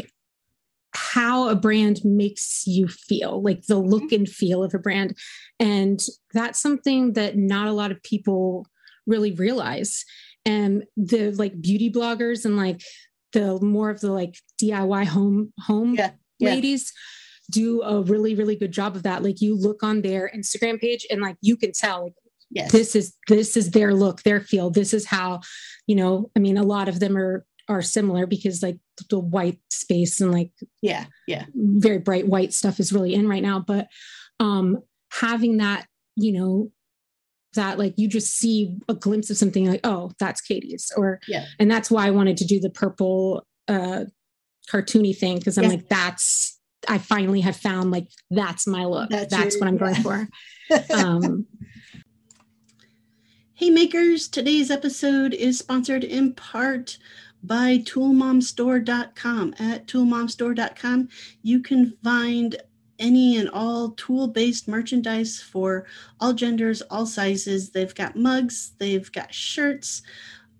how 0.94 1.48
a 1.48 1.54
brand 1.54 2.00
makes 2.04 2.64
you 2.66 2.88
feel 2.88 3.42
like 3.42 3.66
the 3.66 3.78
look 3.78 4.04
mm-hmm. 4.04 4.16
and 4.16 4.28
feel 4.28 4.62
of 4.62 4.74
a 4.74 4.78
brand 4.78 5.16
and 5.58 6.04
that's 6.34 6.60
something 6.60 7.14
that 7.14 7.36
not 7.36 7.66
a 7.66 7.72
lot 7.72 7.90
of 7.90 8.02
people 8.02 8.66
really 9.06 9.32
realize 9.32 10.04
and 10.44 10.84
the 10.96 11.30
like 11.32 11.60
beauty 11.60 11.90
bloggers 11.90 12.44
and 12.44 12.56
like 12.56 12.82
the 13.32 13.58
more 13.60 13.90
of 13.90 14.00
the 14.00 14.10
like 14.10 14.36
diy 14.62 15.06
home 15.06 15.52
home 15.60 15.94
yeah, 15.94 16.10
yeah. 16.38 16.50
ladies 16.50 16.92
do 17.50 17.82
a 17.82 18.02
really 18.02 18.34
really 18.34 18.56
good 18.56 18.72
job 18.72 18.94
of 18.96 19.02
that 19.02 19.22
like 19.22 19.40
you 19.40 19.56
look 19.56 19.82
on 19.82 20.02
their 20.02 20.30
instagram 20.34 20.80
page 20.80 21.06
and 21.10 21.20
like 21.20 21.36
you 21.40 21.56
can 21.56 21.72
tell 21.72 22.04
like 22.04 22.14
yes. 22.50 22.70
this 22.70 22.94
is 22.94 23.14
this 23.28 23.56
is 23.56 23.70
their 23.70 23.94
look 23.94 24.22
their 24.22 24.40
feel 24.40 24.70
this 24.70 24.92
is 24.92 25.06
how 25.06 25.40
you 25.86 25.96
know 25.96 26.30
i 26.36 26.38
mean 26.38 26.56
a 26.56 26.62
lot 26.62 26.88
of 26.88 27.00
them 27.00 27.16
are 27.16 27.44
are 27.72 27.82
similar 27.82 28.26
because 28.26 28.62
like 28.62 28.78
the 29.10 29.18
white 29.18 29.58
space 29.70 30.20
and 30.20 30.32
like 30.32 30.52
yeah 30.80 31.06
yeah. 31.26 31.44
very 31.54 31.98
bright 31.98 32.26
white 32.26 32.52
stuff 32.52 32.78
is 32.78 32.92
really 32.92 33.14
in 33.14 33.28
right 33.28 33.42
now. 33.42 33.58
But 33.58 33.88
um 34.40 34.78
having 35.10 35.58
that 35.58 35.86
you 36.16 36.32
know 36.32 36.70
that 37.54 37.78
like 37.78 37.94
you 37.96 38.08
just 38.08 38.34
see 38.34 38.78
a 38.88 38.94
glimpse 38.94 39.30
of 39.30 39.36
something 39.36 39.66
like 39.66 39.80
oh 39.84 40.10
that's 40.18 40.40
katie's 40.40 40.90
or 40.96 41.20
yeah. 41.28 41.44
and 41.58 41.70
that's 41.70 41.90
why 41.90 42.06
i 42.06 42.10
wanted 42.10 42.36
to 42.36 42.46
do 42.46 42.58
the 42.58 42.70
purple 42.70 43.46
uh 43.68 44.04
cartoony 44.70 45.16
thing 45.16 45.38
because 45.38 45.58
i'm 45.58 45.64
yeah. 45.64 45.70
like 45.70 45.88
that's 45.88 46.58
i 46.88 46.96
finally 46.96 47.40
have 47.40 47.56
found 47.56 47.90
like 47.90 48.08
that's 48.30 48.66
my 48.66 48.84
look. 48.84 49.10
That's, 49.10 49.34
that's 49.34 49.60
what 49.60 49.68
i'm 49.68 49.76
going 49.76 49.96
for. 49.96 50.28
Um 50.94 51.46
Hey 53.54 53.70
makers, 53.70 54.26
today's 54.26 54.72
episode 54.72 55.34
is 55.34 55.56
sponsored 55.58 56.02
in 56.02 56.34
part 56.34 56.98
by 57.42 57.78
toolmomstore.com. 57.78 59.54
At 59.58 59.86
toolmomstore.com, 59.86 61.08
you 61.42 61.60
can 61.60 61.96
find 62.02 62.56
any 62.98 63.36
and 63.36 63.50
all 63.50 63.90
tool 63.90 64.28
based 64.28 64.68
merchandise 64.68 65.40
for 65.40 65.86
all 66.20 66.32
genders, 66.32 66.82
all 66.82 67.06
sizes. 67.06 67.70
They've 67.70 67.94
got 67.94 68.16
mugs, 68.16 68.72
they've 68.78 69.10
got 69.10 69.34
shirts, 69.34 70.02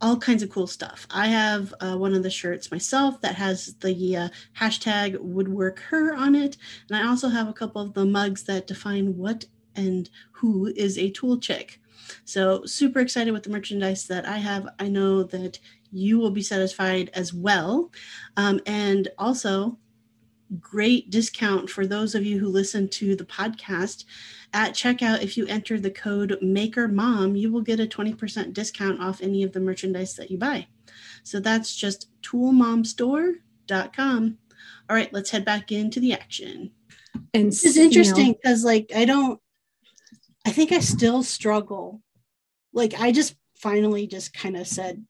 all 0.00 0.16
kinds 0.16 0.42
of 0.42 0.50
cool 0.50 0.66
stuff. 0.66 1.06
I 1.10 1.28
have 1.28 1.72
uh, 1.80 1.96
one 1.96 2.14
of 2.14 2.24
the 2.24 2.30
shirts 2.30 2.72
myself 2.72 3.20
that 3.20 3.36
has 3.36 3.74
the 3.80 4.16
uh, 4.16 4.28
hashtag 4.58 5.18
woodwork 5.20 5.78
her 5.90 6.14
on 6.14 6.34
it. 6.34 6.56
And 6.88 6.98
I 6.98 7.06
also 7.06 7.28
have 7.28 7.48
a 7.48 7.52
couple 7.52 7.80
of 7.80 7.94
the 7.94 8.04
mugs 8.04 8.42
that 8.44 8.66
define 8.66 9.16
what 9.16 9.44
and 9.76 10.10
who 10.32 10.72
is 10.76 10.98
a 10.98 11.10
tool 11.10 11.38
chick. 11.38 11.80
So, 12.24 12.64
super 12.66 12.98
excited 12.98 13.32
with 13.32 13.44
the 13.44 13.50
merchandise 13.50 14.06
that 14.08 14.26
I 14.26 14.38
have. 14.38 14.68
I 14.78 14.88
know 14.88 15.22
that 15.22 15.58
you 15.92 16.18
will 16.18 16.30
be 16.30 16.42
satisfied 16.42 17.10
as 17.14 17.32
well. 17.32 17.90
Um, 18.36 18.60
and 18.66 19.08
also, 19.18 19.78
great 20.60 21.10
discount 21.10 21.70
for 21.70 21.86
those 21.86 22.14
of 22.14 22.24
you 22.24 22.38
who 22.38 22.48
listen 22.48 22.88
to 22.88 23.16
the 23.16 23.24
podcast. 23.24 24.04
At 24.54 24.74
checkout, 24.74 25.22
if 25.22 25.36
you 25.36 25.46
enter 25.46 25.80
the 25.80 25.90
code 25.90 26.38
Maker 26.42 26.88
Mom, 26.88 27.36
you 27.36 27.50
will 27.50 27.62
get 27.62 27.80
a 27.80 27.86
20% 27.86 28.52
discount 28.52 29.00
off 29.00 29.22
any 29.22 29.42
of 29.42 29.52
the 29.52 29.60
merchandise 29.60 30.14
that 30.16 30.30
you 30.30 30.38
buy. 30.38 30.66
So 31.22 31.40
that's 31.40 31.74
just 31.74 32.08
toolmomstore.com. 32.22 34.38
All 34.90 34.96
right, 34.96 35.12
let's 35.12 35.30
head 35.30 35.44
back 35.44 35.72
into 35.72 36.00
the 36.00 36.12
action. 36.12 36.72
And 37.32 37.48
this 37.48 37.64
is 37.64 37.76
interesting 37.76 38.32
because, 38.32 38.64
like, 38.64 38.90
I 38.94 39.04
don't, 39.04 39.40
I 40.44 40.50
think 40.50 40.72
I 40.72 40.80
still 40.80 41.22
struggle. 41.22 42.02
Like, 42.72 43.00
I 43.00 43.12
just 43.12 43.36
finally 43.56 44.06
just 44.06 44.34
kind 44.34 44.56
of 44.56 44.66
said, 44.66 45.04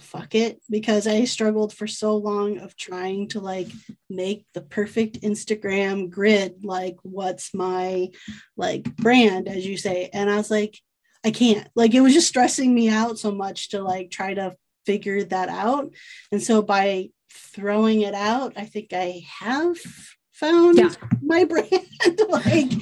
fuck 0.00 0.34
it 0.34 0.60
because 0.68 1.06
I 1.06 1.24
struggled 1.24 1.72
for 1.72 1.86
so 1.86 2.16
long 2.16 2.58
of 2.58 2.76
trying 2.76 3.28
to 3.28 3.40
like 3.40 3.68
make 4.08 4.46
the 4.54 4.60
perfect 4.60 5.22
Instagram 5.22 6.10
grid 6.10 6.64
like 6.64 6.96
what's 7.02 7.54
my 7.54 8.08
like 8.56 8.96
brand 8.96 9.48
as 9.48 9.66
you 9.66 9.76
say. 9.76 10.10
And 10.12 10.30
I 10.30 10.36
was 10.36 10.50
like 10.50 10.78
I 11.24 11.30
can't. 11.30 11.68
Like 11.74 11.94
it 11.94 12.00
was 12.00 12.14
just 12.14 12.28
stressing 12.28 12.74
me 12.74 12.88
out 12.88 13.18
so 13.18 13.30
much 13.30 13.70
to 13.70 13.82
like 13.82 14.10
try 14.10 14.34
to 14.34 14.56
figure 14.86 15.22
that 15.24 15.48
out. 15.48 15.92
And 16.32 16.42
so 16.42 16.62
by 16.62 17.10
throwing 17.32 18.00
it 18.00 18.14
out 18.14 18.54
I 18.56 18.64
think 18.64 18.92
I 18.92 19.22
have 19.40 19.78
found 20.32 20.78
yeah. 20.78 20.94
my 21.22 21.44
brand 21.48 22.20
like. 22.28 22.72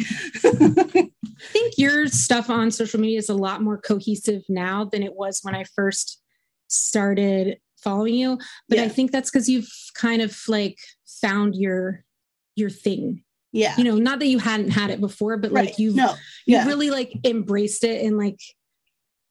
I 1.41 1.53
think 1.53 1.79
your 1.79 2.09
stuff 2.09 2.51
on 2.51 2.71
social 2.71 3.01
media 3.01 3.19
is 3.19 3.29
a 3.29 3.35
lot 3.35 3.63
more 3.63 3.79
cohesive 3.79 4.43
now 4.49 4.85
than 4.85 5.03
it 5.03 5.15
was 5.15 5.41
when 5.43 5.55
I 5.55 5.65
first 5.77 6.21
started 6.69 7.59
following 7.77 8.15
you 8.15 8.39
but 8.69 8.79
yeah. 8.79 8.85
i 8.85 8.89
think 8.89 9.11
that's 9.11 9.31
because 9.31 9.49
you've 9.49 9.71
kind 9.95 10.23
of 10.23 10.37
like 10.49 10.79
found 11.07 11.55
your 11.55 12.05
your 12.57 12.71
thing 12.71 13.23
yeah 13.53 13.75
you 13.79 13.85
know 13.85 13.97
not 13.97 14.19
that 14.19 14.27
you 14.27 14.39
hadn't 14.39 14.71
had 14.71 14.91
it 14.91 15.01
before 15.01 15.37
but 15.37 15.51
right. 15.53 15.67
like 15.67 15.79
you've 15.79 15.95
no. 15.95 16.15
yeah. 16.47 16.63
you 16.63 16.69
really 16.69 16.91
like 16.91 17.13
embraced 17.25 17.85
it 17.85 18.05
and 18.05 18.19
like 18.19 18.41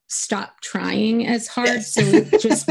stop 0.10 0.62
trying 0.62 1.28
as 1.28 1.48
hard 1.48 1.68
yes. 1.68 1.94
so 1.94 2.02
it 2.02 2.42
just 2.42 2.70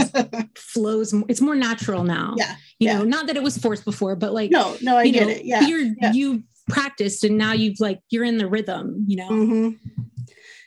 flows 0.56 1.14
it's 1.28 1.40
more 1.40 1.54
natural 1.54 2.02
now 2.02 2.34
yeah 2.36 2.56
you 2.78 2.88
yeah. 2.88 2.98
know 2.98 3.04
not 3.04 3.26
that 3.26 3.36
it 3.36 3.42
was 3.42 3.58
forced 3.58 3.84
before 3.84 4.16
but 4.16 4.32
like 4.32 4.50
no 4.50 4.76
no 4.80 4.96
i 4.96 5.08
get 5.08 5.26
know, 5.26 5.32
it 5.32 5.44
yeah 5.44 5.60
you're 5.66 5.92
yeah. 6.00 6.12
you 6.12 6.42
practiced 6.68 7.24
and 7.24 7.36
now 7.36 7.52
you've 7.52 7.78
like 7.78 8.00
you're 8.10 8.24
in 8.24 8.38
the 8.38 8.46
rhythm 8.46 9.04
you 9.06 9.16
know 9.16 9.28
mm-hmm. 9.28 9.70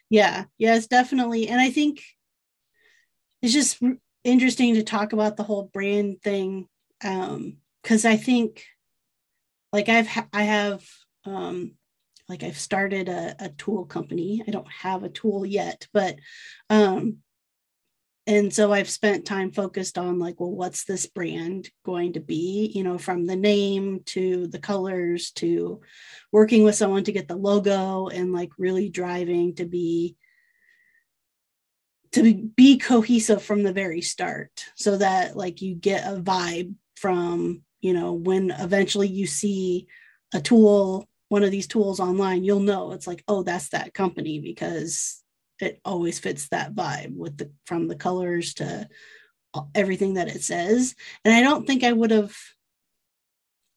yeah 0.09 0.45
yes 0.57 0.85
definitely 0.85 1.47
and 1.47 1.59
i 1.59 1.71
think 1.71 2.03
it's 3.41 3.53
just 3.53 3.81
interesting 4.23 4.75
to 4.75 4.83
talk 4.83 5.13
about 5.13 5.37
the 5.37 5.43
whole 5.43 5.69
brand 5.73 6.21
thing 6.21 6.67
um 7.03 7.57
because 7.81 8.05
i 8.05 8.17
think 8.17 8.65
like 9.71 9.89
i've 9.89 10.07
ha- 10.07 10.27
i 10.33 10.43
have 10.43 10.83
um 11.25 11.71
like 12.29 12.43
I've 12.43 12.59
started 12.59 13.09
a, 13.09 13.35
a 13.39 13.49
tool 13.49 13.85
company. 13.85 14.43
I 14.47 14.51
don't 14.51 14.71
have 14.71 15.03
a 15.03 15.09
tool 15.09 15.45
yet, 15.45 15.87
but 15.91 16.17
um 16.69 17.17
and 18.27 18.53
so 18.53 18.71
I've 18.71 18.89
spent 18.89 19.25
time 19.25 19.51
focused 19.51 19.97
on 19.97 20.19
like, 20.19 20.39
well, 20.39 20.51
what's 20.51 20.85
this 20.85 21.07
brand 21.07 21.67
going 21.83 22.13
to 22.13 22.19
be? 22.19 22.71
You 22.75 22.83
know, 22.83 22.99
from 22.99 23.25
the 23.25 23.35
name 23.35 24.01
to 24.07 24.45
the 24.45 24.59
colors 24.59 25.31
to 25.37 25.81
working 26.31 26.63
with 26.63 26.75
someone 26.75 27.03
to 27.05 27.11
get 27.11 27.27
the 27.27 27.35
logo 27.35 28.07
and 28.09 28.31
like 28.31 28.51
really 28.59 28.87
driving 28.87 29.55
to 29.55 29.65
be 29.65 30.15
to 32.11 32.33
be 32.55 32.77
cohesive 32.77 33.43
from 33.43 33.63
the 33.63 33.73
very 33.73 34.01
start 34.01 34.65
so 34.75 34.97
that 34.97 35.37
like 35.37 35.61
you 35.61 35.75
get 35.75 36.05
a 36.05 36.19
vibe 36.19 36.73
from 36.95 37.61
you 37.81 37.93
know 37.93 38.13
when 38.13 38.51
eventually 38.51 39.07
you 39.07 39.27
see 39.27 39.87
a 40.33 40.41
tool 40.41 41.07
one 41.29 41.43
of 41.43 41.51
these 41.51 41.67
tools 41.67 41.99
online 41.99 42.43
you'll 42.43 42.59
know 42.59 42.91
it's 42.91 43.07
like 43.07 43.23
oh 43.27 43.43
that's 43.43 43.69
that 43.69 43.93
company 43.93 44.39
because 44.39 45.23
it 45.59 45.79
always 45.83 46.19
fits 46.19 46.47
that 46.49 46.73
vibe 46.73 47.15
with 47.15 47.37
the 47.37 47.51
from 47.65 47.87
the 47.87 47.95
colors 47.95 48.53
to 48.55 48.87
everything 49.75 50.13
that 50.13 50.27
it 50.27 50.43
says. 50.43 50.95
And 51.25 51.33
i 51.33 51.41
don't 51.41 51.65
think 51.65 51.83
i 51.83 51.91
would 51.91 52.11
have 52.11 52.35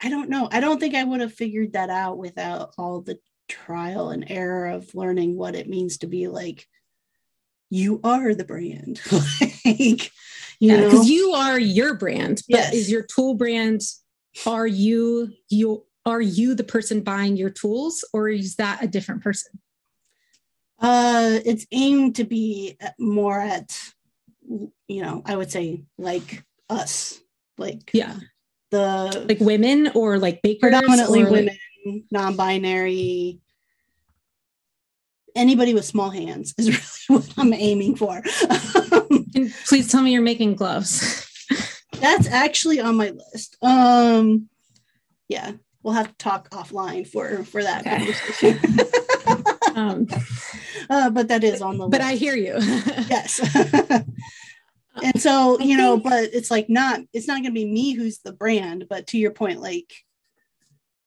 i 0.03 0.09
don't 0.09 0.29
know. 0.29 0.49
I 0.51 0.61
don't 0.61 0.81
think 0.81 0.95
i 0.95 1.05
would 1.05 1.21
have 1.21 1.33
figured 1.33 1.75
that 1.75 1.91
out 1.91 2.19
without 2.19 2.75
all 2.79 3.01
the 3.01 3.19
trial 3.49 4.11
and 4.11 4.25
error 4.29 4.67
of 4.67 4.95
learning 4.95 5.37
what 5.37 5.55
it 5.55 5.69
means 5.69 5.99
to 5.99 6.07
be 6.07 6.29
like 6.29 6.67
you 7.73 8.01
are 8.05 8.35
the 8.35 8.45
brand 8.45 9.01
like 9.13 10.13
you 10.61 10.73
yeah, 10.73 10.85
because 10.85 11.09
you 11.09 11.33
are 11.33 11.59
your 11.59 11.95
brand 11.95 12.43
but 12.49 12.59
yes. 12.59 12.75
is 12.75 12.91
your 12.91 13.03
tool 13.03 13.35
brand 13.35 13.81
are 14.47 14.67
you 14.67 15.33
you 15.49 15.85
are 16.05 16.21
you 16.21 16.55
the 16.55 16.65
person 16.65 17.01
buying 17.01 17.37
your 17.37 17.51
tools 17.51 18.05
or 18.13 18.29
is 18.29 18.57
that 18.57 18.83
a 18.83 18.87
different 18.87 19.23
person 19.23 19.53
uh, 20.83 21.39
it's 21.45 21.65
aimed 21.71 22.17
to 22.17 22.25
be 22.25 22.77
more 22.99 23.41
at, 23.41 23.79
you 24.89 25.03
know, 25.03 25.23
I 25.25 25.37
would 25.37 25.51
say 25.51 25.85
like 25.97 26.45
us, 26.69 27.21
like 27.57 27.91
yeah, 27.95 28.17
the 28.73 29.25
like 29.29 29.39
women 29.39 29.93
or 29.95 30.19
like 30.19 30.43
bakers, 30.43 30.61
predominantly 30.61 31.23
or 31.23 31.31
women, 31.31 31.57
like... 31.87 32.03
non-binary. 32.11 33.41
Anybody 35.35 35.75
with 35.75 35.85
small 35.85 36.11
hands 36.11 36.55
is 36.59 36.69
really 37.09 37.21
what 37.21 37.35
I'm 37.37 37.53
aiming 37.53 37.97
for. 37.97 38.23
and 39.35 39.53
please 39.67 39.91
tell 39.91 40.03
me 40.03 40.13
you're 40.13 40.23
making 40.23 40.55
gloves. 40.55 41.29
That's 42.01 42.27
actually 42.29 42.81
on 42.81 42.97
my 42.97 43.11
list. 43.11 43.57
Um, 43.63 44.49
yeah, 45.29 45.53
we'll 45.83 45.95
have 45.95 46.09
to 46.09 46.15
talk 46.17 46.51
offline 46.51 47.07
for 47.07 47.45
for 47.45 47.63
that 47.63 47.87
okay. 47.87 47.99
conversation. 47.99 48.79
um, 49.77 50.07
uh, 50.91 51.11
but 51.11 51.29
that 51.29 51.45
is 51.45 51.63
on 51.63 51.79
the 51.79 51.89
but 51.89 52.01
list. 52.01 52.13
I 52.13 52.15
hear 52.17 52.35
you. 52.35 52.57
yes. 53.09 53.41
and 55.03 55.21
so, 55.21 55.59
you 55.61 55.77
know, 55.77 55.97
but 55.97 56.25
it's 56.33 56.51
like 56.51 56.69
not, 56.69 57.01
it's 57.13 57.29
not 57.29 57.37
going 57.37 57.45
to 57.45 57.53
be 57.53 57.65
me 57.65 57.93
who's 57.93 58.19
the 58.19 58.33
brand, 58.33 58.87
but 58.89 59.07
to 59.09 59.19
your 59.19 59.31
point, 59.31 59.61
like, 59.61 59.93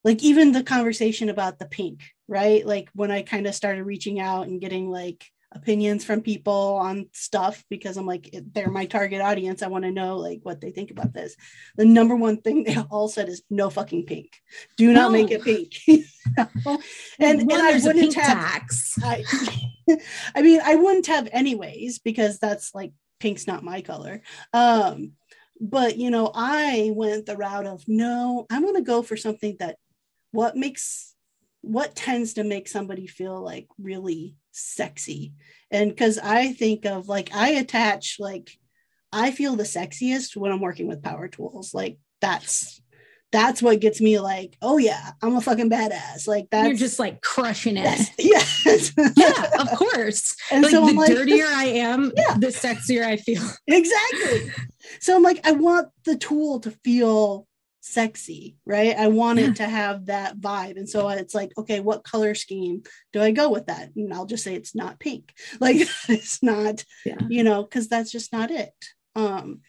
like 0.03 0.23
even 0.23 0.51
the 0.51 0.63
conversation 0.63 1.29
about 1.29 1.59
the 1.59 1.65
pink, 1.65 2.01
right? 2.27 2.65
Like 2.65 2.89
when 2.93 3.11
I 3.11 3.21
kind 3.21 3.47
of 3.47 3.55
started 3.55 3.83
reaching 3.83 4.19
out 4.19 4.47
and 4.47 4.61
getting 4.61 4.89
like 4.89 5.25
opinions 5.51 6.03
from 6.03 6.21
people 6.21 6.75
on 6.75 7.07
stuff 7.13 7.63
because 7.69 7.97
I'm 7.97 8.05
like, 8.05 8.29
they're 8.51 8.69
my 8.69 8.85
target 8.85 9.21
audience. 9.21 9.63
I 9.63 9.67
want 9.67 9.85
to 9.85 9.91
know 9.91 10.17
like 10.17 10.39
what 10.43 10.59
they 10.59 10.71
think 10.71 10.91
about 10.91 11.13
this. 11.13 11.35
The 11.77 11.85
number 11.85 12.15
one 12.15 12.41
thing 12.41 12.63
they 12.63 12.75
all 12.91 13.07
said 13.07 13.29
is 13.29 13.43
no 13.49 13.69
fucking 13.69 14.05
pink. 14.05 14.31
Do 14.77 14.91
not 14.91 15.11
no. 15.11 15.17
make 15.17 15.31
it 15.31 15.43
pink. 15.43 15.75
and, 17.19 17.41
and 17.41 17.53
I 17.53 17.79
wouldn't 17.81 18.13
have 18.15 18.37
tax. 18.37 18.97
I, 19.03 19.23
I 20.35 20.41
mean, 20.41 20.59
I 20.63 20.75
wouldn't 20.75 21.07
have 21.07 21.29
anyways, 21.31 21.99
because 21.99 22.37
that's 22.39 22.75
like 22.75 22.91
pink's 23.19 23.47
not 23.47 23.63
my 23.63 23.81
color. 23.81 24.21
Um, 24.53 25.13
but 25.61 25.97
you 25.97 26.11
know, 26.11 26.31
I 26.33 26.91
went 26.93 27.25
the 27.25 27.37
route 27.37 27.65
of 27.65 27.83
no, 27.87 28.45
I'm 28.51 28.65
gonna 28.65 28.81
go 28.81 29.01
for 29.01 29.15
something 29.15 29.55
that 29.59 29.77
what 30.31 30.57
makes 30.57 31.14
what 31.65 31.95
tends 31.95 32.33
to 32.33 32.43
make 32.43 32.67
somebody 32.67 33.07
feel 33.07 33.41
like 33.41 33.67
really 33.79 34.35
sexy? 34.51 35.33
And 35.71 35.89
because 35.89 36.19
i 36.19 36.53
think 36.53 36.85
of 36.85 37.07
like 37.07 37.33
i 37.33 37.49
attach 37.49 38.17
like 38.19 38.51
i 39.11 39.31
feel 39.31 39.55
the 39.55 39.63
sexiest 39.63 40.35
when 40.35 40.51
i'm 40.51 40.61
working 40.61 40.87
with 40.87 41.03
power 41.03 41.27
tools. 41.27 41.73
Like 41.73 41.97
that's 42.21 42.81
that's 43.31 43.61
what 43.61 43.81
gets 43.81 43.99
me 43.99 44.17
like 44.19 44.55
oh 44.61 44.77
yeah 44.77 45.11
i'm 45.21 45.35
a 45.35 45.41
fucking 45.41 45.69
badass. 45.69 46.27
Like 46.27 46.49
that 46.51 46.67
you're 46.67 46.75
just 46.75 46.99
like 46.99 47.21
crushing 47.21 47.77
it. 47.77 47.99
Yes. 48.19 48.93
Yeah 49.17 49.45
of 49.59 49.69
course. 49.77 50.35
And 50.51 50.63
like, 50.63 50.71
so 50.71 50.85
the 50.85 50.93
like, 50.93 51.09
dirtier 51.09 51.47
i 51.47 51.65
am 51.89 52.11
yeah. 52.15 52.37
the 52.37 52.47
sexier 52.47 53.03
i 53.03 53.17
feel. 53.17 53.43
Exactly. 53.67 54.51
So 54.99 55.15
i'm 55.15 55.23
like 55.23 55.45
i 55.45 55.51
want 55.51 55.89
the 56.05 56.15
tool 56.15 56.59
to 56.61 56.71
feel 56.83 57.47
sexy, 57.85 58.57
right? 58.65 58.97
I 58.97 59.07
want 59.09 59.39
yeah. 59.39 59.47
it 59.47 59.57
to 59.57 59.67
have 59.67 60.07
that 60.07 60.39
vibe. 60.39 60.77
And 60.77 60.89
so 60.89 61.07
it's 61.09 61.35
like, 61.35 61.51
okay, 61.55 61.79
what 61.79 62.03
color 62.03 62.33
scheme 62.33 62.81
do 63.13 63.21
I 63.21 63.29
go 63.29 63.49
with 63.49 63.67
that? 63.67 63.91
And 63.95 64.11
I'll 64.11 64.25
just 64.25 64.43
say 64.43 64.55
it's 64.55 64.73
not 64.75 64.99
pink. 64.99 65.33
Like 65.59 65.87
it's 66.09 66.41
not, 66.43 66.83
yeah. 67.05 67.19
you 67.29 67.43
know, 67.43 67.63
because 67.63 67.87
that's 67.87 68.11
just 68.11 68.33
not 68.33 68.51
it. 68.51 68.73
Um, 69.15 69.61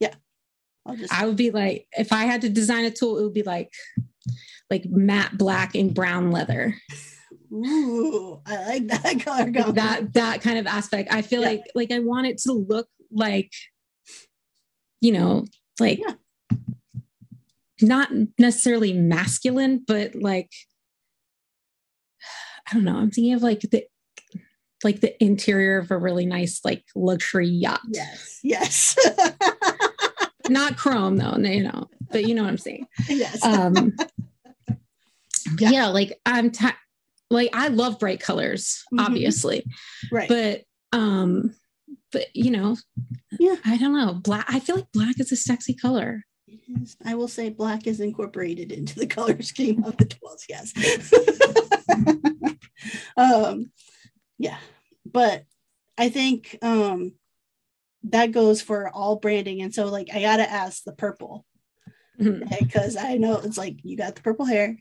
yeah. 0.00 0.14
I'll 0.86 0.96
just 0.96 1.12
I 1.12 1.26
would 1.26 1.36
be 1.36 1.50
like, 1.50 1.86
if 1.92 2.12
I 2.12 2.24
had 2.24 2.40
to 2.42 2.48
design 2.48 2.84
a 2.84 2.90
tool, 2.90 3.18
it 3.18 3.22
would 3.22 3.34
be 3.34 3.42
like 3.42 3.72
like 4.70 4.86
matte 4.86 5.36
black 5.38 5.74
and 5.74 5.94
brown 5.94 6.30
leather. 6.30 6.74
Ooh, 7.52 8.40
I 8.46 8.64
like 8.66 8.88
that 8.88 9.20
color 9.24 9.52
combo. 9.52 9.72
That 9.72 10.14
that 10.14 10.40
kind 10.40 10.58
of 10.58 10.66
aspect. 10.66 11.12
I 11.12 11.22
feel 11.22 11.42
yeah. 11.42 11.48
like 11.48 11.64
like 11.74 11.92
I 11.92 12.00
want 12.00 12.26
it 12.26 12.38
to 12.38 12.52
look 12.52 12.88
like, 13.10 13.52
you 15.00 15.12
know, 15.12 15.44
like 15.78 16.00
yeah 16.00 16.14
not 17.82 18.10
necessarily 18.38 18.92
masculine, 18.92 19.84
but 19.86 20.14
like 20.14 20.50
I 22.68 22.74
don't 22.74 22.84
know. 22.84 22.96
I'm 22.96 23.10
thinking 23.10 23.34
of 23.34 23.42
like 23.42 23.60
the 23.60 23.84
like 24.84 25.00
the 25.00 25.22
interior 25.22 25.78
of 25.78 25.90
a 25.90 25.98
really 25.98 26.26
nice 26.26 26.60
like 26.64 26.84
luxury 26.94 27.48
yacht. 27.48 27.80
Yes. 27.90 28.40
Yes. 28.42 28.96
not 30.48 30.76
chrome 30.76 31.16
though, 31.16 31.36
you 31.36 31.64
know, 31.64 31.88
but 32.10 32.26
you 32.26 32.34
know 32.34 32.42
what 32.42 32.50
I'm 32.50 32.58
saying. 32.58 32.86
Yes. 33.08 33.44
Um 33.44 33.94
yeah. 35.58 35.70
yeah, 35.70 35.86
like 35.88 36.20
I'm 36.26 36.50
t- 36.50 36.68
like 37.30 37.50
I 37.52 37.68
love 37.68 37.98
bright 37.98 38.20
colors, 38.20 38.84
mm-hmm. 38.92 39.04
obviously. 39.04 39.64
Right. 40.12 40.28
But 40.28 40.62
um 40.92 41.54
but 42.12 42.26
you 42.34 42.50
know, 42.50 42.76
yeah, 43.38 43.56
I 43.64 43.76
don't 43.76 43.96
know. 43.96 44.14
Black 44.14 44.46
I 44.48 44.60
feel 44.60 44.76
like 44.76 44.92
black 44.92 45.18
is 45.18 45.32
a 45.32 45.36
sexy 45.36 45.74
color. 45.74 46.24
I 47.04 47.14
will 47.14 47.28
say 47.28 47.50
black 47.50 47.86
is 47.86 48.00
incorporated 48.00 48.72
into 48.72 48.98
the 48.98 49.06
color 49.16 49.40
scheme 49.42 49.84
of 49.84 49.96
the 49.96 50.04
tools. 50.04 50.44
Yes. 50.48 50.72
um, 53.16 53.70
yeah, 54.38 54.58
but 55.04 55.44
I 55.96 56.08
think 56.08 56.58
um, 56.62 57.12
that 58.04 58.32
goes 58.32 58.62
for 58.62 58.88
all 58.88 59.16
branding. 59.16 59.62
And 59.62 59.74
so, 59.74 59.86
like, 59.86 60.08
I 60.12 60.20
gotta 60.20 60.48
ask 60.48 60.84
the 60.84 60.92
purple 60.92 61.44
because 62.18 62.96
mm-hmm. 62.96 63.06
I 63.06 63.16
know 63.16 63.38
it's 63.38 63.58
like 63.58 63.78
you 63.82 63.96
got 63.96 64.16
the 64.16 64.22
purple 64.22 64.44
hair, 64.44 64.76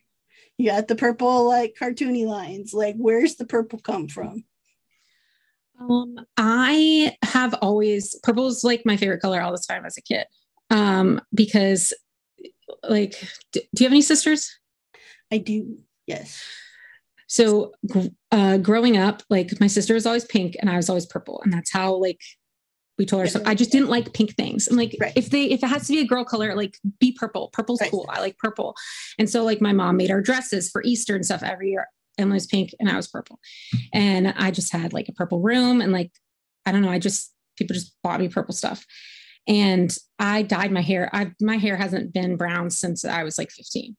you 0.58 0.70
got 0.70 0.88
the 0.88 0.96
purple 0.96 1.48
like 1.48 1.76
cartoony 1.80 2.26
lines. 2.26 2.74
Like, 2.74 2.96
where's 2.98 3.36
the 3.36 3.46
purple 3.46 3.80
come 3.80 4.08
from? 4.08 4.44
Um, 5.80 6.26
I 6.36 7.16
have 7.24 7.54
always 7.62 8.16
purple 8.24 8.48
is 8.48 8.64
like 8.64 8.82
my 8.84 8.98
favorite 8.98 9.22
color 9.22 9.42
all 9.42 9.52
the 9.52 9.64
time 9.68 9.86
as 9.86 9.98
a 9.98 10.02
kid 10.02 10.26
um, 10.70 11.22
because 11.34 11.94
like 12.84 13.16
do, 13.52 13.62
do 13.76 13.84
you 13.84 13.86
have 13.86 13.94
any 13.94 14.02
sisters? 14.02 14.60
I 15.32 15.38
do 15.38 15.78
yes. 16.06 16.44
So 17.28 17.74
uh, 18.32 18.58
growing 18.58 18.98
up 18.98 19.22
like 19.30 19.60
my 19.60 19.68
sister 19.68 19.94
was 19.94 20.06
always 20.06 20.26
pink 20.26 20.56
and 20.60 20.70
i 20.70 20.78
was 20.78 20.90
always 20.90 21.06
purple 21.06 21.42
and 21.44 21.52
that's 21.52 21.72
how 21.72 21.94
like 21.94 22.22
we 22.98 23.06
told 23.06 23.22
her 23.22 23.28
so 23.28 23.42
i 23.46 23.54
just 23.54 23.72
didn't 23.72 23.90
like 23.90 24.14
pink 24.14 24.36
things 24.36 24.68
and 24.68 24.78
like 24.78 24.96
right. 25.00 25.14
if 25.16 25.30
they 25.30 25.44
if 25.46 25.62
it 25.64 25.68
has 25.68 25.88
to 25.88 25.94
be 25.94 26.00
a 26.00 26.06
girl 26.06 26.24
color 26.24 26.56
like 26.56 26.78
be 27.00 27.12
purple. 27.12 27.50
Purple's 27.54 27.82
right. 27.82 27.92
cool. 27.92 28.06
I 28.10 28.20
like 28.20 28.38
purple. 28.38 28.76
And 29.20 29.30
so 29.30 29.44
like 29.44 29.62
my 29.62 29.74
mom 29.74 29.98
made 29.98 30.12
our 30.12 30.22
dresses 30.22 30.70
for 30.70 30.82
easter 30.84 31.16
and 31.16 31.26
stuff 31.26 31.44
every 31.44 31.72
year. 31.72 31.88
Emily 32.18 32.36
was 32.36 32.48
pink 32.48 32.74
and 32.80 32.90
i 32.90 32.96
was 32.96 33.08
purple. 33.08 33.40
And 33.94 34.34
i 34.38 34.52
just 34.52 34.72
had 34.72 34.94
like 34.94 35.10
a 35.10 35.14
purple 35.14 35.40
room 35.40 35.82
and 35.82 35.92
like 35.92 36.12
i 36.66 36.72
don't 36.72 36.82
know 36.82 36.90
i 36.90 37.00
just 37.00 37.34
people 37.58 37.74
just 37.74 37.96
bought 38.04 38.20
me 38.20 38.30
purple 38.30 38.54
stuff 38.54 38.86
and 39.48 39.96
I 40.20 40.42
dyed 40.42 40.72
my 40.72 40.82
hair. 40.82 41.10
I 41.14 41.32
my 41.42 41.58
hair 41.58 41.78
hasn't 41.78 42.14
been 42.14 42.38
brown 42.38 42.70
since 42.70 43.06
I 43.06 43.24
was 43.24 43.38
like 43.38 43.52
15, 43.52 43.96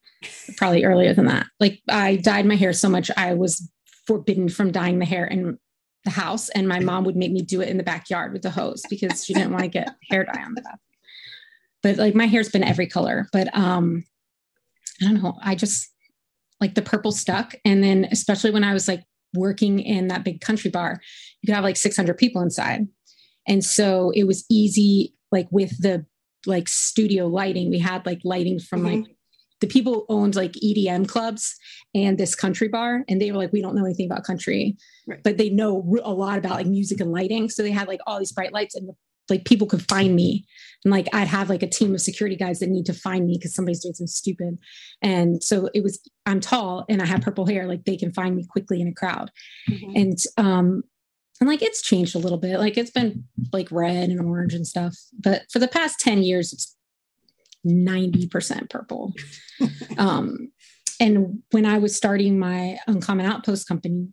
probably 0.57 0.85
earlier 0.85 1.15
than 1.15 1.27
that. 1.27 1.47
Like 1.61 1.81
I 1.89 2.17
dyed 2.17 2.47
my 2.47 2.57
hair 2.57 2.73
so 2.73 2.89
much 2.89 3.11
I 3.17 3.35
was 3.35 3.71
forbidden 4.07 4.49
from 4.49 4.73
dyeing 4.73 4.99
the 4.99 5.05
hair 5.05 5.27
in 5.27 5.59
the 6.05 6.11
house, 6.11 6.49
and 6.51 6.69
my 6.69 6.81
mom 6.81 7.05
would 7.05 7.17
make 7.17 7.33
me 7.33 7.43
do 7.43 7.61
it 7.61 7.69
in 7.69 7.77
the 7.77 7.83
backyard 7.83 8.33
with 8.33 8.43
the 8.43 8.51
hose 8.51 8.83
because 8.91 9.25
she 9.25 9.35
didn't 9.35 9.53
want 9.53 9.65
to 9.65 9.69
get 9.69 9.95
hair 10.11 10.25
dye 10.25 10.43
on 10.43 10.55
the 10.55 10.63
bath. 10.63 10.79
But 11.83 11.97
like 11.97 12.15
my 12.15 12.27
hair's 12.27 12.51
been 12.51 12.65
every 12.65 12.87
color, 12.87 13.29
but 13.33 13.55
um, 13.57 14.05
I 15.01 15.07
don't 15.07 15.23
know. 15.23 15.39
I 15.43 15.55
just 15.55 15.89
like 16.61 16.75
the 16.75 16.83
purple 16.83 17.13
stuck. 17.13 17.55
And 17.65 17.83
then, 17.83 18.09
especially 18.11 18.51
when 18.51 18.65
I 18.65 18.73
was 18.73 18.89
like 18.89 19.05
working 19.35 19.79
in 19.81 20.09
that 20.09 20.25
big 20.25 20.41
country 20.41 20.71
bar, 20.71 21.01
you 21.41 21.47
could 21.47 21.55
have 21.55 21.65
like 21.65 21.77
600 21.77 22.17
people 22.19 22.43
inside. 22.43 22.89
And 23.47 23.65
so 23.65 24.11
it 24.11 24.25
was 24.25 24.45
easy, 24.51 25.15
like 25.33 25.49
with 25.51 25.81
the 25.81 26.07
like 26.47 26.69
studio 26.69 27.27
lighting, 27.27 27.71
we 27.71 27.79
had 27.79 28.07
like 28.07 28.21
lighting 28.25 28.59
from 28.59 28.83
mm-hmm. 28.83 29.03
like 29.03 29.17
the 29.61 29.67
people 29.67 30.07
owned 30.09 30.37
like 30.37 30.53
EDM 30.53 31.09
clubs 31.09 31.57
and 31.95 32.17
this 32.17 32.35
country 32.35 32.69
bar, 32.69 33.05
and 33.09 33.21
they 33.21 33.33
were 33.33 33.39
like, 33.39 33.53
we 33.53 33.61
don't 33.61 33.75
know 33.75 33.85
anything 33.85 34.07
about 34.07 34.25
country, 34.25 34.77
right. 35.07 35.23
but 35.23 35.37
they 35.37 35.51
know 35.51 35.85
a 36.05 36.13
lot 36.13 36.39
about 36.39 36.53
like 36.53 36.67
music 36.67 37.01
and 37.01 37.13
lighting. 37.13 37.49
So 37.49 37.63
they 37.63 37.73
had 37.73 37.89
like 37.89 38.01
all 38.07 38.19
these 38.19 38.33
bright 38.33 38.53
lights, 38.53 38.75
and 38.75 38.91
like 39.29 39.45
people 39.45 39.67
could 39.67 39.87
find 39.89 40.15
me 40.15 40.47
and 40.85 40.93
like 40.93 41.09
i'd 41.13 41.29
have 41.29 41.51
like 41.51 41.63
a 41.63 41.69
team 41.69 41.95
of 41.95 42.01
security 42.01 42.37
guys 42.37 42.61
that 42.61 42.69
need 42.69 42.87
to 42.87 42.93
find 42.93 43.27
me 43.27 43.37
because 43.37 43.55
somebody's 43.55 43.81
doing 43.81 43.95
something 43.95 44.07
stupid 44.07 44.59
and 45.03 45.43
so 45.43 45.69
it 45.75 45.83
was 45.83 46.01
i'm 46.27 46.41
tall 46.41 46.85
and 46.89 47.03
i 47.03 47.07
have 47.07 47.21
purple 47.21 47.47
hair 47.47 47.67
like 47.67 47.85
they 47.85 47.97
can 47.97 48.13
find 48.13 48.37
me 48.37 48.45
quickly 48.49 48.81
in 48.81 48.89
a 48.89 48.95
crowd 48.95 49.31
mm-hmm. 49.69 49.93
and 49.97 50.19
um 50.37 50.83
and 51.41 51.49
like 51.49 51.63
it's 51.63 51.83
changed 51.83 52.15
a 52.15 52.19
little 52.19 52.39
bit 52.39 52.59
like 52.59 52.77
it's 52.77 52.91
been 52.91 53.25
like 53.53 53.71
red 53.71 54.11
and 54.11 54.21
orange 54.21 54.55
and 54.55 54.67
stuff 54.67 54.95
but 55.19 55.43
for 55.51 55.59
the 55.59 55.69
past 55.69 56.01
10 56.01 56.23
years 56.23 56.53
it's 56.53 56.77
90% 57.67 58.71
purple 58.71 59.13
um 59.99 60.51
and 61.01 61.43
when 61.51 61.67
i 61.67 61.79
was 61.79 61.95
starting 61.95 62.39
my 62.39 62.79
uncommon 62.87 63.27
outpost 63.27 63.69
company 63.69 64.09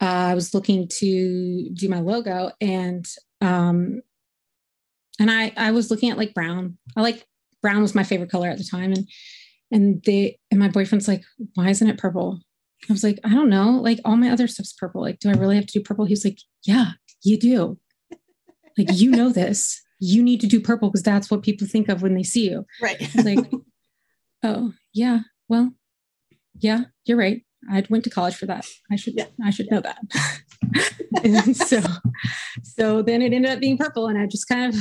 uh, 0.00 0.30
I 0.30 0.34
was 0.34 0.54
looking 0.54 0.88
to 0.98 1.70
do 1.70 1.88
my 1.88 2.00
logo 2.00 2.52
and 2.60 3.04
um, 3.40 4.00
and 5.18 5.30
I 5.30 5.52
I 5.56 5.72
was 5.72 5.90
looking 5.90 6.10
at 6.10 6.18
like 6.18 6.34
brown. 6.34 6.78
I 6.96 7.00
like 7.00 7.26
brown 7.62 7.82
was 7.82 7.94
my 7.94 8.04
favorite 8.04 8.30
color 8.30 8.48
at 8.48 8.58
the 8.58 8.64
time, 8.64 8.92
and 8.92 9.08
and 9.72 10.02
they 10.04 10.38
and 10.50 10.60
my 10.60 10.68
boyfriend's 10.68 11.08
like, 11.08 11.24
why 11.54 11.70
isn't 11.70 11.88
it 11.88 11.98
purple? 11.98 12.40
I 12.88 12.92
was 12.92 13.04
like, 13.04 13.18
I 13.24 13.30
don't 13.30 13.50
know. 13.50 13.70
Like 13.70 14.00
all 14.04 14.16
my 14.16 14.30
other 14.30 14.46
stuff's 14.46 14.72
purple. 14.72 15.02
Like, 15.02 15.18
do 15.18 15.30
I 15.30 15.34
really 15.34 15.56
have 15.56 15.66
to 15.66 15.78
do 15.78 15.82
purple? 15.82 16.04
He 16.04 16.12
was 16.12 16.24
like, 16.24 16.38
Yeah, 16.64 16.92
you 17.22 17.38
do. 17.38 17.78
Like 18.76 18.90
you 18.92 19.10
know 19.10 19.30
this. 19.30 19.82
You 19.98 20.22
need 20.22 20.40
to 20.40 20.46
do 20.46 20.60
purple 20.60 20.88
because 20.88 21.02
that's 21.02 21.32
what 21.32 21.42
people 21.42 21.66
think 21.66 21.88
of 21.88 22.00
when 22.00 22.14
they 22.14 22.22
see 22.22 22.48
you. 22.48 22.64
Right. 22.80 23.12
like, 23.16 23.50
oh 24.44 24.72
yeah. 24.94 25.22
Well, 25.48 25.72
yeah, 26.60 26.84
you're 27.04 27.18
right. 27.18 27.42
I 27.68 27.84
went 27.90 28.04
to 28.04 28.10
college 28.10 28.36
for 28.36 28.46
that. 28.46 28.66
I 28.90 28.94
should 28.94 29.14
yeah. 29.14 29.26
I 29.44 29.50
should 29.50 29.68
know 29.68 29.80
that. 29.80 29.98
and 31.24 31.56
so 31.56 31.80
so 32.62 33.02
then 33.02 33.20
it 33.20 33.32
ended 33.32 33.50
up 33.50 33.58
being 33.58 33.78
purple 33.78 34.06
and 34.06 34.16
I 34.16 34.26
just 34.26 34.48
kind 34.48 34.72
of 34.72 34.80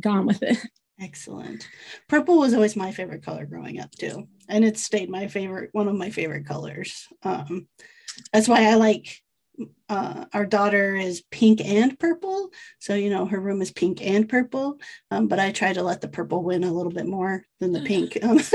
gone 0.00 0.26
with 0.26 0.42
it. 0.42 0.56
Excellent. 1.00 1.68
Purple 2.08 2.38
was 2.38 2.54
always 2.54 2.76
my 2.76 2.92
favorite 2.92 3.24
color 3.24 3.46
growing 3.46 3.80
up 3.80 3.90
too. 3.92 4.28
And 4.48 4.64
it 4.64 4.78
stayed 4.78 5.10
my 5.10 5.26
favorite, 5.28 5.70
one 5.72 5.88
of 5.88 5.96
my 5.96 6.10
favorite 6.10 6.46
colors. 6.46 7.08
Um, 7.22 7.68
that's 8.32 8.48
why 8.48 8.70
I 8.70 8.74
like 8.74 9.22
uh, 9.88 10.26
our 10.32 10.46
daughter 10.46 10.94
is 10.94 11.22
pink 11.30 11.60
and 11.64 11.98
purple. 11.98 12.50
So, 12.78 12.94
you 12.94 13.10
know, 13.10 13.26
her 13.26 13.40
room 13.40 13.62
is 13.62 13.70
pink 13.70 14.04
and 14.04 14.28
purple. 14.28 14.78
Um, 15.10 15.28
but 15.28 15.38
I 15.38 15.52
try 15.52 15.72
to 15.72 15.82
let 15.82 16.00
the 16.00 16.08
purple 16.08 16.42
win 16.42 16.64
a 16.64 16.72
little 16.72 16.92
bit 16.92 17.06
more 17.06 17.44
than 17.60 17.72
the 17.72 17.82
pink. 17.82 18.18
Um, 18.22 18.38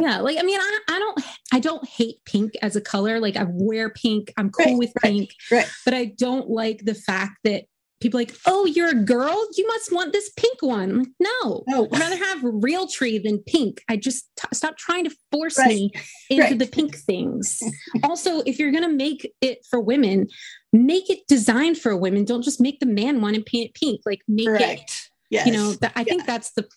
yeah 0.00 0.20
like 0.20 0.38
i 0.38 0.42
mean 0.42 0.58
I, 0.60 0.78
I 0.88 0.98
don't 0.98 1.20
i 1.52 1.60
don't 1.60 1.86
hate 1.86 2.24
pink 2.24 2.52
as 2.62 2.76
a 2.76 2.80
color 2.80 3.20
like 3.20 3.36
i 3.36 3.46
wear 3.48 3.90
pink 3.90 4.32
i'm 4.36 4.50
cool 4.50 4.66
right, 4.66 4.78
with 4.78 4.92
right, 5.02 5.12
pink 5.12 5.30
right. 5.50 5.70
but 5.84 5.94
i 5.94 6.06
don't 6.06 6.48
like 6.48 6.84
the 6.84 6.94
fact 6.94 7.38
that 7.44 7.64
people 8.02 8.18
like 8.18 8.34
oh 8.46 8.64
you're 8.66 8.88
a 8.88 8.94
girl 8.94 9.46
you 9.56 9.66
must 9.66 9.92
want 9.92 10.12
this 10.12 10.30
pink 10.36 10.60
one 10.60 10.98
like, 10.98 11.08
no 11.20 11.62
no 11.66 11.88
i'd 11.92 12.00
rather 12.00 12.16
have 12.16 12.40
Realtree 12.40 13.22
than 13.22 13.38
pink 13.40 13.80
i 13.88 13.96
just 13.96 14.28
t- 14.36 14.48
stop 14.52 14.76
trying 14.76 15.04
to 15.04 15.14
force 15.30 15.58
right. 15.58 15.68
me 15.68 15.92
into 16.28 16.42
right. 16.42 16.58
the 16.58 16.66
pink 16.66 16.96
things 16.96 17.62
also 18.04 18.40
if 18.40 18.58
you're 18.58 18.72
going 18.72 18.82
to 18.82 18.94
make 18.94 19.32
it 19.40 19.64
for 19.70 19.80
women 19.80 20.26
make 20.72 21.08
it 21.08 21.26
designed 21.28 21.78
for 21.78 21.96
women 21.96 22.24
don't 22.24 22.42
just 22.42 22.60
make 22.60 22.80
the 22.80 22.86
man 22.86 23.20
one 23.20 23.34
and 23.34 23.46
paint 23.46 23.70
it 23.70 23.74
pink 23.74 24.00
like 24.04 24.20
make 24.26 24.46
Correct. 24.46 24.80
it 24.80 25.10
yes. 25.30 25.46
you 25.46 25.52
know 25.52 25.72
that, 25.74 25.92
i 25.94 26.00
yeah. 26.00 26.04
think 26.04 26.26
that's 26.26 26.52
the 26.52 26.68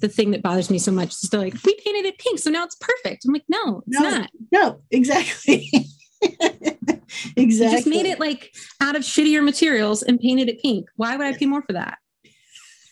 the 0.00 0.08
thing 0.08 0.32
that 0.32 0.42
bothers 0.42 0.70
me 0.70 0.78
so 0.78 0.92
much 0.92 1.10
is 1.10 1.30
they're 1.30 1.40
like, 1.40 1.54
we 1.64 1.74
painted 1.76 2.04
it 2.04 2.18
pink, 2.18 2.38
so 2.38 2.50
now 2.50 2.64
it's 2.64 2.76
perfect. 2.76 3.24
I'm 3.24 3.32
like, 3.32 3.44
no, 3.48 3.82
it's 3.86 4.00
no, 4.00 4.10
not. 4.10 4.30
No, 4.52 4.80
exactly. 4.90 5.70
exactly. 7.36 7.36
You 7.36 7.76
just 7.76 7.86
made 7.86 8.06
it 8.06 8.20
like 8.20 8.54
out 8.80 8.96
of 8.96 9.02
shittier 9.02 9.44
materials 9.44 10.02
and 10.02 10.18
painted 10.18 10.48
it 10.48 10.60
pink. 10.60 10.88
Why 10.96 11.16
would 11.16 11.26
I 11.26 11.36
pay 11.36 11.46
more 11.46 11.62
for 11.62 11.74
that? 11.74 11.98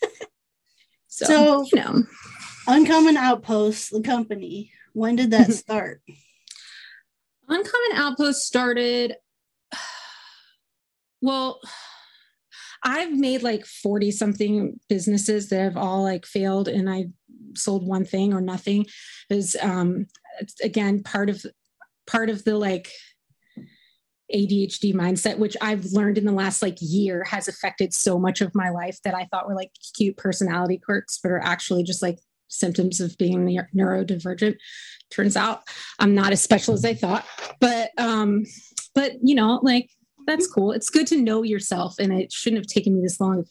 so, 1.07 1.25
so, 1.25 1.65
you 1.71 1.81
know. 1.81 2.03
Uncommon 2.67 3.17
Outposts, 3.17 3.89
the 3.89 4.01
company, 4.01 4.71
when 4.93 5.15
did 5.15 5.31
that 5.31 5.51
start? 5.51 6.01
Uncommon 7.47 7.91
Outpost 7.95 8.45
started, 8.45 9.15
well, 11.21 11.59
I've 12.83 13.13
made 13.13 13.43
like 13.43 13.65
40 13.65 14.11
something 14.11 14.79
businesses 14.89 15.49
that 15.49 15.61
have 15.61 15.77
all 15.77 16.03
like 16.03 16.25
failed 16.25 16.67
and 16.67 16.89
I 16.89 17.07
sold 17.55 17.85
one 17.85 18.05
thing 18.05 18.33
or 18.33 18.41
nothing 18.41 18.85
is 19.29 19.55
um 19.61 20.07
again 20.61 21.03
part 21.03 21.29
of 21.29 21.45
part 22.07 22.29
of 22.29 22.43
the 22.43 22.57
like 22.57 22.91
ADHD 24.33 24.93
mindset, 24.93 25.37
which 25.37 25.55
I've 25.61 25.85
learned 25.85 26.17
in 26.17 26.25
the 26.25 26.31
last 26.31 26.61
like 26.61 26.77
year 26.79 27.23
has 27.25 27.47
affected 27.47 27.93
so 27.93 28.17
much 28.19 28.41
of 28.41 28.55
my 28.55 28.69
life 28.69 28.99
that 29.03 29.13
I 29.13 29.25
thought 29.25 29.47
were 29.47 29.55
like 29.55 29.71
cute 29.95 30.17
personality 30.17 30.77
quirks, 30.77 31.19
but 31.21 31.31
are 31.31 31.43
actually 31.43 31.83
just 31.83 32.01
like 32.01 32.19
symptoms 32.47 32.99
of 32.99 33.17
being 33.17 33.45
neurodivergent. 33.75 34.55
Turns 35.11 35.35
out 35.35 35.63
I'm 35.99 36.15
not 36.15 36.31
as 36.31 36.41
special 36.41 36.73
as 36.73 36.85
I 36.85 36.93
thought, 36.93 37.25
but 37.59 37.91
um, 37.97 38.43
but 38.95 39.13
you 39.21 39.35
know, 39.35 39.59
like 39.61 39.89
that's 40.25 40.47
cool. 40.47 40.71
It's 40.71 40.89
good 40.89 41.07
to 41.07 41.21
know 41.21 41.43
yourself, 41.43 41.95
and 41.99 42.13
it 42.13 42.31
shouldn't 42.31 42.61
have 42.61 42.67
taken 42.67 42.95
me 42.95 43.01
this 43.01 43.19
long, 43.19 43.45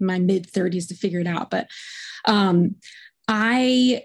my 0.00 0.18
mid 0.18 0.50
30s, 0.50 0.88
to 0.88 0.94
figure 0.94 1.20
it 1.20 1.26
out. 1.26 1.50
But 1.50 1.68
um, 2.26 2.76
I 3.28 4.04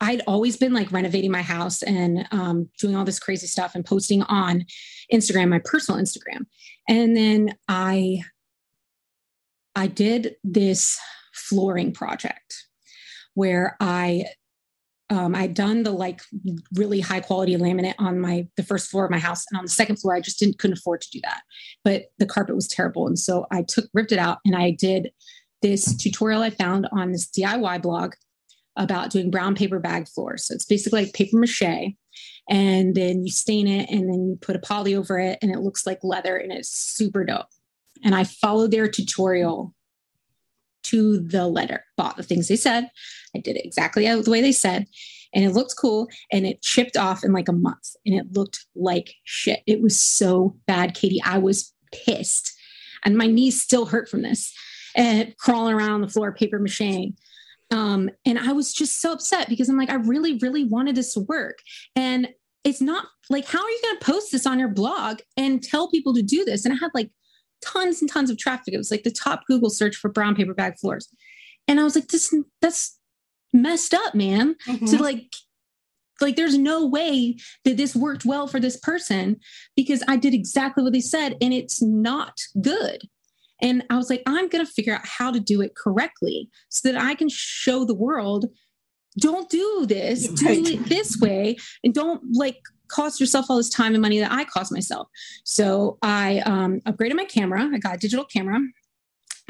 I'd 0.00 0.22
always 0.26 0.56
been 0.56 0.72
like 0.72 0.92
renovating 0.92 1.30
my 1.30 1.42
house 1.42 1.82
and 1.82 2.26
um, 2.30 2.68
doing 2.78 2.96
all 2.96 3.04
this 3.04 3.18
crazy 3.18 3.46
stuff 3.46 3.74
and 3.74 3.84
posting 3.84 4.22
on 4.22 4.64
Instagram, 5.12 5.48
my 5.48 5.60
personal 5.64 6.00
Instagram. 6.00 6.46
And 6.88 7.16
then 7.16 7.54
I 7.68 8.22
I 9.76 9.86
did 9.86 10.36
this 10.44 10.98
flooring 11.32 11.92
project 11.92 12.66
where 13.34 13.76
I 13.80 14.26
um, 15.10 15.34
I'd 15.34 15.54
done 15.54 15.82
the 15.82 15.90
like 15.90 16.22
really 16.74 17.00
high 17.00 17.20
quality 17.20 17.56
laminate 17.56 17.94
on 17.98 18.20
my 18.20 18.48
the 18.56 18.62
first 18.62 18.90
floor 18.90 19.04
of 19.04 19.10
my 19.10 19.18
house, 19.18 19.44
and 19.50 19.58
on 19.58 19.64
the 19.64 19.70
second 19.70 19.96
floor, 19.96 20.14
I 20.14 20.20
just 20.20 20.38
didn't 20.38 20.58
couldn't 20.58 20.78
afford 20.78 21.02
to 21.02 21.10
do 21.10 21.20
that. 21.24 21.42
But 21.84 22.06
the 22.18 22.26
carpet 22.26 22.54
was 22.54 22.68
terrible, 22.68 23.06
and 23.06 23.18
so 23.18 23.46
I 23.50 23.62
took 23.62 23.86
ripped 23.92 24.12
it 24.12 24.18
out, 24.18 24.38
and 24.44 24.56
I 24.56 24.70
did 24.70 25.10
this 25.60 25.94
tutorial 25.96 26.42
I 26.42 26.50
found 26.50 26.88
on 26.92 27.12
this 27.12 27.26
DIY 27.30 27.82
blog 27.82 28.14
about 28.76 29.10
doing 29.10 29.30
brown 29.30 29.54
paper 29.54 29.78
bag 29.78 30.08
floors. 30.08 30.46
So 30.46 30.54
it's 30.54 30.64
basically 30.64 31.04
like 31.04 31.14
paper 31.14 31.36
mache, 31.36 31.94
and 32.48 32.94
then 32.94 33.24
you 33.24 33.30
stain 33.30 33.66
it, 33.66 33.88
and 33.90 34.08
then 34.08 34.28
you 34.28 34.38
put 34.40 34.56
a 34.56 34.60
poly 34.60 34.94
over 34.94 35.18
it, 35.18 35.38
and 35.42 35.52
it 35.52 35.60
looks 35.60 35.86
like 35.86 35.98
leather, 36.02 36.36
and 36.36 36.52
it's 36.52 36.68
super 36.68 37.24
dope. 37.24 37.46
And 38.04 38.14
I 38.14 38.24
followed 38.24 38.70
their 38.70 38.88
tutorial 38.88 39.74
to 40.84 41.18
the 41.20 41.48
letter, 41.48 41.84
bought 41.96 42.16
the 42.16 42.22
things 42.22 42.48
they 42.48 42.56
said. 42.56 42.90
I 43.34 43.40
did 43.40 43.56
it 43.56 43.64
exactly 43.64 44.06
the 44.06 44.30
way 44.30 44.40
they 44.40 44.52
said. 44.52 44.86
And 45.32 45.44
it 45.44 45.52
looked 45.52 45.74
cool. 45.76 46.08
And 46.30 46.46
it 46.46 46.62
chipped 46.62 46.96
off 46.96 47.24
in 47.24 47.32
like 47.32 47.48
a 47.48 47.52
month 47.52 47.96
and 48.06 48.14
it 48.14 48.32
looked 48.32 48.66
like 48.76 49.14
shit. 49.24 49.60
It 49.66 49.82
was 49.82 49.98
so 49.98 50.56
bad, 50.66 50.94
Katie. 50.94 51.22
I 51.24 51.38
was 51.38 51.72
pissed. 51.92 52.52
And 53.04 53.16
my 53.16 53.26
knees 53.26 53.60
still 53.60 53.86
hurt 53.86 54.08
from 54.08 54.22
this 54.22 54.52
and 54.94 55.34
crawling 55.38 55.74
around 55.74 55.90
on 55.90 56.00
the 56.02 56.08
floor, 56.08 56.32
paper 56.32 56.58
mache. 56.58 57.12
Um, 57.70 58.10
and 58.24 58.38
I 58.38 58.52
was 58.52 58.72
just 58.72 59.00
so 59.00 59.12
upset 59.12 59.48
because 59.48 59.68
I'm 59.68 59.78
like, 59.78 59.90
I 59.90 59.94
really, 59.94 60.38
really 60.38 60.64
wanted 60.64 60.96
this 60.96 61.14
to 61.14 61.20
work. 61.20 61.58
And 61.96 62.28
it's 62.62 62.80
not 62.80 63.06
like, 63.30 63.46
how 63.46 63.62
are 63.62 63.70
you 63.70 63.80
going 63.82 63.98
to 63.98 64.04
post 64.04 64.32
this 64.32 64.46
on 64.46 64.58
your 64.58 64.68
blog 64.68 65.20
and 65.36 65.62
tell 65.62 65.90
people 65.90 66.14
to 66.14 66.22
do 66.22 66.44
this? 66.44 66.64
And 66.64 66.72
I 66.74 66.76
had 66.76 66.90
like 66.94 67.10
tons 67.62 68.00
and 68.00 68.10
tons 68.10 68.30
of 68.30 68.38
traffic. 68.38 68.74
It 68.74 68.78
was 68.78 68.90
like 68.90 69.02
the 69.02 69.10
top 69.10 69.42
Google 69.46 69.70
search 69.70 69.96
for 69.96 70.10
brown 70.10 70.34
paper 70.34 70.54
bag 70.54 70.74
floors. 70.80 71.08
And 71.66 71.80
I 71.80 71.84
was 71.84 71.94
like, 71.94 72.08
this 72.08 72.34
that's 72.60 72.98
messed 73.52 73.94
up, 73.94 74.14
man. 74.14 74.56
Mm-hmm. 74.66 74.86
To 74.86 75.02
like 75.02 75.34
like 76.20 76.36
there's 76.36 76.56
no 76.56 76.86
way 76.86 77.36
that 77.64 77.76
this 77.76 77.96
worked 77.96 78.24
well 78.24 78.46
for 78.46 78.60
this 78.60 78.78
person 78.78 79.36
because 79.76 80.02
I 80.06 80.16
did 80.16 80.32
exactly 80.32 80.82
what 80.84 80.92
they 80.92 81.00
said 81.00 81.36
and 81.40 81.52
it's 81.52 81.82
not 81.82 82.38
good. 82.60 83.02
And 83.62 83.84
I 83.88 83.96
was 83.96 84.10
like, 84.10 84.22
I'm 84.26 84.48
going 84.48 84.64
to 84.64 84.70
figure 84.70 84.94
out 84.94 85.06
how 85.06 85.30
to 85.30 85.40
do 85.40 85.60
it 85.60 85.74
correctly 85.74 86.50
so 86.68 86.90
that 86.90 87.00
I 87.00 87.14
can 87.14 87.28
show 87.28 87.84
the 87.84 87.94
world 87.94 88.46
don't 89.18 89.48
do 89.48 89.86
this, 89.86 90.28
right. 90.28 90.64
do 90.64 90.72
it 90.72 90.88
this 90.88 91.18
way, 91.20 91.56
and 91.82 91.94
don't 91.94 92.20
like 92.32 92.58
cost 92.88 93.20
yourself 93.20 93.46
all 93.48 93.56
this 93.56 93.70
time 93.70 93.94
and 93.94 94.02
money 94.02 94.18
that 94.18 94.32
I 94.32 94.44
cost 94.44 94.72
myself. 94.72 95.08
So 95.44 95.98
I 96.02 96.40
um, 96.40 96.80
upgraded 96.80 97.14
my 97.14 97.24
camera. 97.24 97.68
I 97.72 97.78
got 97.78 97.96
a 97.96 97.98
digital 97.98 98.24
camera. 98.24 98.60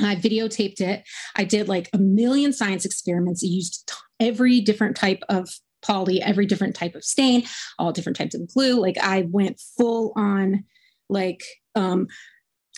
I 0.00 0.16
videotaped 0.16 0.80
it. 0.80 1.04
I 1.36 1.44
did 1.44 1.68
like 1.68 1.88
a 1.92 1.98
million 1.98 2.52
science 2.52 2.84
experiments. 2.84 3.44
I 3.44 3.48
used 3.48 3.90
every 4.20 4.60
different 4.60 4.96
type 4.96 5.22
of 5.28 5.48
poly, 5.82 6.20
every 6.22 6.46
different 6.46 6.74
type 6.74 6.94
of 6.94 7.04
stain, 7.04 7.44
all 7.78 7.92
different 7.92 8.16
types 8.16 8.34
of 8.34 8.48
glue. 8.48 8.80
Like 8.80 8.98
I 8.98 9.22
went 9.30 9.60
full 9.76 10.12
on 10.16 10.64
like 11.08 11.44
um 11.74 12.08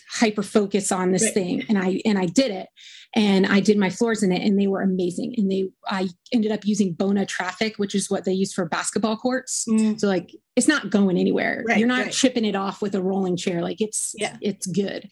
hyper 0.08 0.42
focus 0.42 0.92
on 0.92 1.12
this 1.12 1.24
right. 1.24 1.34
thing 1.34 1.64
and 1.68 1.78
i 1.78 2.00
and 2.04 2.18
i 2.18 2.26
did 2.26 2.50
it 2.50 2.68
and 3.14 3.46
i 3.46 3.58
did 3.60 3.76
my 3.76 3.90
floors 3.90 4.22
in 4.22 4.30
it 4.30 4.42
and 4.42 4.58
they 4.58 4.66
were 4.66 4.82
amazing 4.82 5.34
and 5.36 5.50
they 5.50 5.68
i 5.88 6.08
ended 6.32 6.52
up 6.52 6.64
using 6.64 6.92
bona 6.92 7.26
traffic 7.26 7.76
which 7.76 7.94
is 7.94 8.08
what 8.10 8.24
they 8.24 8.32
use 8.32 8.52
for 8.52 8.66
basketball 8.66 9.16
courts. 9.16 9.64
Mm. 9.68 9.98
so 9.98 10.06
like 10.06 10.30
it's 10.56 10.68
not 10.68 10.90
going 10.90 11.18
anywhere. 11.18 11.62
Right, 11.66 11.78
you're 11.78 11.88
not 11.88 12.04
right. 12.04 12.12
chipping 12.12 12.44
it 12.44 12.56
off 12.56 12.80
with 12.80 12.94
a 12.94 13.02
rolling 13.02 13.36
chair. 13.36 13.60
Like 13.60 13.80
it's 13.80 14.14
yeah. 14.16 14.36
it's 14.40 14.66
good. 14.66 15.08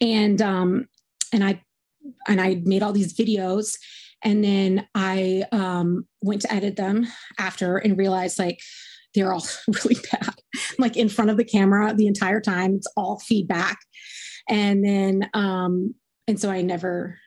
And 0.00 0.40
um 0.40 0.86
and 1.32 1.44
i 1.44 1.62
and 2.26 2.40
i 2.40 2.60
made 2.64 2.82
all 2.82 2.92
these 2.92 3.16
videos 3.16 3.76
and 4.22 4.42
then 4.42 4.88
i 4.94 5.44
um 5.52 6.06
went 6.22 6.42
to 6.42 6.52
edit 6.52 6.76
them 6.76 7.06
after 7.38 7.76
and 7.76 7.98
realized 7.98 8.38
like 8.38 8.60
they're 9.14 9.32
all 9.32 9.46
really 9.84 10.00
bad. 10.10 10.34
Like 10.78 10.96
in 10.96 11.08
front 11.08 11.30
of 11.30 11.36
the 11.36 11.44
camera 11.44 11.92
the 11.94 12.06
entire 12.06 12.40
time. 12.40 12.74
It's 12.76 12.86
all 12.96 13.18
feedback 13.18 13.78
and 14.48 14.84
then 14.84 15.28
um 15.34 15.94
and 16.26 16.40
so 16.40 16.50
i 16.50 16.62
never 16.62 17.18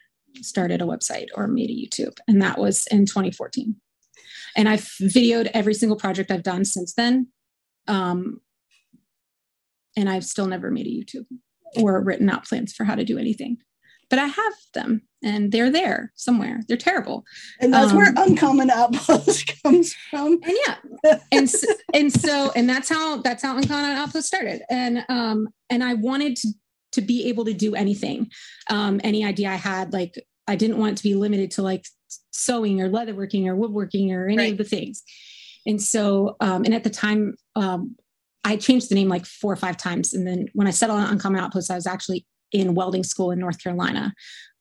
started 0.42 0.82
a 0.82 0.86
website 0.86 1.28
or 1.36 1.48
made 1.48 1.70
a 1.70 1.74
youtube 1.74 2.18
and 2.28 2.42
that 2.42 2.58
was 2.58 2.88
in 2.88 3.06
2014 3.06 3.76
and 4.56 4.70
i've 4.70 4.90
videoed 5.02 5.50
every 5.54 5.74
single 5.74 5.98
project 5.98 6.32
i've 6.32 6.44
done 6.44 6.66
since 6.66 6.94
then 6.94 7.28
um 7.88 8.40
and 9.96 10.10
i've 10.10 10.26
still 10.26 10.48
never 10.48 10.72
made 10.72 10.88
a 10.88 10.90
youtube 10.90 11.26
or 11.78 12.02
written 12.02 12.30
out 12.30 12.46
plans 12.46 12.74
for 12.74 12.84
how 12.84 12.96
to 12.96 13.04
do 13.04 13.18
anything 13.18 13.58
but 14.14 14.20
I 14.20 14.28
have 14.28 14.54
them 14.76 15.02
and 15.24 15.52
they're 15.52 15.72
there 15.72 16.12
somewhere. 16.16 16.60
They're 16.68 16.78
terrible. 16.78 17.26
And 17.60 17.74
that's 17.74 17.90
um, 17.90 17.98
where 17.98 18.14
uncommon 18.16 18.70
outpost 18.70 19.52
comes 19.64 19.96
from. 20.12 20.40
And 20.44 20.58
yeah. 20.68 21.20
and 21.32 21.50
so, 21.50 21.68
and 21.96 22.14
so 22.14 22.52
and 22.56 22.70
that's 22.70 22.90
how 22.90 23.24
that's 23.24 23.42
how 23.42 23.58
uncommon 23.58 23.90
outpost 23.90 24.28
started. 24.28 24.62
And 24.70 25.04
um 25.10 25.50
and 25.72 25.84
I 25.84 25.96
wanted 25.96 26.36
to 26.38 26.50
to 26.94 27.02
be 27.02 27.28
able 27.30 27.46
to 27.46 27.54
do 27.54 27.76
anything. 27.76 28.32
Um 28.70 29.00
any 29.04 29.26
idea 29.26 29.50
I 29.50 29.56
had 29.56 29.94
like 29.94 30.24
I 30.48 30.56
didn't 30.56 30.78
want 30.78 30.98
to 30.98 31.04
be 31.04 31.16
limited 31.16 31.52
to 31.52 31.62
like 31.62 31.86
sewing 32.32 32.82
or 32.82 32.90
leatherworking 32.90 33.48
or 33.48 33.56
woodworking 33.56 34.12
or 34.14 34.28
any 34.28 34.38
right. 34.38 34.52
of 34.52 34.58
the 34.58 34.64
things. 34.64 35.04
And 35.66 35.82
so 35.82 36.36
um 36.40 36.64
and 36.66 36.74
at 36.74 36.84
the 36.84 36.90
time 36.90 37.36
um 37.56 37.96
I 38.44 38.58
changed 38.58 38.90
the 38.90 38.96
name 38.96 39.08
like 39.08 39.26
four 39.26 39.54
or 39.54 39.56
five 39.56 39.78
times. 39.78 40.14
And 40.14 40.28
then 40.28 40.48
when 40.54 40.68
I 40.68 40.72
settled 40.72 41.00
on 41.00 41.10
Uncommon 41.10 41.40
Outpost, 41.40 41.72
I 41.72 41.76
was 41.76 41.88
actually 41.88 42.26
in 42.52 42.76
welding 42.76 43.04
school 43.04 43.32
in 43.32 43.40
North 43.40 43.62
Carolina. 43.62 44.14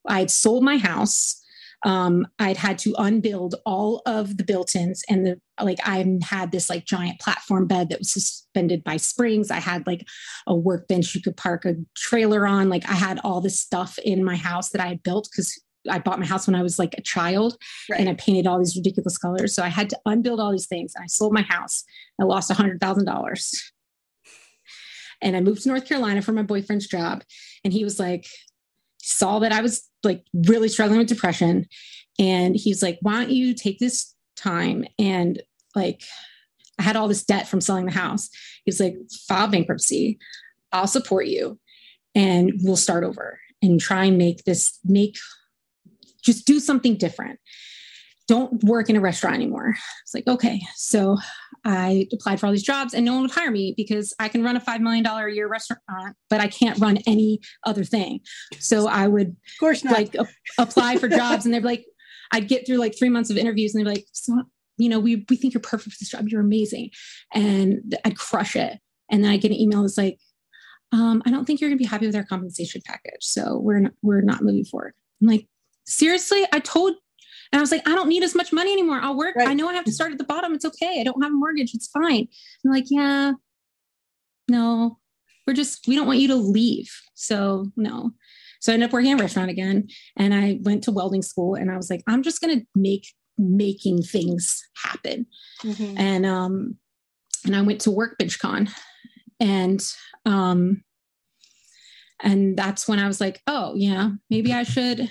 I'd 0.06 0.30
sold 0.30 0.62
my 0.62 0.78
house. 0.78 1.41
Um, 1.84 2.26
I'd 2.38 2.56
had 2.56 2.78
to 2.78 2.94
unbuild 2.98 3.56
all 3.66 4.02
of 4.06 4.36
the 4.36 4.44
built-ins 4.44 5.02
and 5.08 5.26
the 5.26 5.40
like 5.60 5.78
I 5.84 6.18
had 6.22 6.52
this 6.52 6.70
like 6.70 6.84
giant 6.84 7.20
platform 7.20 7.66
bed 7.66 7.88
that 7.88 7.98
was 7.98 8.12
suspended 8.12 8.84
by 8.84 8.96
springs. 8.96 9.50
I 9.50 9.60
had 9.60 9.86
like 9.86 10.06
a 10.46 10.54
workbench 10.54 11.14
you 11.14 11.20
could 11.20 11.36
park 11.36 11.64
a 11.64 11.74
trailer 11.96 12.46
on. 12.46 12.68
Like 12.68 12.88
I 12.88 12.94
had 12.94 13.20
all 13.24 13.40
this 13.40 13.58
stuff 13.58 13.98
in 13.98 14.24
my 14.24 14.36
house 14.36 14.70
that 14.70 14.80
I 14.80 14.86
had 14.86 15.02
built 15.02 15.28
because 15.30 15.60
I 15.90 15.98
bought 15.98 16.20
my 16.20 16.26
house 16.26 16.46
when 16.46 16.54
I 16.54 16.62
was 16.62 16.78
like 16.78 16.94
a 16.96 17.02
child 17.02 17.56
right. 17.90 17.98
and 17.98 18.08
I 18.08 18.14
painted 18.14 18.46
all 18.46 18.58
these 18.58 18.76
ridiculous 18.76 19.18
colors. 19.18 19.54
So 19.54 19.62
I 19.62 19.68
had 19.68 19.90
to 19.90 19.98
unbuild 20.06 20.40
all 20.40 20.52
these 20.52 20.66
things. 20.66 20.94
I 20.96 21.06
sold 21.06 21.32
my 21.32 21.42
house. 21.42 21.84
I 22.20 22.24
lost 22.24 22.50
a 22.50 22.54
hundred 22.54 22.80
thousand 22.80 23.04
dollars 23.04 23.72
and 25.22 25.36
I 25.36 25.40
moved 25.40 25.62
to 25.62 25.68
North 25.68 25.86
Carolina 25.86 26.20
for 26.20 26.32
my 26.32 26.42
boyfriend's 26.42 26.86
job. 26.86 27.22
And 27.64 27.72
he 27.72 27.84
was 27.84 27.98
like, 27.98 28.26
saw 29.02 29.40
that 29.40 29.52
I 29.52 29.60
was 29.60 29.88
like 30.02 30.24
really 30.32 30.68
struggling 30.68 30.98
with 30.98 31.08
depression. 31.08 31.66
And 32.18 32.56
he's 32.56 32.82
like, 32.82 32.98
why 33.02 33.20
don't 33.20 33.30
you 33.30 33.54
take 33.54 33.78
this 33.78 34.14
time 34.36 34.84
and 34.98 35.42
like, 35.74 36.02
I 36.78 36.82
had 36.82 36.96
all 36.96 37.08
this 37.08 37.24
debt 37.24 37.48
from 37.48 37.60
selling 37.60 37.86
the 37.86 37.92
house. 37.92 38.30
He's 38.64 38.80
like, 38.80 38.96
file 39.28 39.48
bankruptcy. 39.48 40.18
I'll 40.72 40.86
support 40.86 41.26
you 41.26 41.58
and 42.14 42.52
we'll 42.62 42.76
start 42.76 43.04
over 43.04 43.38
and 43.60 43.80
try 43.80 44.04
and 44.04 44.18
make 44.18 44.44
this, 44.44 44.78
make, 44.84 45.16
just 46.22 46.46
do 46.46 46.60
something 46.60 46.96
different 46.96 47.38
don't 48.32 48.64
work 48.64 48.88
in 48.88 48.96
a 48.96 49.00
restaurant 49.00 49.34
anymore. 49.36 49.74
It's 50.02 50.14
like, 50.14 50.26
okay. 50.26 50.58
So 50.74 51.18
I 51.66 52.08
applied 52.14 52.40
for 52.40 52.46
all 52.46 52.52
these 52.52 52.62
jobs 52.62 52.94
and 52.94 53.04
no 53.04 53.12
one 53.12 53.22
would 53.22 53.30
hire 53.30 53.50
me 53.50 53.74
because 53.76 54.14
I 54.18 54.28
can 54.28 54.42
run 54.42 54.56
a 54.56 54.60
$5 54.60 54.80
million 54.80 55.04
a 55.04 55.28
year 55.28 55.48
restaurant, 55.48 56.16
but 56.30 56.40
I 56.40 56.48
can't 56.48 56.78
run 56.78 56.96
any 57.06 57.40
other 57.66 57.84
thing. 57.84 58.20
So 58.58 58.88
I 58.88 59.06
would 59.06 59.26
of 59.28 59.60
course 59.60 59.84
not. 59.84 59.92
like 59.92 60.14
a- 60.14 60.26
apply 60.58 60.96
for 60.96 61.08
jobs 61.08 61.44
and 61.44 61.52
they're 61.52 61.60
like, 61.60 61.84
I'd 62.32 62.48
get 62.48 62.66
through 62.66 62.78
like 62.78 62.96
three 62.98 63.10
months 63.10 63.28
of 63.28 63.36
interviews 63.36 63.74
and 63.74 63.84
they're 63.84 63.92
like, 63.92 64.06
so, 64.12 64.44
you 64.78 64.88
know, 64.88 64.98
we, 64.98 65.26
we 65.28 65.36
think 65.36 65.52
you're 65.52 65.60
perfect 65.60 65.92
for 65.92 65.98
this 66.00 66.08
job. 66.08 66.26
You're 66.28 66.40
amazing. 66.40 66.88
And 67.34 67.98
I'd 68.06 68.16
crush 68.16 68.56
it. 68.56 68.78
And 69.10 69.22
then 69.22 69.30
I 69.30 69.36
get 69.36 69.50
an 69.50 69.60
email 69.60 69.82
that's 69.82 69.98
like, 69.98 70.18
um, 70.90 71.22
I 71.26 71.30
don't 71.30 71.44
think 71.44 71.60
you're 71.60 71.68
gonna 71.68 71.76
be 71.76 71.84
happy 71.84 72.06
with 72.06 72.16
our 72.16 72.24
compensation 72.24 72.80
package. 72.86 73.20
So 73.20 73.58
we're 73.58 73.80
not, 73.80 73.92
we're 74.00 74.22
not 74.22 74.42
moving 74.42 74.64
forward. 74.64 74.94
I'm 75.20 75.28
like, 75.28 75.46
seriously, 75.84 76.46
I 76.50 76.60
told 76.60 76.94
and 77.52 77.58
I 77.58 77.60
was 77.60 77.70
like, 77.70 77.86
I 77.86 77.94
don't 77.94 78.08
need 78.08 78.22
as 78.22 78.34
much 78.34 78.52
money 78.52 78.72
anymore. 78.72 78.98
I'll 79.02 79.16
work. 79.16 79.36
Right. 79.36 79.48
I 79.48 79.54
know 79.54 79.68
I 79.68 79.74
have 79.74 79.84
to 79.84 79.92
start 79.92 80.12
at 80.12 80.18
the 80.18 80.24
bottom. 80.24 80.54
It's 80.54 80.64
okay. 80.64 81.00
I 81.00 81.04
don't 81.04 81.22
have 81.22 81.32
a 81.32 81.34
mortgage. 81.34 81.74
It's 81.74 81.88
fine. 81.88 82.26
I'm 82.64 82.70
like, 82.72 82.86
yeah, 82.88 83.32
no, 84.48 84.98
we're 85.46 85.52
just, 85.52 85.86
we 85.86 85.94
don't 85.94 86.06
want 86.06 86.18
you 86.18 86.28
to 86.28 86.36
leave. 86.36 86.90
So 87.14 87.66
no. 87.76 88.12
So 88.60 88.72
I 88.72 88.74
ended 88.74 88.88
up 88.88 88.92
working 88.92 89.12
at 89.12 89.20
a 89.20 89.22
restaurant 89.22 89.50
again. 89.50 89.88
And 90.16 90.32
I 90.32 90.60
went 90.62 90.84
to 90.84 90.92
welding 90.92 91.22
school 91.22 91.54
and 91.54 91.70
I 91.70 91.76
was 91.76 91.90
like, 91.90 92.02
I'm 92.06 92.22
just 92.22 92.40
going 92.40 92.58
to 92.58 92.66
make 92.74 93.06
making 93.36 94.02
things 94.02 94.62
happen. 94.82 95.26
Mm-hmm. 95.62 95.98
And, 95.98 96.26
um, 96.26 96.76
and 97.44 97.56
I 97.56 97.62
went 97.62 97.80
to 97.82 97.90
Workbench 97.90 98.38
Con 98.38 98.68
and, 99.40 99.82
um, 100.24 100.84
and 102.22 102.56
that's 102.56 102.86
when 102.86 103.00
I 103.00 103.08
was 103.08 103.20
like, 103.20 103.40
oh 103.46 103.74
yeah, 103.74 104.10
maybe 104.30 104.52
I 104.52 104.62
should 104.62 105.10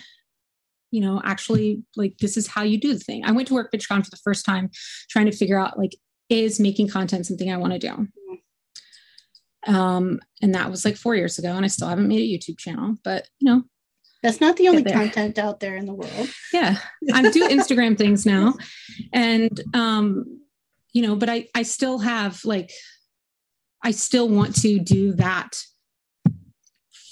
you 0.92 1.02
know, 1.02 1.22
actually 1.24 1.84
like 1.96 2.18
this 2.20 2.38
is 2.38 2.48
how 2.48 2.64
you 2.64 2.80
do 2.80 2.94
the 2.94 3.00
thing. 3.00 3.26
I 3.26 3.32
went 3.32 3.48
to 3.48 3.54
Workbench 3.54 3.88
Con 3.88 4.04
for 4.04 4.10
the 4.10 4.18
first 4.18 4.46
time 4.46 4.70
trying 5.10 5.26
to 5.26 5.36
figure 5.36 5.60
out 5.60 5.80
like, 5.80 5.96
is 6.30 6.60
making 6.60 6.90
content 6.90 7.26
something 7.26 7.52
I 7.52 7.58
want 7.58 7.74
to 7.74 7.80
do? 7.80 8.08
Um, 9.68 10.20
and 10.42 10.56
that 10.56 10.70
was 10.72 10.86
like 10.86 10.96
four 10.96 11.16
years 11.16 11.38
ago, 11.38 11.50
and 11.50 11.66
I 11.66 11.68
still 11.68 11.88
haven't 11.88 12.08
made 12.08 12.22
a 12.22 12.38
YouTube 12.38 12.58
channel, 12.58 12.96
but 13.04 13.28
you 13.40 13.52
know, 13.52 13.64
that's 14.24 14.42
not 14.42 14.58
the 14.58 14.68
only 14.68 14.84
content 14.84 15.40
out 15.40 15.60
there 15.60 15.76
in 15.76 15.86
the 15.86 15.94
world. 15.94 16.30
Yeah. 16.54 16.78
I 17.14 17.30
do 17.32 17.48
Instagram 17.48 17.98
things 17.98 18.26
now. 18.26 18.54
And 19.14 19.60
um, 19.74 20.42
you 20.94 21.02
know, 21.02 21.16
but 21.16 21.30
I 21.30 21.48
I 21.56 21.64
still 21.64 22.00
have 22.00 22.44
like 22.46 22.72
I 23.84 23.92
still 23.92 24.30
want 24.30 24.56
to 24.62 24.80
do 24.80 25.14
that 25.14 25.64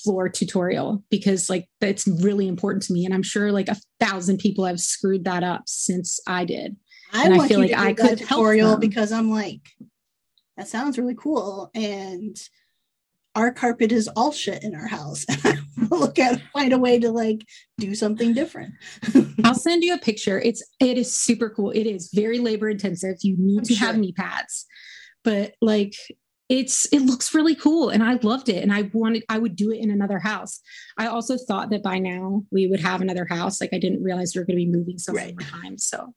floor 0.04 0.30
tutorial 0.30 1.04
because 1.10 1.50
like 1.50 1.68
that's 1.80 2.08
really 2.08 2.48
important 2.48 2.84
to 2.84 2.94
me. 2.94 3.06
And 3.06 3.14
i'm 3.14 3.24
sure 3.24 3.52
like 3.52 3.70
a 3.70 3.78
thousand 4.00 4.38
people 4.38 4.66
have 4.66 4.80
screwed 4.80 5.26
that 5.26 5.44
up 5.44 5.64
since 5.68 6.20
i 6.28 6.46
did. 6.46 6.76
I 7.14 7.26
and 7.26 7.42
i 7.42 7.48
feel 7.48 7.60
like 7.60 7.74
i 7.74 7.94
could 7.94 8.20
tutorial 8.20 8.78
because 8.78 9.12
i'm 9.12 9.32
like 9.32 9.62
that 10.60 10.68
sounds 10.68 10.98
really 10.98 11.16
cool. 11.16 11.72
And 11.74 12.36
our 13.34 13.50
carpet 13.54 13.94
is 13.94 14.10
all 14.10 14.34
shit 14.34 14.62
in 14.62 14.76
our 14.76 14.88
house. 14.88 15.26
I 15.30 15.58
look 15.90 16.20
at 16.20 16.42
find 16.52 16.74
a 16.74 16.78
way 16.78 17.00
to 17.00 17.12
like 17.12 17.46
do 17.78 17.96
something 17.96 18.34
different. 18.34 18.74
I'll 19.46 19.56
send 19.56 19.84
you 19.84 19.94
a 19.94 20.00
picture. 20.00 20.38
It's 20.42 20.62
it 20.82 20.98
is 20.98 21.16
super 21.16 21.50
cool. 21.50 21.72
It 21.72 21.88
is 21.88 22.12
very 22.14 22.40
labor 22.40 22.70
intensive. 22.70 23.16
You 23.22 23.38
need 23.40 23.60
I'm 23.60 23.66
to 23.66 23.74
sure. 23.74 23.88
have 23.88 23.98
knee 23.98 24.12
pads. 24.12 24.66
But 25.24 25.54
like 25.62 25.94
it's 26.50 26.88
it 26.92 27.02
looks 27.02 27.36
really 27.36 27.56
cool 27.56 27.90
and 27.90 28.04
i 28.04 28.14
loved 28.24 28.50
it 28.50 28.62
and 28.62 28.74
i 28.74 28.90
wanted 28.94 29.24
i 29.30 29.38
would 29.38 29.56
do 29.56 29.72
it 29.72 29.80
in 29.80 29.92
another 29.92 30.20
house 30.20 30.60
i 30.98 31.06
also 31.06 31.38
thought 31.38 31.70
that 31.70 31.84
by 31.84 32.00
now 32.00 32.44
we 32.52 32.68
would 32.68 32.80
have 32.80 33.02
another 33.02 33.26
house 33.26 33.62
like 33.62 33.70
i 33.72 33.78
didn't 33.78 34.04
realize 34.04 34.34
we 34.34 34.42
were 34.42 34.46
going 34.46 34.58
to 34.58 34.66
be 34.66 34.72
moving 34.72 34.98
so 34.98 35.14
right. 35.14 35.36
many 35.38 35.50
times 35.50 35.86
so 35.86 36.14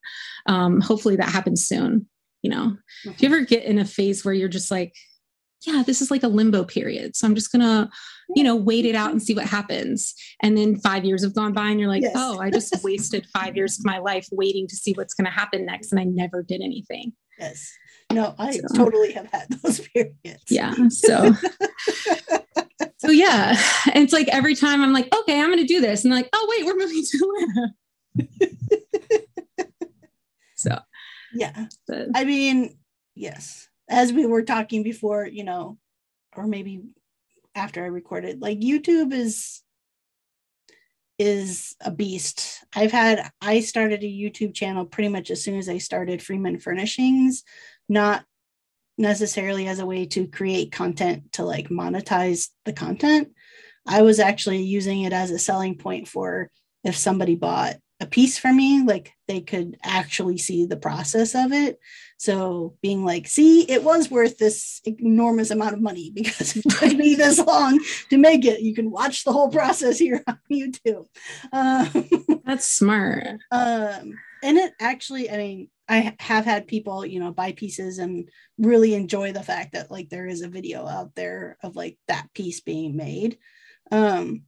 um 0.47 0.80
hopefully 0.80 1.16
that 1.16 1.28
happens 1.28 1.64
soon 1.64 2.07
you 2.41 2.51
know 2.51 2.76
mm-hmm. 3.07 3.11
do 3.12 3.26
you 3.26 3.35
ever 3.35 3.45
get 3.45 3.64
in 3.64 3.78
a 3.78 3.85
phase 3.85 4.24
where 4.24 4.35
you're 4.35 4.49
just 4.49 4.70
like 4.70 4.95
yeah 5.66 5.83
this 5.87 6.01
is 6.01 6.11
like 6.11 6.22
a 6.22 6.28
limbo 6.28 6.64
period 6.64 7.14
so 7.14 7.26
i'm 7.26 7.35
just 7.35 7.53
gonna 7.53 7.91
you 8.35 8.43
know 8.43 8.57
wait 8.57 8.87
it 8.87 8.95
out 8.95 9.11
and 9.11 9.22
see 9.22 9.35
what 9.35 9.47
happens 9.47 10.14
and 10.43 10.57
then 10.57 10.78
five 10.78 11.05
years 11.05 11.22
have 11.22 11.35
gone 11.35 11.53
by 11.53 11.68
and 11.68 11.78
you're 11.78 11.89
like 11.89 12.03
yes. 12.03 12.14
oh 12.16 12.41
i 12.41 12.51
just 12.51 12.74
wasted 12.83 13.26
five 13.35 13.55
years 13.55 13.78
of 13.78 13.85
my 13.85 13.99
life 13.99 14.26
waiting 14.33 14.66
to 14.66 14.76
see 14.76 14.93
what's 14.95 15.14
going 15.14 15.26
to 15.26 15.30
happen 15.30 15.66
next 15.66 15.93
and 15.93 16.01
i 16.01 16.05
never 16.05 16.43
did 16.43 16.62
anything 16.62 17.12
yes 17.39 17.70
no, 18.13 18.35
I 18.39 18.53
so, 18.53 18.67
totally 18.75 19.13
have 19.13 19.27
had 19.27 19.49
those 19.63 19.81
periods. 19.81 20.45
Yeah. 20.49 20.75
So, 20.89 21.33
so 22.99 23.11
yeah. 23.11 23.57
And 23.93 24.05
it's 24.05 24.13
like 24.13 24.29
every 24.29 24.55
time 24.55 24.83
I'm 24.83 24.93
like, 24.93 25.15
okay, 25.15 25.41
I'm 25.41 25.49
going 25.49 25.59
to 25.59 25.65
do 25.65 25.81
this. 25.81 26.05
And 26.05 26.15
like, 26.15 26.29
oh, 26.33 26.47
wait, 26.51 26.67
we're 26.67 26.77
moving 26.77 27.05
to 27.05 27.73
Atlanta. 28.19 29.29
so, 30.57 30.79
yeah. 31.35 31.67
But, 31.87 32.09
I 32.15 32.25
mean, 32.25 32.79
yes. 33.15 33.69
As 33.89 34.13
we 34.13 34.27
were 34.27 34.43
talking 34.43 34.83
before, 34.83 35.27
you 35.27 35.45
know, 35.45 35.79
or 36.37 36.47
maybe 36.47 36.83
after 37.55 37.83
I 37.83 37.89
recorded, 37.89 38.41
like 38.41 38.61
YouTube 38.61 39.13
is 39.13 39.63
is 41.19 41.77
a 41.81 41.91
beast. 41.91 42.65
I've 42.75 42.91
had 42.91 43.31
I 43.41 43.61
started 43.61 44.03
a 44.03 44.07
YouTube 44.07 44.55
channel 44.55 44.85
pretty 44.85 45.09
much 45.09 45.31
as 45.31 45.43
soon 45.43 45.59
as 45.59 45.69
I 45.69 45.79
started 45.79 46.23
Freeman 46.23 46.59
Furnishings, 46.59 47.45
not 47.93 48.24
necessarily 48.99 49.68
as 49.68 49.78
a 49.78 49.86
way 49.86 50.07
to 50.07 50.26
create 50.26 50.72
content 50.72 51.32
to 51.32 51.45
like 51.45 51.68
monetize 51.68 52.49
the 52.64 52.72
content. 52.72 53.28
I 53.86 54.03
was 54.03 54.18
actually 54.18 54.62
using 54.62 55.03
it 55.03 55.12
as 55.12 55.30
a 55.30 55.38
selling 55.38 55.76
point 55.76 56.09
for 56.09 56.51
if 56.84 56.97
somebody 56.97 57.34
bought 57.34 57.76
a 58.01 58.07
piece 58.07 58.38
from 58.38 58.57
me, 58.57 58.82
like 58.82 59.12
they 59.28 59.40
could 59.40 59.76
actually 59.82 60.38
see 60.38 60.66
the 60.66 60.76
process 60.76 61.34
of 61.34 61.53
it. 61.53 61.78
So 62.18 62.76
being 62.82 63.05
like, 63.05 63.28
see, 63.28 63.62
it 63.62 63.84
was 63.84 64.11
worth 64.11 64.38
this 64.38 64.80
enormous 64.84 65.51
amount 65.51 65.74
of 65.74 65.80
money 65.80 66.11
because 66.14 66.57
it 66.57 66.64
took 66.68 66.93
me 66.95 67.14
this 67.14 67.38
long 67.47 67.80
to 68.11 68.18
make 68.18 68.45
it. 68.45 68.61
You 68.61 68.74
can 68.74 68.90
watch 68.90 69.24
the 69.24 69.32
whole 69.32 69.51
process 69.51 69.99
here 69.99 70.22
on 70.28 70.38
YouTube. 70.51 71.07
Um, 71.53 72.40
That's 72.45 72.66
smart. 72.66 73.26
Um, 73.51 74.18
and 74.43 74.59
it 74.59 74.72
actually, 74.80 75.30
I 75.30 75.36
mean, 75.36 75.68
I 75.93 76.16
have 76.20 76.47
had 76.47 76.66
people, 76.66 77.05
you 77.05 77.20
know, 77.20 77.32
buy 77.32 77.53
pieces 77.53 77.99
and 77.99 78.30
really 78.57 78.95
enjoy 78.95 79.32
the 79.32 79.43
fact 79.43 79.74
that 79.74 79.90
like 79.90 80.09
there 80.09 80.26
is 80.26 80.40
a 80.40 80.49
video 80.49 80.86
out 80.86 81.14
there 81.14 81.59
of 81.62 81.76
like 81.76 81.99
that 82.09 82.32
piece 82.32 82.62
being 82.62 82.97
made. 82.97 83.36
Um, 83.90 84.45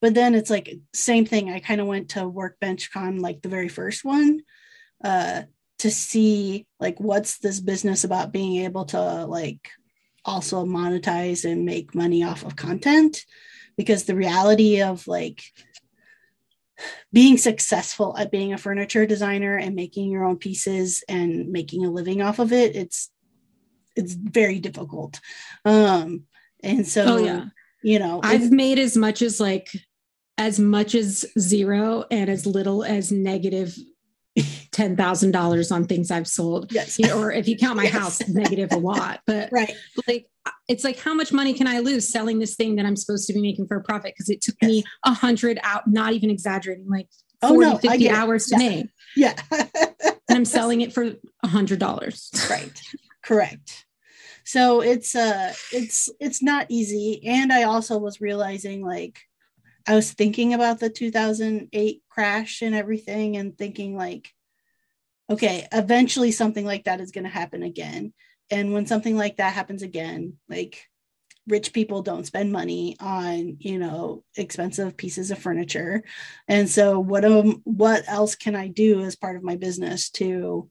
but 0.00 0.14
then 0.14 0.34
it's 0.34 0.50
like 0.50 0.74
same 0.92 1.26
thing. 1.26 1.48
I 1.48 1.60
kind 1.60 1.80
of 1.80 1.86
went 1.86 2.10
to 2.10 2.28
Workbench 2.28 2.92
Con 2.92 3.20
like 3.20 3.40
the 3.40 3.48
very 3.48 3.68
first 3.68 4.04
one 4.04 4.40
uh, 5.04 5.42
to 5.78 5.90
see 5.92 6.66
like 6.80 6.98
what's 6.98 7.38
this 7.38 7.60
business 7.60 8.02
about 8.02 8.32
being 8.32 8.64
able 8.64 8.86
to 8.86 9.26
like 9.26 9.70
also 10.24 10.64
monetize 10.64 11.48
and 11.48 11.66
make 11.66 11.94
money 11.94 12.24
off 12.24 12.44
of 12.44 12.56
content 12.56 13.24
because 13.76 14.04
the 14.04 14.16
reality 14.16 14.82
of 14.82 15.06
like 15.06 15.40
being 17.12 17.36
successful 17.36 18.16
at 18.16 18.30
being 18.30 18.52
a 18.52 18.58
furniture 18.58 19.06
designer 19.06 19.56
and 19.56 19.74
making 19.74 20.10
your 20.10 20.24
own 20.24 20.36
pieces 20.36 21.02
and 21.08 21.48
making 21.48 21.84
a 21.84 21.90
living 21.90 22.22
off 22.22 22.38
of 22.38 22.52
it 22.52 22.76
it's 22.76 23.10
it's 23.96 24.12
very 24.14 24.60
difficult. 24.60 25.18
Um 25.64 26.24
and 26.62 26.86
so 26.86 27.04
oh, 27.04 27.16
yeah. 27.18 27.44
you 27.82 27.98
know 27.98 28.20
i've 28.22 28.50
made 28.50 28.78
as 28.78 28.96
much 28.96 29.22
as 29.22 29.38
like 29.38 29.70
as 30.36 30.58
much 30.58 30.94
as 30.94 31.24
zero 31.38 32.04
and 32.10 32.30
as 32.30 32.46
little 32.46 32.84
as 32.84 33.12
negative 33.12 33.76
ten 34.72 34.96
thousand 34.96 35.32
dollars 35.32 35.70
on 35.70 35.84
things 35.84 36.10
I've 36.10 36.28
sold. 36.28 36.72
Yes. 36.72 36.98
You 36.98 37.06
know, 37.06 37.20
or 37.20 37.32
if 37.32 37.48
you 37.48 37.56
count 37.56 37.76
my 37.76 37.82
yes. 37.84 37.92
house, 37.92 38.28
negative 38.28 38.72
a 38.72 38.78
lot. 38.78 39.20
But 39.26 39.50
right. 39.52 39.72
like 40.06 40.26
it's 40.68 40.84
like 40.84 40.98
how 40.98 41.14
much 41.14 41.32
money 41.32 41.52
can 41.54 41.66
I 41.66 41.80
lose 41.80 42.08
selling 42.08 42.38
this 42.38 42.56
thing 42.56 42.76
that 42.76 42.86
I'm 42.86 42.96
supposed 42.96 43.26
to 43.28 43.32
be 43.32 43.40
making 43.40 43.66
for 43.66 43.76
a 43.76 43.82
profit? 43.82 44.14
Because 44.14 44.28
it 44.28 44.40
took 44.40 44.56
yes. 44.60 44.68
me 44.68 44.84
a 45.04 45.12
hundred 45.12 45.58
out, 45.62 45.86
not 45.86 46.12
even 46.12 46.30
exaggerating, 46.30 46.88
like 46.88 47.08
40, 47.40 47.54
oh, 47.54 47.70
no, 47.70 47.78
50 47.78 48.10
hours 48.10 48.46
to 48.46 48.56
yeah. 48.58 48.68
make. 48.68 48.86
Yeah. 49.16 49.34
and 49.50 50.14
I'm 50.28 50.44
selling 50.44 50.80
it 50.80 50.92
for 50.92 51.14
a 51.42 51.48
hundred 51.48 51.78
dollars. 51.78 52.30
Right. 52.50 52.80
Correct. 53.22 53.84
So 54.44 54.80
it's 54.80 55.14
uh 55.14 55.52
it's 55.70 56.08
it's 56.18 56.42
not 56.42 56.66
easy. 56.70 57.20
And 57.26 57.52
I 57.52 57.64
also 57.64 57.98
was 57.98 58.22
realizing 58.22 58.82
like 58.82 59.20
I 59.86 59.94
was 59.94 60.12
thinking 60.12 60.54
about 60.54 60.80
the 60.80 60.88
2008 60.88 62.02
crash 62.08 62.62
and 62.62 62.74
everything 62.74 63.36
and 63.36 63.56
thinking 63.56 63.96
like 63.96 64.32
okay, 65.30 65.66
eventually 65.72 66.32
something 66.32 66.64
like 66.64 66.84
that 66.84 67.00
is 67.00 67.10
going 67.10 67.24
to 67.24 67.30
happen 67.30 67.62
again. 67.62 68.12
And 68.50 68.72
when 68.72 68.86
something 68.86 69.16
like 69.16 69.36
that 69.36 69.52
happens 69.52 69.82
again, 69.82 70.34
like 70.48 70.86
rich 71.46 71.72
people 71.72 72.02
don't 72.02 72.26
spend 72.26 72.52
money 72.52 72.96
on, 73.00 73.56
you 73.60 73.78
know, 73.78 74.24
expensive 74.36 74.96
pieces 74.96 75.30
of 75.30 75.38
furniture. 75.38 76.04
And 76.46 76.68
so 76.68 77.00
what 77.00 77.24
um 77.24 77.62
what 77.64 78.04
else 78.06 78.36
can 78.36 78.54
I 78.54 78.68
do 78.68 79.00
as 79.00 79.16
part 79.16 79.36
of 79.36 79.42
my 79.42 79.56
business 79.56 80.10
to 80.10 80.70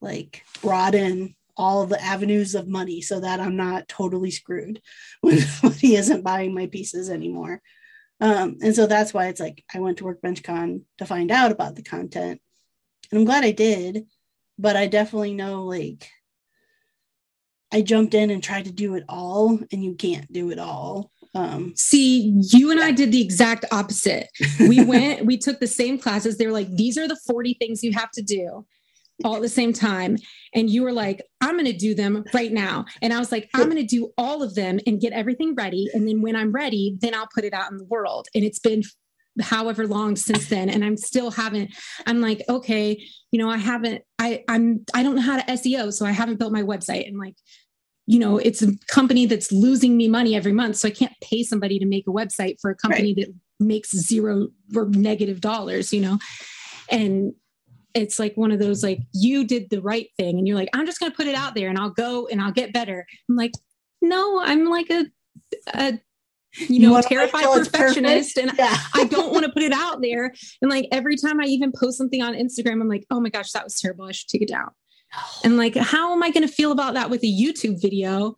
like 0.00 0.42
broaden 0.62 1.34
all 1.56 1.86
the 1.86 2.02
avenues 2.02 2.54
of 2.54 2.68
money 2.68 3.00
so 3.00 3.20
that 3.20 3.40
I'm 3.40 3.56
not 3.56 3.88
totally 3.88 4.30
screwed 4.30 4.80
when 5.20 5.38
somebody 5.38 5.96
isn't 5.96 6.24
buying 6.24 6.54
my 6.54 6.66
pieces 6.66 7.10
anymore. 7.10 7.62
Um, 8.20 8.56
and 8.62 8.74
so 8.74 8.86
that's 8.86 9.12
why 9.12 9.26
it's 9.26 9.40
like 9.40 9.62
I 9.74 9.80
went 9.80 9.98
to 9.98 10.04
Workbench 10.04 10.42
Con 10.42 10.82
to 10.98 11.06
find 11.06 11.30
out 11.30 11.52
about 11.52 11.74
the 11.76 11.82
content. 11.82 12.40
And 13.10 13.18
I'm 13.18 13.24
glad 13.24 13.44
I 13.44 13.52
did, 13.52 14.06
but 14.58 14.76
I 14.76 14.86
definitely 14.86 15.34
know 15.34 15.64
like 15.64 16.08
I 17.72 17.82
jumped 17.82 18.14
in 18.14 18.30
and 18.30 18.42
tried 18.42 18.64
to 18.66 18.72
do 18.72 18.94
it 18.94 19.04
all, 19.08 19.58
and 19.72 19.84
you 19.84 19.94
can't 19.94 20.30
do 20.32 20.50
it 20.50 20.58
all. 20.58 21.10
Um, 21.34 21.74
See, 21.76 22.40
you 22.52 22.70
and. 22.70 22.80
I 22.80 22.92
did 22.92 23.12
the 23.12 23.20
exact 23.20 23.64
opposite. 23.72 24.28
We 24.60 24.84
went, 24.86 25.26
we 25.26 25.36
took 25.36 25.60
the 25.60 25.66
same 25.66 25.98
classes. 25.98 26.38
They 26.38 26.46
were 26.46 26.52
like, 26.52 26.70
these 26.70 26.96
are 26.96 27.08
the 27.08 27.18
40 27.26 27.54
things 27.54 27.82
you 27.82 27.92
have 27.92 28.10
to 28.12 28.22
do 28.22 28.64
all 29.24 29.36
at 29.36 29.42
the 29.42 29.48
same 29.48 29.72
time. 29.72 30.16
And 30.54 30.70
you 30.70 30.82
were 30.82 30.92
like, 30.92 31.22
I'm 31.40 31.54
going 31.54 31.66
to 31.66 31.72
do 31.72 31.94
them 31.94 32.24
right 32.32 32.52
now. 32.52 32.84
And 33.02 33.12
I 33.12 33.18
was 33.18 33.32
like, 33.32 33.48
I'm 33.54 33.64
going 33.64 33.76
to 33.76 33.82
do 33.82 34.12
all 34.16 34.42
of 34.42 34.54
them 34.54 34.78
and 34.86 35.00
get 35.00 35.12
everything 35.12 35.54
ready. 35.54 35.88
And 35.92 36.06
then 36.06 36.22
when 36.22 36.36
I'm 36.36 36.52
ready, 36.52 36.96
then 37.00 37.14
I'll 37.14 37.28
put 37.34 37.44
it 37.44 37.54
out 37.54 37.70
in 37.70 37.78
the 37.78 37.84
world. 37.84 38.28
And 38.34 38.44
it's 38.44 38.58
been 38.58 38.82
however 39.40 39.86
long 39.86 40.16
since 40.16 40.48
then 40.48 40.68
and 40.68 40.84
i'm 40.84 40.96
still 40.96 41.30
haven't 41.30 41.70
i'm 42.06 42.20
like 42.20 42.42
okay 42.48 43.00
you 43.30 43.38
know 43.38 43.50
i 43.50 43.56
haven't 43.56 44.02
i 44.18 44.42
i'm 44.48 44.84
i 44.94 45.02
don't 45.02 45.16
know 45.16 45.22
how 45.22 45.38
to 45.38 45.52
seo 45.52 45.92
so 45.92 46.06
i 46.06 46.10
haven't 46.10 46.38
built 46.38 46.52
my 46.52 46.62
website 46.62 47.06
and 47.06 47.18
like 47.18 47.34
you 48.06 48.18
know 48.18 48.38
it's 48.38 48.62
a 48.62 48.72
company 48.88 49.26
that's 49.26 49.52
losing 49.52 49.96
me 49.96 50.08
money 50.08 50.34
every 50.34 50.52
month 50.52 50.76
so 50.76 50.88
i 50.88 50.90
can't 50.90 51.12
pay 51.22 51.42
somebody 51.42 51.78
to 51.78 51.86
make 51.86 52.06
a 52.06 52.12
website 52.12 52.56
for 52.60 52.70
a 52.70 52.74
company 52.74 53.14
right. 53.16 53.26
that 53.26 53.34
makes 53.58 53.90
zero 53.90 54.48
or 54.74 54.86
negative 54.86 55.40
dollars 55.40 55.92
you 55.92 56.00
know 56.00 56.18
and 56.90 57.32
it's 57.94 58.18
like 58.18 58.36
one 58.36 58.52
of 58.52 58.58
those 58.58 58.82
like 58.82 59.00
you 59.14 59.44
did 59.44 59.68
the 59.70 59.80
right 59.80 60.08
thing 60.16 60.38
and 60.38 60.46
you're 60.46 60.56
like 60.56 60.68
i'm 60.74 60.86
just 60.86 61.00
going 61.00 61.10
to 61.10 61.16
put 61.16 61.26
it 61.26 61.34
out 61.34 61.54
there 61.54 61.68
and 61.68 61.78
i'll 61.78 61.90
go 61.90 62.26
and 62.30 62.40
i'll 62.40 62.52
get 62.52 62.72
better 62.72 63.06
i'm 63.28 63.36
like 63.36 63.52
no 64.02 64.40
i'm 64.42 64.66
like 64.66 64.90
a, 64.90 65.06
a 65.74 65.98
you 66.58 66.80
know, 66.80 66.96
you 66.96 67.02
terrified 67.02 67.44
perfectionist 67.44 68.38
and 68.38 68.52
yeah. 68.58 68.76
I 68.94 69.04
don't 69.04 69.32
want 69.32 69.44
to 69.44 69.52
put 69.52 69.62
it 69.62 69.72
out 69.72 70.00
there. 70.02 70.32
And 70.62 70.70
like 70.70 70.86
every 70.92 71.16
time 71.16 71.40
I 71.40 71.44
even 71.44 71.72
post 71.72 71.98
something 71.98 72.22
on 72.22 72.34
Instagram, 72.34 72.80
I'm 72.80 72.88
like, 72.88 73.04
oh 73.10 73.20
my 73.20 73.28
gosh, 73.28 73.52
that 73.52 73.64
was 73.64 73.78
terrible. 73.80 74.04
I 74.06 74.12
should 74.12 74.28
take 74.28 74.42
it 74.42 74.48
down. 74.48 74.70
And 75.44 75.56
like, 75.56 75.76
how 75.76 76.12
am 76.12 76.22
I 76.22 76.30
going 76.30 76.46
to 76.46 76.52
feel 76.52 76.72
about 76.72 76.94
that 76.94 77.10
with 77.10 77.22
a 77.22 77.26
YouTube 77.26 77.80
video? 77.80 78.36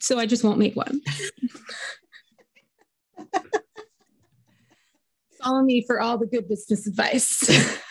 So 0.00 0.18
I 0.18 0.26
just 0.26 0.44
won't 0.44 0.58
make 0.58 0.76
one. 0.76 1.00
Follow 5.42 5.62
me 5.62 5.84
for 5.86 6.00
all 6.00 6.18
the 6.18 6.26
good 6.26 6.48
business 6.48 6.86
advice. 6.86 7.48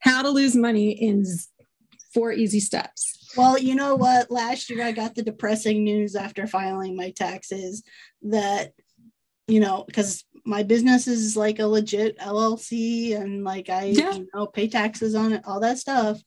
How 0.00 0.22
to 0.22 0.28
lose 0.30 0.54
money 0.54 0.90
in 0.90 1.24
four 2.12 2.32
easy 2.32 2.60
steps. 2.60 3.23
Well, 3.36 3.58
you 3.58 3.74
know 3.74 3.94
what? 3.94 4.30
Last 4.30 4.70
year 4.70 4.84
I 4.84 4.92
got 4.92 5.14
the 5.14 5.22
depressing 5.22 5.84
news 5.84 6.16
after 6.16 6.46
filing 6.46 6.96
my 6.96 7.10
taxes 7.10 7.82
that, 8.22 8.72
you 9.48 9.60
know, 9.60 9.84
because 9.86 10.24
my 10.44 10.62
business 10.62 11.06
is 11.08 11.36
like 11.36 11.58
a 11.58 11.66
legit 11.66 12.18
LLC 12.18 13.18
and 13.20 13.44
like 13.44 13.68
I, 13.68 13.84
yeah. 13.84 14.12
you 14.12 14.28
know, 14.34 14.46
pay 14.46 14.68
taxes 14.68 15.14
on 15.14 15.32
it, 15.32 15.42
all 15.46 15.60
that 15.60 15.78
stuff. 15.78 16.20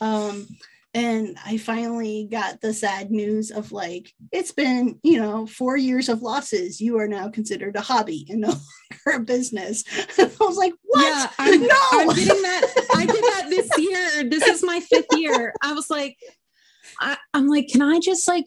Um, 0.00 0.46
and 0.94 1.38
I 1.44 1.56
finally 1.56 2.28
got 2.30 2.60
the 2.60 2.74
sad 2.74 3.10
news 3.10 3.50
of 3.50 3.72
like 3.72 4.12
it's 4.30 4.52
been 4.52 4.98
you 5.02 5.18
know 5.18 5.46
four 5.46 5.76
years 5.76 6.08
of 6.08 6.20
losses. 6.22 6.80
You 6.80 6.98
are 6.98 7.08
now 7.08 7.30
considered 7.30 7.76
a 7.76 7.80
hobby 7.80 8.26
and 8.28 8.42
no 8.42 8.48
longer 9.06 9.22
a 9.22 9.24
business. 9.24 9.84
I 10.18 10.30
was 10.40 10.56
like, 10.56 10.74
what? 10.82 11.02
Yeah, 11.02 11.30
I'm, 11.38 11.60
no, 11.62 11.76
I'm 11.92 12.08
getting 12.08 12.42
that. 12.42 12.86
I 12.94 13.06
did 13.06 13.24
that 13.24 13.46
this 13.48 13.70
year. 13.78 14.28
This 14.28 14.46
is 14.46 14.62
my 14.62 14.80
fifth 14.80 15.06
year. 15.16 15.54
I 15.62 15.72
was 15.72 15.88
like, 15.88 16.18
I, 17.02 17.16
I'm 17.34 17.48
like, 17.48 17.68
can 17.68 17.82
I 17.82 17.98
just 17.98 18.26
like 18.28 18.46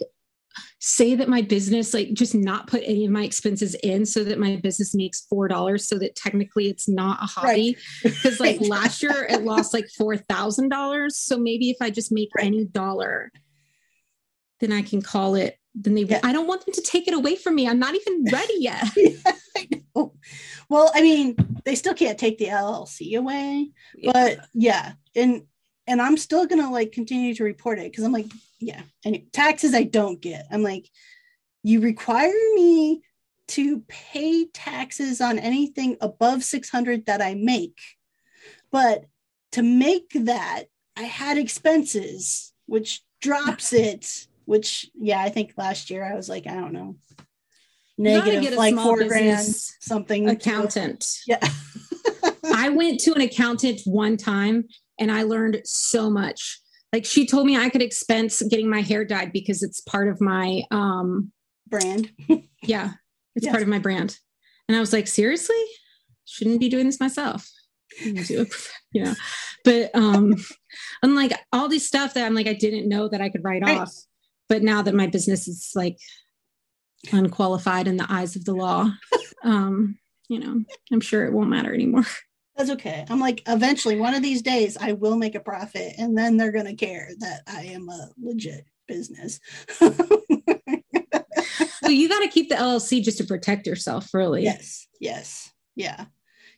say 0.80 1.16
that 1.16 1.28
my 1.28 1.42
business 1.42 1.94
like 1.94 2.14
just 2.14 2.36
not 2.36 2.68
put 2.68 2.82
any 2.86 3.06
of 3.06 3.12
my 3.12 3.24
expenses 3.24 3.76
in 3.84 4.06
so 4.06 4.24
that 4.24 4.40
my 4.40 4.56
business 4.58 4.94
makes 4.94 5.26
four 5.26 5.48
dollars 5.48 5.88
so 5.88 5.98
that 5.98 6.16
technically 6.16 6.68
it's 6.68 6.88
not 6.88 7.22
a 7.22 7.26
hobby 7.26 7.78
because 8.04 8.40
right. 8.40 8.60
like 8.62 8.70
last 8.70 9.02
year 9.02 9.26
it 9.30 9.44
lost 9.44 9.74
like 9.74 9.88
four 9.98 10.16
thousand 10.16 10.70
dollars 10.70 11.18
so 11.18 11.38
maybe 11.38 11.70
if 11.70 11.78
i 11.82 11.90
just 11.90 12.12
make 12.12 12.30
right. 12.38 12.46
any 12.46 12.66
dollar 12.66 13.32
then 14.60 14.72
i 14.72 14.82
can 14.82 15.02
call 15.02 15.36
it 15.36 15.58
then 15.74 15.96
they 15.96 16.04
yeah. 16.04 16.20
i 16.24 16.32
don't 16.32 16.48
want 16.48 16.66
them 16.66 16.74
to 16.74 16.82
take 16.82 17.08
it 17.08 17.14
away 17.14 17.36
from 17.36 17.56
me 17.56 17.68
i'm 17.68 17.80
not 17.80 17.96
even 17.96 18.26
ready 18.32 18.56
yet 18.60 18.86
yeah, 18.96 19.32
I 19.58 19.68
well 20.70 20.92
i 20.94 21.02
mean 21.02 21.36
they 21.64 21.76
still 21.76 21.94
can't 21.94 22.18
take 22.18 22.38
the 22.38 22.46
llc 22.46 23.18
away 23.18 23.70
yeah. 23.96 24.12
but 24.12 24.40
yeah 24.54 24.94
and 25.16 25.44
and 25.88 26.02
i'm 26.02 26.18
still 26.18 26.46
gonna 26.46 26.72
like 26.72 26.92
continue 26.92 27.34
to 27.34 27.44
report 27.44 27.80
it 27.80 27.92
because 27.92 28.04
i'm 28.04 28.12
like 28.12 28.28
yeah 28.60 28.82
and 29.04 29.22
taxes 29.32 29.74
i 29.74 29.84
don't 29.84 30.22
get 30.22 30.46
i'm 30.52 30.64
like 30.64 30.90
you 31.64 31.82
require 31.82 32.32
me 32.56 33.02
to 33.48 33.82
pay 33.88 34.46
taxes 34.46 35.22
on 35.22 35.38
anything 35.38 35.98
above 36.02 36.44
600 36.44 37.06
that 37.06 37.22
i 37.22 37.34
make 37.36 37.80
but 38.72 39.06
to 39.52 39.62
make 39.62 40.12
that 40.16 40.66
i 40.98 41.04
had 41.04 41.38
expenses 41.38 42.54
which 42.66 43.04
drops 43.22 43.74
it 43.74 44.28
which 44.46 44.90
yeah 44.96 45.22
i 45.22 45.30
think 45.30 45.54
last 45.58 45.90
year 45.90 46.04
i 46.04 46.16
was 46.16 46.30
like 46.30 46.48
i 46.48 46.54
don't 46.54 46.74
know 46.74 46.96
negative 47.98 48.54
like 48.54 48.76
four 48.76 49.04
grand 49.04 49.46
something 49.80 50.30
accountant. 50.30 51.20
Yeah. 51.28 51.40
I 52.44 52.70
went 52.70 53.00
to 53.02 53.14
an 53.14 53.22
accountant 53.22 53.82
one 53.86 54.18
time 54.18 54.66
and 55.00 55.12
I 55.12 55.24
learned 55.24 55.62
so 55.66 56.10
much. 56.10 56.60
Like 56.94 57.06
she 57.06 57.26
told 57.26 57.46
me 57.46 57.58
I 57.58 57.70
could 57.70 57.82
expense 57.82 58.42
getting 58.44 58.70
my 58.70 58.82
hair 58.82 59.04
dyed 59.04 59.32
because 59.32 59.64
it's 59.64 59.82
part 59.82 60.08
of 60.08 60.22
my 60.22 60.64
um 60.72 61.32
brand. 61.68 62.12
yeah, 62.64 62.92
it's 63.36 63.46
yes. 63.46 63.52
part 63.52 63.64
of 63.64 63.70
my 63.70 63.80
brand. 63.80 64.18
And 64.68 64.76
I 64.76 64.80
was 64.80 64.94
like, 64.94 65.08
seriously? 65.08 65.62
Shouldn't 66.26 66.60
be 66.60 66.70
doing 66.70 66.86
this 66.86 67.00
myself. 67.00 67.50
You 68.92 69.04
know. 69.04 69.14
But 69.66 69.94
um 69.94 70.36
I'm 71.04 71.16
like 71.16 71.34
all 71.52 71.68
these 71.68 71.86
stuff 71.86 72.14
that 72.14 72.26
I'm 72.26 72.34
like 72.34 72.48
I 72.48 72.54
didn't 72.54 72.88
know 72.88 73.10
that 73.10 73.20
I 73.20 73.30
could 73.30 73.44
write 73.44 73.62
right. 73.62 73.80
off. 73.80 73.94
But 74.48 74.64
now 74.64 74.82
that 74.82 74.96
my 74.96 75.08
business 75.08 75.48
is 75.50 75.72
like 75.76 75.98
unqualified 77.12 77.88
in 77.88 77.98
the 77.98 78.06
eyes 78.10 78.36
of 78.36 78.46
the 78.46 78.54
law, 78.54 78.90
um, 79.44 79.98
you 80.30 80.40
know, 80.40 80.64
I'm 80.92 81.02
sure 81.02 81.26
it 81.26 81.34
won't 81.34 81.50
matter 81.50 81.74
anymore. 81.74 82.06
That's 82.56 82.70
okay. 82.72 83.06
I'm 83.10 83.20
like, 83.20 83.44
eventually, 83.48 84.00
one 84.00 84.14
of 84.14 84.24
these 84.24 84.42
days, 84.42 84.78
I 84.80 84.94
will 84.94 85.18
make 85.18 85.36
a 85.36 85.42
profit, 85.42 85.96
and 85.98 86.18
then 86.18 86.38
they're 86.38 86.54
going 86.54 86.66
to 86.66 86.76
care 86.76 87.10
that 87.20 87.42
I 87.48 87.64
am 87.64 87.90
a 87.90 88.10
legit 88.22 88.66
business. 88.88 89.40
well, 89.82 89.92
you 91.92 92.08
got 92.08 92.22
to 92.22 92.30
keep 92.30 92.50
the 92.50 92.56
LLC 92.56 93.04
just 93.04 93.18
to 93.18 93.26
protect 93.26 93.68
yourself, 93.68 94.14
really. 94.14 94.44
Yes. 94.44 94.88
Yes. 95.00 95.52
Yeah. 95.76 96.06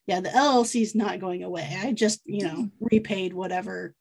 Yeah. 0.06 0.22
The 0.22 0.30
LLC 0.30 0.82
is 0.82 0.94
not 0.94 1.20
going 1.20 1.44
away. 1.44 1.78
I 1.82 1.94
just, 1.94 2.22
you 2.26 2.46
know, 2.46 2.70
repaid 2.80 3.34
whatever 3.34 3.96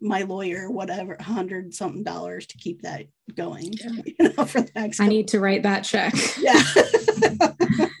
my 0.00 0.22
lawyer, 0.22 0.68
whatever, 0.68 1.16
hundred 1.20 1.72
something 1.74 2.02
dollars 2.02 2.46
to 2.48 2.58
keep 2.58 2.82
that 2.82 3.06
going. 3.34 3.74
You 4.04 4.14
know, 4.36 4.44
for 4.44 4.62
the 4.62 4.70
next. 4.74 5.00
I 5.00 5.06
need 5.08 5.28
to 5.28 5.40
write 5.40 5.62
that 5.62 5.84
check. 5.84 6.14
Yeah. 6.38 6.60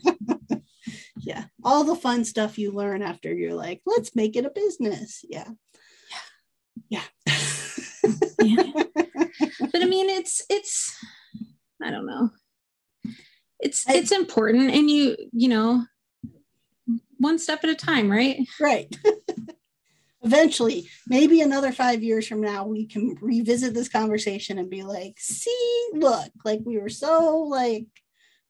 yeah. 1.32 1.44
All 1.64 1.84
the 1.84 1.96
fun 1.96 2.24
stuff 2.26 2.58
you 2.58 2.72
learn 2.72 3.00
after 3.02 3.32
you're 3.32 3.54
like 3.54 3.80
let's 3.86 4.14
make 4.14 4.36
it 4.36 4.44
a 4.44 4.50
business. 4.50 5.24
Yeah. 5.28 5.48
Yeah. 6.88 7.04
Yeah, 8.42 8.72
but 8.74 9.82
i 9.82 9.84
mean 9.84 10.08
it's 10.10 10.42
it's 10.50 10.96
i 11.80 11.90
don't 11.90 12.06
know. 12.06 12.30
It's 13.60 13.88
I, 13.88 13.94
it's 13.94 14.12
important 14.12 14.70
and 14.72 14.90
you 14.90 15.16
you 15.32 15.48
know 15.48 15.84
one 17.18 17.38
step 17.38 17.64
at 17.64 17.70
a 17.70 17.74
time 17.74 18.10
right? 18.10 18.46
Right. 18.60 18.94
Eventually 20.24 20.88
maybe 21.06 21.40
another 21.40 21.72
five 21.72 22.02
years 22.02 22.26
from 22.26 22.40
now 22.40 22.66
we 22.66 22.86
can 22.86 23.16
revisit 23.22 23.74
this 23.74 23.88
conversation 23.88 24.58
and 24.58 24.68
be 24.68 24.82
like 24.82 25.14
see 25.18 25.88
look 25.94 26.30
like 26.44 26.60
we 26.64 26.78
were 26.78 26.90
so 26.90 27.38
like 27.48 27.86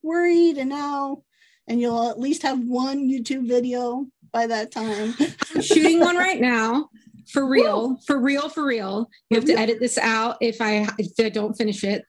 worried 0.03 0.57
and 0.59 0.71
now 0.71 1.23
and 1.69 1.81
you'll 1.81 2.09
at 2.09 2.19
least 2.19 2.43
have 2.43 2.61
one 2.61 3.09
YouTube 3.09 3.47
video 3.47 4.07
by 4.33 4.47
that 4.47 4.73
time. 4.73 5.15
I'm 5.55 5.63
shooting 5.63 6.01
one 6.01 6.17
right 6.17 6.41
now 6.41 6.89
for 7.31 7.47
real, 7.47 7.91
Whoa. 7.91 7.97
for 8.07 8.19
real, 8.19 8.49
for 8.49 8.65
real. 8.65 9.09
You 9.31 9.37
have 9.37 9.45
to 9.47 9.59
edit 9.59 9.79
this 9.81 9.99
out 9.99 10.37
if 10.41 10.61
I, 10.61 10.89
if 10.99 11.13
I 11.19 11.29
don't 11.29 11.55
finish 11.55 11.85
it. 11.85 12.05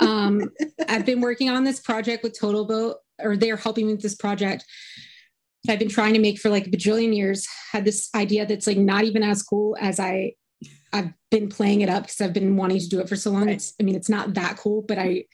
Um, 0.00 0.50
I've 0.88 1.06
been 1.06 1.20
working 1.20 1.50
on 1.50 1.64
this 1.64 1.80
project 1.80 2.22
with 2.22 2.38
Total 2.38 2.64
Boat, 2.64 2.96
or 3.18 3.36
they're 3.36 3.56
helping 3.56 3.86
me 3.86 3.92
with 3.92 4.02
this 4.02 4.14
project. 4.14 4.64
I've 5.68 5.78
been 5.78 5.88
trying 5.88 6.14
to 6.14 6.20
make 6.20 6.38
for 6.38 6.50
like 6.50 6.66
a 6.66 6.70
bajillion 6.70 7.14
years. 7.14 7.46
Had 7.72 7.84
this 7.84 8.08
idea 8.14 8.46
that's 8.46 8.66
like 8.66 8.78
not 8.78 9.04
even 9.04 9.22
as 9.22 9.42
cool 9.42 9.76
as 9.80 10.00
I 10.00 10.34
I've 10.92 11.12
been 11.30 11.48
playing 11.48 11.82
it 11.82 11.88
up 11.88 12.04
because 12.04 12.20
I've 12.20 12.32
been 12.32 12.56
wanting 12.56 12.78
to 12.78 12.88
do 12.88 13.00
it 13.00 13.08
for 13.08 13.16
so 13.16 13.30
long. 13.30 13.46
Right. 13.46 13.56
It's 13.56 13.74
I 13.80 13.82
mean 13.82 13.94
it's 13.94 14.08
not 14.08 14.34
that 14.34 14.56
cool, 14.56 14.82
but 14.82 14.98
I 14.98 15.24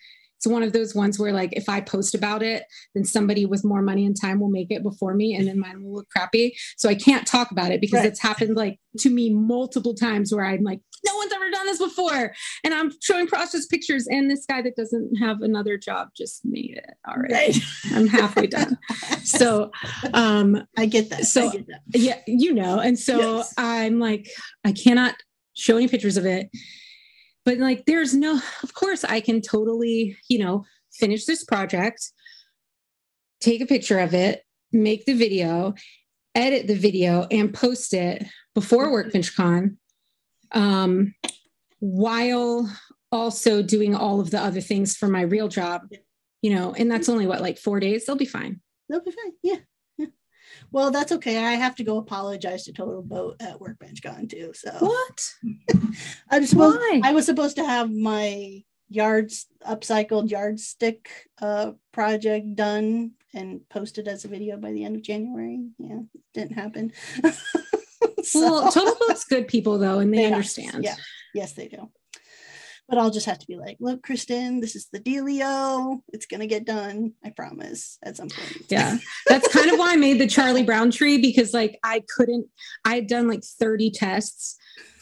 it's 0.44 0.52
one 0.52 0.62
of 0.62 0.74
those 0.74 0.94
ones 0.94 1.18
where 1.18 1.32
like 1.32 1.54
if 1.54 1.70
I 1.70 1.80
post 1.80 2.14
about 2.14 2.42
it, 2.42 2.64
then 2.94 3.04
somebody 3.04 3.46
with 3.46 3.64
more 3.64 3.80
money 3.80 4.04
and 4.04 4.14
time 4.18 4.40
will 4.40 4.50
make 4.50 4.70
it 4.70 4.82
before 4.82 5.14
me 5.14 5.34
and 5.34 5.48
then 5.48 5.58
mine 5.58 5.82
will 5.82 5.94
look 5.94 6.08
crappy. 6.10 6.54
So 6.76 6.88
I 6.90 6.94
can't 6.94 7.26
talk 7.26 7.50
about 7.50 7.72
it 7.72 7.80
because 7.80 8.00
right. 8.00 8.06
it's 8.06 8.20
happened 8.20 8.54
like 8.54 8.78
to 8.98 9.08
me 9.08 9.30
multiple 9.30 9.94
times 9.94 10.34
where 10.34 10.44
I'm 10.44 10.62
like, 10.62 10.80
no 11.06 11.16
one's 11.16 11.32
ever 11.32 11.50
done 11.50 11.66
this 11.66 11.78
before. 11.78 12.34
And 12.62 12.74
I'm 12.74 12.92
showing 13.00 13.26
process 13.26 13.64
pictures 13.64 14.06
and 14.06 14.30
this 14.30 14.44
guy 14.44 14.60
that 14.60 14.76
doesn't 14.76 15.16
have 15.16 15.40
another 15.40 15.78
job 15.78 16.08
just 16.14 16.44
made 16.44 16.76
it. 16.76 16.94
All 17.08 17.16
right. 17.16 17.32
right. 17.32 17.56
I'm 17.92 18.06
halfway 18.06 18.46
done. 18.46 18.78
So 19.22 19.70
um 20.12 20.62
I 20.76 20.84
get 20.84 21.08
that. 21.08 21.24
So 21.24 21.50
get 21.50 21.66
that. 21.68 21.80
yeah, 21.94 22.18
you 22.26 22.52
know. 22.52 22.80
And 22.80 22.98
so 22.98 23.36
yes. 23.38 23.54
I'm 23.56 23.98
like, 23.98 24.28
I 24.62 24.72
cannot 24.72 25.14
show 25.54 25.78
any 25.78 25.88
pictures 25.88 26.18
of 26.18 26.26
it 26.26 26.50
but 27.44 27.58
like 27.58 27.84
there's 27.86 28.14
no 28.14 28.40
of 28.62 28.74
course 28.74 29.04
i 29.04 29.20
can 29.20 29.40
totally 29.40 30.16
you 30.28 30.38
know 30.38 30.64
finish 30.92 31.24
this 31.24 31.44
project 31.44 32.10
take 33.40 33.60
a 33.60 33.66
picture 33.66 33.98
of 33.98 34.14
it 34.14 34.42
make 34.72 35.04
the 35.04 35.14
video 35.14 35.74
edit 36.34 36.66
the 36.66 36.74
video 36.74 37.26
and 37.30 37.54
post 37.54 37.94
it 37.94 38.26
before 38.54 38.90
workbench 38.90 39.34
con 39.36 39.78
um, 40.52 41.14
while 41.80 42.70
also 43.10 43.62
doing 43.62 43.94
all 43.94 44.20
of 44.20 44.30
the 44.30 44.40
other 44.40 44.60
things 44.60 44.96
for 44.96 45.08
my 45.08 45.22
real 45.22 45.48
job 45.48 45.82
you 46.42 46.54
know 46.54 46.72
and 46.74 46.90
that's 46.90 47.08
only 47.08 47.26
what 47.26 47.40
like 47.40 47.58
four 47.58 47.80
days? 47.80 48.04
They'll 48.04 48.16
be 48.16 48.26
fine. 48.26 48.60
They'll 48.88 49.02
be 49.02 49.10
fine. 49.10 49.32
Yeah 49.42 49.56
well, 50.74 50.90
that's 50.90 51.12
okay. 51.12 51.38
I 51.38 51.52
have 51.52 51.76
to 51.76 51.84
go 51.84 51.98
apologize 51.98 52.64
to 52.64 52.72
Total 52.72 53.00
Boat 53.00 53.36
at 53.38 53.60
Workbench 53.60 54.02
Con 54.02 54.26
too. 54.26 54.50
So 54.54 54.72
what? 54.80 55.34
I'm 56.30 56.44
supposed. 56.46 56.78
Why? 56.78 57.00
I 57.04 57.12
was 57.12 57.26
supposed 57.26 57.54
to 57.56 57.64
have 57.64 57.92
my 57.92 58.64
yards 58.88 59.46
upcycled 59.64 60.30
yardstick 60.30 61.08
uh, 61.40 61.72
project 61.92 62.56
done 62.56 63.12
and 63.32 63.60
posted 63.68 64.08
as 64.08 64.24
a 64.24 64.28
video 64.28 64.56
by 64.56 64.72
the 64.72 64.84
end 64.84 64.96
of 64.96 65.02
January. 65.02 65.64
Yeah, 65.78 66.00
didn't 66.34 66.56
happen. 66.56 66.92
so, 68.24 68.40
well, 68.40 68.72
Total 68.72 68.96
Boat's 68.98 69.26
good 69.26 69.46
people 69.46 69.78
though, 69.78 70.00
and 70.00 70.12
they, 70.12 70.18
they 70.18 70.26
understand. 70.26 70.74
Are. 70.74 70.80
Yeah, 70.80 70.96
yes, 71.34 71.52
they 71.52 71.68
do 71.68 71.88
but 72.88 72.98
I'll 72.98 73.10
just 73.10 73.26
have 73.26 73.38
to 73.38 73.46
be 73.46 73.56
like, 73.56 73.76
look, 73.80 74.02
Kristen, 74.02 74.60
this 74.60 74.76
is 74.76 74.88
the 74.92 75.00
dealio. 75.00 76.00
It's 76.12 76.26
gonna 76.26 76.46
get 76.46 76.64
done. 76.64 77.12
I 77.24 77.30
promise 77.30 77.98
at 78.02 78.16
some 78.16 78.28
point. 78.28 78.66
Yeah. 78.68 78.98
That's 79.26 79.48
kind 79.48 79.70
of 79.70 79.78
why 79.78 79.92
I 79.92 79.96
made 79.96 80.20
the 80.20 80.26
Charlie 80.26 80.62
Brown 80.62 80.90
tree 80.90 81.18
because 81.18 81.54
like 81.54 81.78
I 81.82 82.02
couldn't, 82.14 82.46
I 82.84 82.96
had 82.96 83.06
done 83.06 83.28
like 83.28 83.42
30 83.42 83.90
tests 83.90 84.56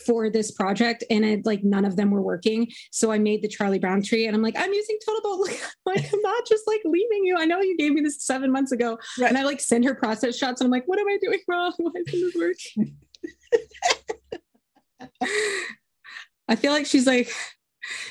for 0.07 0.31
this 0.31 0.51
project 0.51 1.05
and 1.11 1.25
it 1.25 1.47
like 1.47 1.65
none 1.65 1.85
of 1.85 1.97
them 1.97 2.11
were 2.11 2.23
working. 2.23 2.69
So 2.91 3.13
I 3.13 3.19
made 3.19 3.43
the 3.43 3.49
Charlie 3.49 3.79
Brown 3.79 4.03
tree 4.03 4.27
and 4.27 4.37
I'm 4.37 4.43
like, 4.43 4.57
I'm 4.57 4.73
using 4.73 4.99
Total 5.05 5.41
like 5.87 6.13
I'm 6.13 6.21
not 6.21 6.47
just 6.47 6.67
like 6.67 6.83
leaving 6.85 7.25
you. 7.25 7.37
I 7.39 7.47
know 7.47 7.61
you 7.61 7.77
gave 7.77 7.93
me 7.93 8.01
this 8.01 8.23
seven 8.23 8.53
months 8.53 8.73
ago. 8.73 8.99
Right. 9.19 9.29
And 9.29 9.39
I 9.39 9.43
like 9.43 9.61
send 9.61 9.85
her 9.85 9.95
process 9.95 10.37
shots 10.37 10.61
and 10.61 10.67
I'm 10.67 10.73
like, 10.73 10.87
what 10.87 10.99
am 10.99 11.09
I 11.09 11.19
doing 11.21 11.41
wrong? 11.49 11.73
Why 11.79 11.91
isn't 12.07 12.21
this 12.21 12.35
working? 12.35 12.97
I 16.49 16.57
feel 16.57 16.73
like 16.73 16.87
she's 16.87 17.07
like, 17.07 17.33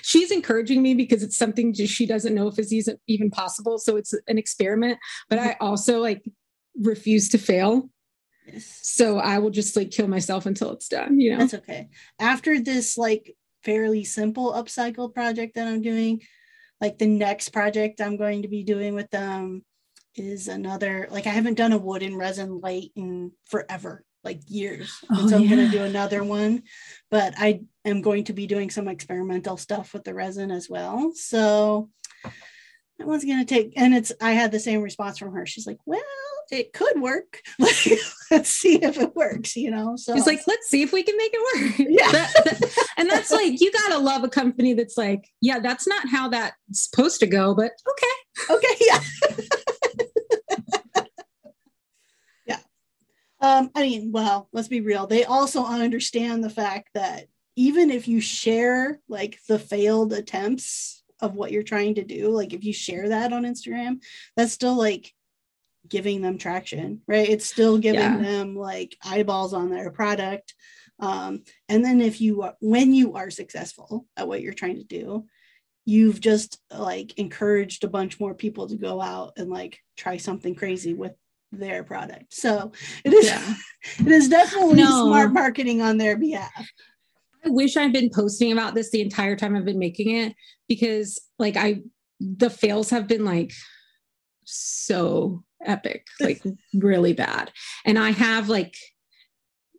she's 0.01 0.31
encouraging 0.31 0.81
me 0.81 0.93
because 0.93 1.23
it's 1.23 1.37
something 1.37 1.73
she 1.73 2.05
doesn't 2.05 2.35
know 2.35 2.47
if 2.47 2.59
is 2.59 2.89
even 3.07 3.31
possible. 3.31 3.77
So 3.77 3.95
it's 3.97 4.13
an 4.27 4.37
experiment, 4.37 4.99
but 5.29 5.39
I 5.39 5.49
mm-hmm. 5.49 5.65
also 5.65 5.99
like 5.99 6.23
refuse 6.79 7.29
to 7.29 7.37
fail. 7.37 7.89
Yes. 8.45 8.79
So 8.83 9.19
I 9.19 9.39
will 9.39 9.51
just 9.51 9.75
like 9.75 9.91
kill 9.91 10.07
myself 10.07 10.45
until 10.45 10.71
it's 10.71 10.87
done, 10.87 11.19
you 11.19 11.31
know. 11.31 11.39
That's 11.39 11.53
okay. 11.55 11.89
After 12.19 12.59
this 12.59 12.97
like 12.97 13.35
fairly 13.63 14.03
simple 14.03 14.53
upcycle 14.53 15.13
project 15.13 15.55
that 15.55 15.67
I'm 15.67 15.81
doing, 15.81 16.21
like 16.79 16.97
the 16.97 17.07
next 17.07 17.49
project 17.49 18.01
I'm 18.01 18.17
going 18.17 18.41
to 18.41 18.47
be 18.47 18.63
doing 18.63 18.95
with 18.95 19.09
them 19.11 19.63
is 20.15 20.47
another 20.47 21.07
like 21.09 21.25
I 21.25 21.29
haven't 21.29 21.57
done 21.57 21.71
a 21.71 21.77
wood 21.77 22.03
and 22.03 22.17
resin 22.17 22.59
light 22.59 22.91
in 22.95 23.31
forever 23.45 24.03
like 24.23 24.41
years. 24.47 24.99
Oh, 25.11 25.27
so 25.27 25.35
I'm 25.35 25.43
yeah. 25.43 25.55
going 25.55 25.71
to 25.71 25.77
do 25.77 25.83
another 25.83 26.23
one, 26.23 26.63
but 27.09 27.33
I 27.37 27.61
am 27.85 28.01
going 28.01 28.25
to 28.25 28.33
be 28.33 28.47
doing 28.47 28.69
some 28.69 28.87
experimental 28.87 29.57
stuff 29.57 29.93
with 29.93 30.03
the 30.03 30.13
resin 30.13 30.51
as 30.51 30.69
well. 30.69 31.11
So 31.15 31.89
that 32.97 33.07
one's 33.07 33.25
going 33.25 33.39
to 33.39 33.45
take, 33.45 33.73
and 33.75 33.93
it's, 33.93 34.11
I 34.21 34.31
had 34.31 34.51
the 34.51 34.59
same 34.59 34.81
response 34.81 35.17
from 35.17 35.33
her. 35.33 35.45
She's 35.45 35.65
like, 35.65 35.79
well, 35.85 36.01
it 36.51 36.73
could 36.73 37.01
work. 37.01 37.41
let's 37.59 38.49
see 38.49 38.75
if 38.75 38.97
it 38.97 39.15
works, 39.15 39.55
you 39.55 39.71
know? 39.71 39.95
So 39.95 40.15
it's 40.15 40.27
like, 40.27 40.41
let's 40.47 40.67
see 40.67 40.83
if 40.83 40.91
we 40.91 41.01
can 41.01 41.17
make 41.17 41.31
it 41.33 41.61
work. 41.61 41.87
Yeah. 41.91 42.11
that, 42.11 42.33
that, 42.45 42.87
and 42.97 43.09
that's 43.09 43.31
like, 43.31 43.59
you 43.59 43.71
got 43.71 43.89
to 43.89 43.97
love 43.97 44.23
a 44.23 44.29
company 44.29 44.73
that's 44.73 44.97
like, 44.97 45.27
yeah, 45.41 45.59
that's 45.59 45.87
not 45.87 46.07
how 46.09 46.29
that's 46.29 46.55
supposed 46.73 47.19
to 47.21 47.27
go, 47.27 47.55
but 47.55 47.71
okay. 47.89 48.55
Okay. 48.55 48.85
Yeah. 48.85 48.99
Um, 53.41 53.71
I 53.75 53.81
mean, 53.81 54.11
well, 54.11 54.47
let's 54.53 54.67
be 54.67 54.81
real. 54.81 55.07
They 55.07 55.25
also 55.25 55.65
understand 55.65 56.43
the 56.43 56.49
fact 56.49 56.89
that 56.93 57.25
even 57.55 57.89
if 57.89 58.07
you 58.07 58.21
share 58.21 58.99
like 59.09 59.39
the 59.47 59.59
failed 59.59 60.13
attempts 60.13 61.03
of 61.19 61.35
what 61.35 61.51
you're 61.51 61.63
trying 61.63 61.95
to 61.95 62.03
do, 62.03 62.29
like 62.29 62.53
if 62.53 62.63
you 62.63 62.73
share 62.73 63.09
that 63.09 63.33
on 63.33 63.43
Instagram, 63.43 64.01
that's 64.37 64.53
still 64.53 64.75
like 64.75 65.11
giving 65.87 66.21
them 66.21 66.37
traction, 66.37 67.01
right? 67.07 67.27
It's 67.27 67.45
still 67.45 67.77
giving 67.77 67.99
yeah. 67.99 68.17
them 68.17 68.55
like 68.55 68.95
eyeballs 69.03 69.53
on 69.53 69.69
their 69.69 69.91
product. 69.91 70.53
Um, 70.99 71.43
and 71.67 71.83
then 71.83 71.99
if 71.99 72.21
you 72.21 72.47
when 72.59 72.93
you 72.93 73.15
are 73.15 73.31
successful 73.31 74.05
at 74.15 74.27
what 74.27 74.41
you're 74.41 74.53
trying 74.53 74.77
to 74.77 74.83
do, 74.83 75.25
you've 75.85 76.21
just 76.21 76.59
like 76.71 77.17
encouraged 77.17 77.83
a 77.83 77.89
bunch 77.89 78.19
more 78.19 78.35
people 78.35 78.67
to 78.69 78.75
go 78.75 79.01
out 79.01 79.33
and 79.37 79.49
like 79.49 79.79
try 79.97 80.17
something 80.17 80.53
crazy 80.53 80.93
with 80.93 81.13
their 81.51 81.83
product. 81.83 82.33
So 82.33 82.71
it 83.03 83.13
is 83.13 83.25
Yeah. 83.25 83.53
it 83.99 84.07
is 84.07 84.29
definitely 84.29 84.75
No. 84.81 85.07
smart 85.07 85.33
marketing 85.33 85.81
on 85.81 85.97
their 85.97 86.17
behalf. 86.17 86.51
I 87.45 87.49
wish 87.49 87.75
I'd 87.75 87.93
been 87.93 88.09
posting 88.13 88.51
about 88.51 88.75
this 88.75 88.91
the 88.91 89.01
entire 89.01 89.35
time 89.35 89.55
I've 89.55 89.65
been 89.65 89.79
making 89.79 90.15
it 90.15 90.35
because 90.67 91.19
like 91.39 91.57
I 91.57 91.81
the 92.19 92.49
fails 92.51 92.91
have 92.91 93.07
been 93.07 93.25
like 93.25 93.51
so 94.45 95.43
epic, 95.65 96.05
like 96.19 96.43
really 96.73 97.13
bad. 97.13 97.51
And 97.85 97.97
I 97.97 98.11
have 98.11 98.47
like 98.49 98.75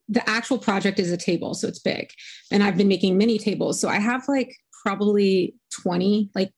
the 0.09 0.29
actual 0.29 0.59
project 0.59 0.99
is 0.99 1.11
a 1.12 1.16
table, 1.16 1.55
so 1.55 1.68
it's 1.68 1.79
big. 1.79 2.11
And 2.51 2.62
I've 2.62 2.77
been 2.77 2.89
making 2.89 3.16
mini 3.16 3.39
tables. 3.39 3.81
So 3.81 3.89
I 3.89 3.99
have 3.99 4.27
like 4.29 4.55
probably 4.85 5.55
20 5.83 6.31
like 6.35 6.51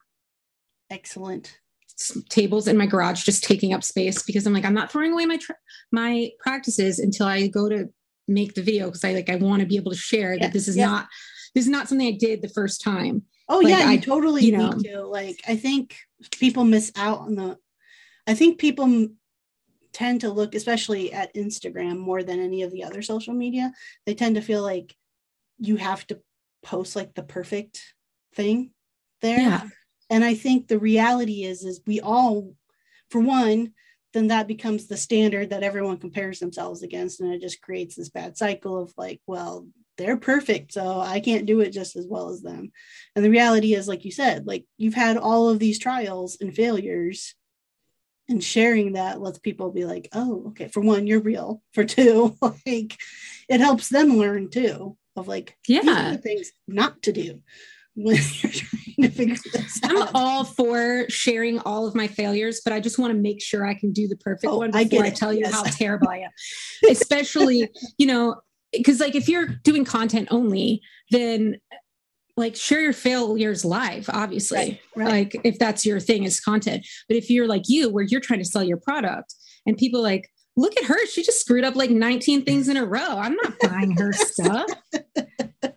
Excellent. 0.91 1.59
Tables 2.29 2.67
in 2.67 2.77
my 2.77 2.87
garage 2.87 3.23
just 3.23 3.45
taking 3.45 3.73
up 3.73 3.85
space 3.85 4.23
because 4.23 4.47
I'm 4.47 4.53
like 4.53 4.65
I'm 4.65 4.75
not 4.75 4.91
throwing 4.91 5.13
away 5.13 5.27
my 5.27 5.39
my 5.93 6.31
practices 6.41 6.99
until 6.99 7.27
I 7.27 7.47
go 7.47 7.69
to 7.69 7.89
make 8.27 8.55
the 8.55 8.63
video 8.63 8.87
because 8.87 9.05
I 9.05 9.13
like 9.13 9.31
I 9.31 9.37
want 9.37 9.61
to 9.61 9.67
be 9.67 9.77
able 9.77 9.93
to 9.93 9.97
share 9.97 10.35
Yeah, 10.35 10.41
that 10.43 10.53
this 10.53 10.67
is 10.69 10.77
yeah. 10.77 10.87
not 10.87 11.09
this 11.55 11.65
is 11.65 11.71
not 11.71 11.89
something 11.89 12.07
I 12.09 12.17
did 12.19 12.43
the 12.43 12.49
first 12.49 12.83
time. 12.83 13.23
Oh 13.49 13.59
Like, 13.59 13.69
yeah, 13.69 13.89
I- 13.89 13.97
totally 13.99 14.45
you 14.45 14.57
know. 14.57 14.71
need 14.71 14.89
to. 14.91 15.03
Like 15.03 15.41
I 15.47 15.57
think 15.57 15.97
people 16.41 16.65
miss 16.65 16.91
out 16.97 17.21
on 17.21 17.37
the 17.37 17.59
I 18.27 18.35
think 18.35 18.59
people 18.59 19.09
tend 19.93 20.23
to 20.23 20.31
look 20.31 20.55
especially 20.57 21.13
at 21.13 21.33
Instagram 21.35 21.99
more 21.99 22.25
than 22.25 22.41
any 22.41 22.63
of 22.63 22.73
the 22.73 22.83
other 22.83 23.03
social 23.03 23.35
media. 23.35 23.73
They 24.07 24.15
tend 24.15 24.35
to 24.35 24.41
feel 24.43 24.63
like 24.63 24.97
you 25.59 25.77
have 25.77 26.05
to 26.09 26.19
post 26.65 26.97
like 26.97 27.15
the 27.15 27.23
perfect 27.23 27.95
thing 28.35 28.73
there. 29.21 29.39
Yeah. 29.39 29.69
And 30.11 30.25
I 30.25 30.35
think 30.35 30.69
the 30.69 30.79
reality 30.79 31.45
is 31.45 31.65
is 31.65 31.81
we 31.87 32.01
all 32.01 32.55
for 33.11 33.21
one 33.21 33.73
then 34.13 34.29
that 34.29 34.47
becomes 34.47 34.87
the 34.87 34.97
standard 34.97 35.51
that 35.51 35.65
everyone 35.65 35.99
compares 35.99 36.39
themselves 36.39 36.83
against 36.85 37.21
and 37.21 37.35
it 37.35 37.41
just 37.41 37.61
creates 37.61 37.97
this 37.97 38.09
bad 38.09 38.37
cycle 38.37 38.81
of 38.81 38.95
like 38.97 39.21
well 39.27 39.67
they're 39.99 40.17
perfect 40.17 40.73
so 40.73 41.01
i 41.01 41.21
can't 41.21 41.47
do 41.47 41.61
it 41.61 41.71
just 41.71 41.97
as 41.97 42.07
well 42.09 42.29
as 42.31 42.41
them. 42.41 42.71
And 43.15 43.25
the 43.25 43.31
reality 43.31 43.75
is 43.75 43.89
like 43.89 44.05
you 44.05 44.13
said 44.13 44.47
like 44.47 44.65
you've 44.79 44.95
had 44.95 45.17
all 45.17 45.49
of 45.49 45.59
these 45.59 45.79
trials 45.79 46.39
and 46.41 46.55
failures 46.55 47.35
and 48.29 48.43
sharing 48.43 48.93
that 48.93 49.21
lets 49.21 49.39
people 49.39 49.71
be 49.71 49.85
like 49.85 50.09
oh 50.13 50.45
okay 50.49 50.69
for 50.69 50.81
one 50.81 51.07
you're 51.07 51.21
real. 51.21 51.63
For 51.75 51.85
two 51.85 52.37
like 52.41 52.97
it 53.49 53.61
helps 53.61 53.89
them 53.89 54.17
learn 54.17 54.49
too 54.49 54.97
of 55.17 55.29
like 55.29 55.57
Yeah. 55.69 56.17
things 56.17 56.51
not 56.67 57.03
to 57.03 57.13
do 57.13 57.43
when 57.95 58.17
you're 58.43 58.53
trying 58.53 58.95
to 59.03 59.09
figure 59.11 59.37
this 59.53 59.81
I'm 59.85 60.09
all 60.15 60.45
for 60.45 61.07
sharing 61.09 61.59
all 61.61 61.87
of 61.87 61.95
my 61.95 62.07
failures, 62.07 62.61
but 62.65 62.73
I 62.73 62.81
just 62.81 62.99
want 62.99 63.13
to 63.13 63.19
make 63.19 63.43
sure 63.43 63.67
I 63.67 63.75
can 63.75 63.93
do 63.93 64.09
the 64.09 64.17
perfect 64.17 64.53
Oh, 64.53 64.59
one 64.59 64.75
I 64.75 64.85
before 64.85 65.03
get 65.05 65.13
I, 65.13 65.15
tell 65.15 65.33
you 65.33 65.41
Yes. 65.41 65.53
how 65.53 65.63
terrible 65.65 66.09
I 66.09 66.19
am. 66.19 66.31
Especially, 66.91 67.69
you 67.99 68.07
know, 68.07 68.37
because 68.73 69.01
like 69.01 69.15
if 69.15 69.29
you're 69.29 69.47
doing 69.47 69.85
content 69.85 70.29
only, 70.31 70.81
then 71.11 71.57
like 72.37 72.57
share 72.57 72.81
your 72.81 72.93
failures 72.93 73.65
live, 73.65 74.11
obviously. 74.13 74.57
right 74.57 74.81
right 74.97 75.09
Like 75.09 75.41
if 75.45 75.59
that's 75.59 75.87
your 75.87 76.01
thing 76.01 76.25
is 76.25 76.41
content. 76.41 76.85
But 77.09 77.17
if 77.17 77.31
you're 77.31 77.47
like 77.47 77.63
you, 77.69 77.89
where 77.91 78.05
you're 78.05 78.21
trying 78.21 78.41
to 78.41 78.45
sell 78.45 78.65
your 78.65 78.79
product 78.79 79.35
and 79.67 79.77
people 79.77 80.03
like, 80.03 80.29
look 80.57 80.77
at 80.77 80.85
her, 80.85 81.07
she 81.07 81.23
just 81.23 81.41
screwed 81.41 81.65
up 81.65 81.77
like 81.77 81.91
19 81.91 82.43
things 82.45 82.69
in 82.69 82.77
a 82.77 82.85
row. 82.85 83.01
I'm 83.19 83.37
not 83.37 83.55
buying 83.63 83.93
her 83.93 84.13
stuff. 84.13 84.67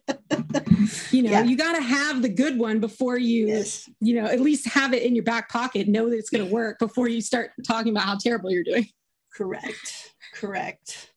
You 1.12 1.24
know, 1.24 1.32
Yeah. 1.32 1.44
you 1.44 1.56
got 1.58 1.76
to 1.76 1.82
have 1.82 2.22
the 2.22 2.30
good 2.30 2.58
one 2.58 2.80
before 2.80 3.18
you 3.18 3.48
yes 3.48 3.90
you 4.00 4.22
know, 4.22 4.28
at 4.28 4.40
least 4.42 4.68
have 4.68 4.94
it 4.94 5.04
in 5.04 5.16
your 5.16 5.24
back 5.24 5.50
pocket, 5.50 5.88
know 5.88 6.10
that 6.10 6.18
it's 6.18 6.30
going 6.30 6.46
to 6.46 6.54
work 6.54 6.78
before 6.78 7.08
you 7.08 7.20
start 7.22 7.52
talking 7.66 7.92
about 7.92 8.04
how 8.04 8.16
terrible 8.18 8.52
you're 8.52 8.64
doing. 8.64 8.86
correct 9.34 10.14
correct 10.34 11.12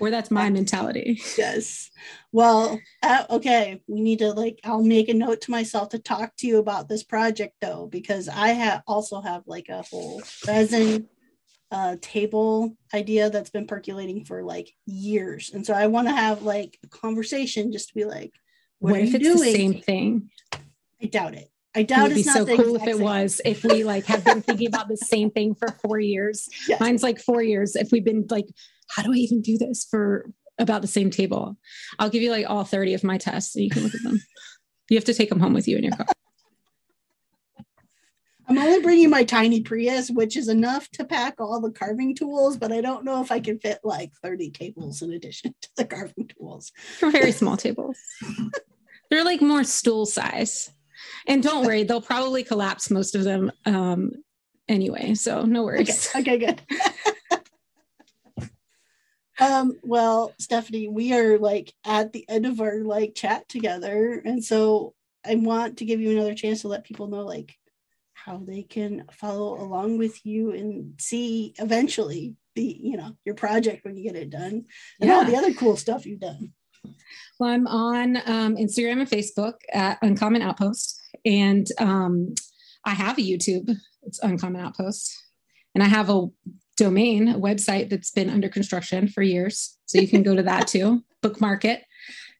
Or 0.00 0.10
that's 0.10 0.30
my 0.30 0.50
mentality. 0.50 1.20
yes 1.38 1.90
well 2.32 2.80
uh, 3.02 3.24
okay 3.30 3.80
we 3.86 4.00
need 4.00 4.18
to 4.20 4.32
like 4.32 4.58
i'll 4.64 4.82
make 4.82 5.08
a 5.08 5.14
note 5.14 5.40
to 5.42 5.50
myself 5.50 5.88
to 5.90 5.98
talk 5.98 6.34
to 6.36 6.46
you 6.46 6.58
about 6.58 6.88
this 6.88 7.02
project 7.04 7.54
though 7.60 7.86
because 7.86 8.28
i 8.28 8.48
have 8.48 8.82
also 8.86 9.20
have 9.20 9.42
like 9.46 9.68
a 9.68 9.82
whole 9.82 10.22
resin 10.46 11.08
uh, 11.70 11.96
table 12.00 12.76
idea 12.94 13.30
that's 13.30 13.50
been 13.50 13.66
percolating 13.66 14.24
for 14.24 14.42
like 14.44 14.72
years 14.86 15.50
and 15.52 15.66
so 15.66 15.74
i 15.74 15.86
want 15.88 16.06
to 16.06 16.14
have 16.14 16.42
like 16.42 16.78
a 16.84 16.88
conversation 16.88 17.72
just 17.72 17.88
to 17.88 17.94
be 17.94 18.04
like 18.04 18.32
what, 18.78 18.92
What, 18.92 19.00
are 19.00 19.04
if 19.04 19.10
you 19.10 19.16
it's 19.16 19.24
doing 19.28 19.40
the 19.40 19.52
same 19.52 19.80
thing? 19.80 20.30
i 21.02 21.06
doubt 21.06 21.34
it 21.34 21.50
i 21.74 21.80
It 21.80 21.88
doubt 21.88 22.08
would 22.08 22.14
be 22.14 22.20
it's 22.20 22.26
not 22.26 22.46
so 22.46 22.56
cool 22.56 22.76
if 22.76 22.86
it 22.86 22.98
was. 23.00 23.40
If 23.44 23.64
we 23.64 23.82
like 23.82 24.04
have 24.06 24.24
been 24.24 24.42
thinking 24.42 24.68
about 24.68 24.88
the 24.88 24.96
same 24.96 25.30
thing 25.30 25.54
for 25.54 25.68
four 25.82 25.98
years. 25.98 26.48
Yes. 26.68 26.80
Mine's 26.80 27.02
like 27.02 27.18
four 27.20 27.42
years. 27.42 27.74
If 27.74 27.90
we've 27.90 28.04
been 28.04 28.26
like, 28.30 28.46
how 28.88 29.02
do 29.02 29.12
I 29.12 29.16
even 29.16 29.42
do 29.42 29.58
this 29.58 29.84
for 29.90 30.30
about 30.58 30.82
the 30.82 30.88
same 30.88 31.10
table? 31.10 31.56
I'll 31.98 32.10
give 32.10 32.22
you 32.22 32.30
like 32.30 32.48
all 32.48 32.62
30 32.64 32.94
of 32.94 33.02
my 33.02 33.18
tests 33.18 33.56
and 33.56 33.64
you 33.64 33.70
can 33.70 33.82
look 33.82 33.94
at 33.94 34.02
them. 34.04 34.20
You 34.88 34.96
have 34.96 35.04
to 35.06 35.14
take 35.14 35.30
them 35.30 35.40
home 35.40 35.52
with 35.52 35.66
you 35.66 35.76
in 35.76 35.82
your 35.84 35.96
car. 35.96 36.06
I'm 38.46 38.58
only 38.58 38.80
bringing 38.80 39.10
my 39.10 39.24
tiny 39.24 39.62
Prius, 39.62 40.10
which 40.10 40.36
is 40.36 40.48
enough 40.48 40.88
to 40.92 41.04
pack 41.04 41.40
all 41.40 41.60
the 41.60 41.70
carving 41.70 42.14
tools, 42.14 42.56
but 42.56 42.72
I 42.72 42.80
don't 42.80 43.04
know 43.04 43.22
if 43.22 43.32
I 43.32 43.40
can 43.40 43.58
fit 43.58 43.80
like 43.82 44.12
30 44.22 44.50
tables 44.50 45.00
in 45.02 45.12
addition 45.12 45.54
to 45.62 45.68
the 45.76 45.84
carving 45.84 46.28
tools. 46.28 46.72
They're 47.00 47.10
very 47.10 47.32
small 47.32 47.56
tables. 47.56 47.98
They're 49.10 49.24
like 49.24 49.40
more 49.40 49.64
stool 49.64 50.06
size. 50.06 50.70
And 51.26 51.42
don't 51.42 51.64
worry, 51.64 51.84
they'll 51.84 52.00
probably 52.00 52.42
collapse 52.42 52.90
most 52.90 53.14
of 53.14 53.24
them 53.24 53.52
um, 53.66 54.12
anyway. 54.68 55.14
So 55.14 55.42
no 55.42 55.62
Okay, 55.62 55.76
worries. 55.76 56.10
okay, 56.16 56.38
good. 56.38 56.62
um, 59.40 59.78
well, 59.82 60.32
Stephanie, 60.38 60.88
we 60.88 61.12
are 61.12 61.38
like 61.38 61.72
at 61.84 62.12
the 62.12 62.28
end 62.28 62.46
of 62.46 62.60
our 62.60 62.78
like 62.78 63.14
chat 63.14 63.48
together. 63.48 64.22
And 64.24 64.42
so 64.44 64.94
I 65.24 65.34
want 65.36 65.78
to 65.78 65.84
give 65.84 66.00
you 66.00 66.10
another 66.10 66.34
chance 66.34 66.62
to 66.62 66.68
let 66.68 66.84
people 66.84 67.06
know 67.06 67.24
like 67.24 67.54
how 68.24 68.38
they 68.38 68.62
can 68.62 69.04
follow 69.12 69.60
along 69.60 69.98
with 69.98 70.24
you 70.24 70.52
and 70.52 70.94
see 70.98 71.54
eventually 71.58 72.34
the, 72.54 72.78
you 72.80 72.96
know, 72.96 73.14
your 73.24 73.34
project 73.34 73.84
when 73.84 73.96
you 73.96 74.04
get 74.04 74.16
it 74.16 74.30
done 74.30 74.64
and 75.00 75.10
all 75.10 75.24
the 75.24 75.36
other 75.36 75.52
cool 75.52 75.76
stuff 75.76 76.06
you've 76.06 76.20
done. 76.20 76.52
Well, 77.38 77.50
I'm 77.50 77.66
on 77.66 78.16
um, 78.24 78.56
Instagram 78.56 79.00
and 79.00 79.10
Facebook 79.10 79.54
at 79.72 79.98
Uncommon 80.00 80.40
Outpost. 80.40 81.00
And 81.26 81.66
um, 81.78 82.34
I 82.84 82.94
have 82.94 83.18
a 83.18 83.22
YouTube, 83.22 83.70
it's 84.02 84.20
Uncommon 84.20 84.62
Outpost. 84.62 85.14
And 85.74 85.82
I 85.82 85.88
have 85.88 86.08
a 86.08 86.28
domain, 86.78 87.28
a 87.28 87.38
website 87.38 87.90
that's 87.90 88.10
been 88.10 88.30
under 88.30 88.48
construction 88.48 89.06
for 89.08 89.22
years. 89.22 89.76
So 89.84 90.00
you 90.00 90.08
can 90.08 90.22
go 90.22 90.34
to 90.34 90.42
that 90.44 90.66
too, 90.68 91.02
bookmark 91.20 91.64
it, 91.66 91.82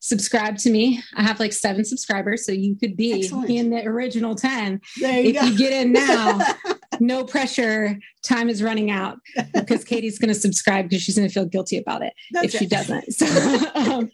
subscribe 0.05 0.59
to 0.59 0.69
me. 0.69 1.03
I 1.15 1.23
have 1.23 1.41
like 1.41 1.55
seven 1.55 1.83
subscribers. 1.83 2.45
So 2.45 2.53
you 2.53 2.77
could 2.77 2.95
be 2.95 3.25
Excellent. 3.25 3.49
in 3.49 3.71
the 3.71 3.87
original 3.87 4.35
10. 4.35 4.79
There 5.01 5.21
you 5.21 5.31
If 5.31 5.35
go. 5.37 5.43
you 5.47 5.57
get 5.57 5.73
in 5.73 5.93
now, 5.93 6.41
no 7.01 7.25
pressure. 7.25 7.99
Time 8.23 8.51
is 8.51 8.63
running 8.63 8.91
out 8.91 9.17
because 9.55 9.83
Katie's 9.87 10.19
going 10.19 10.29
to 10.29 10.39
subscribe 10.39 10.91
because 10.91 11.03
she's 11.03 11.17
going 11.17 11.27
to 11.27 11.33
feel 11.33 11.47
guilty 11.47 11.79
about 11.79 12.03
it 12.03 12.13
That's 12.33 12.53
if 12.55 12.59
she 12.61 12.67
doesn't. 12.67 13.15
So, 13.15 13.27
um, 13.75 14.11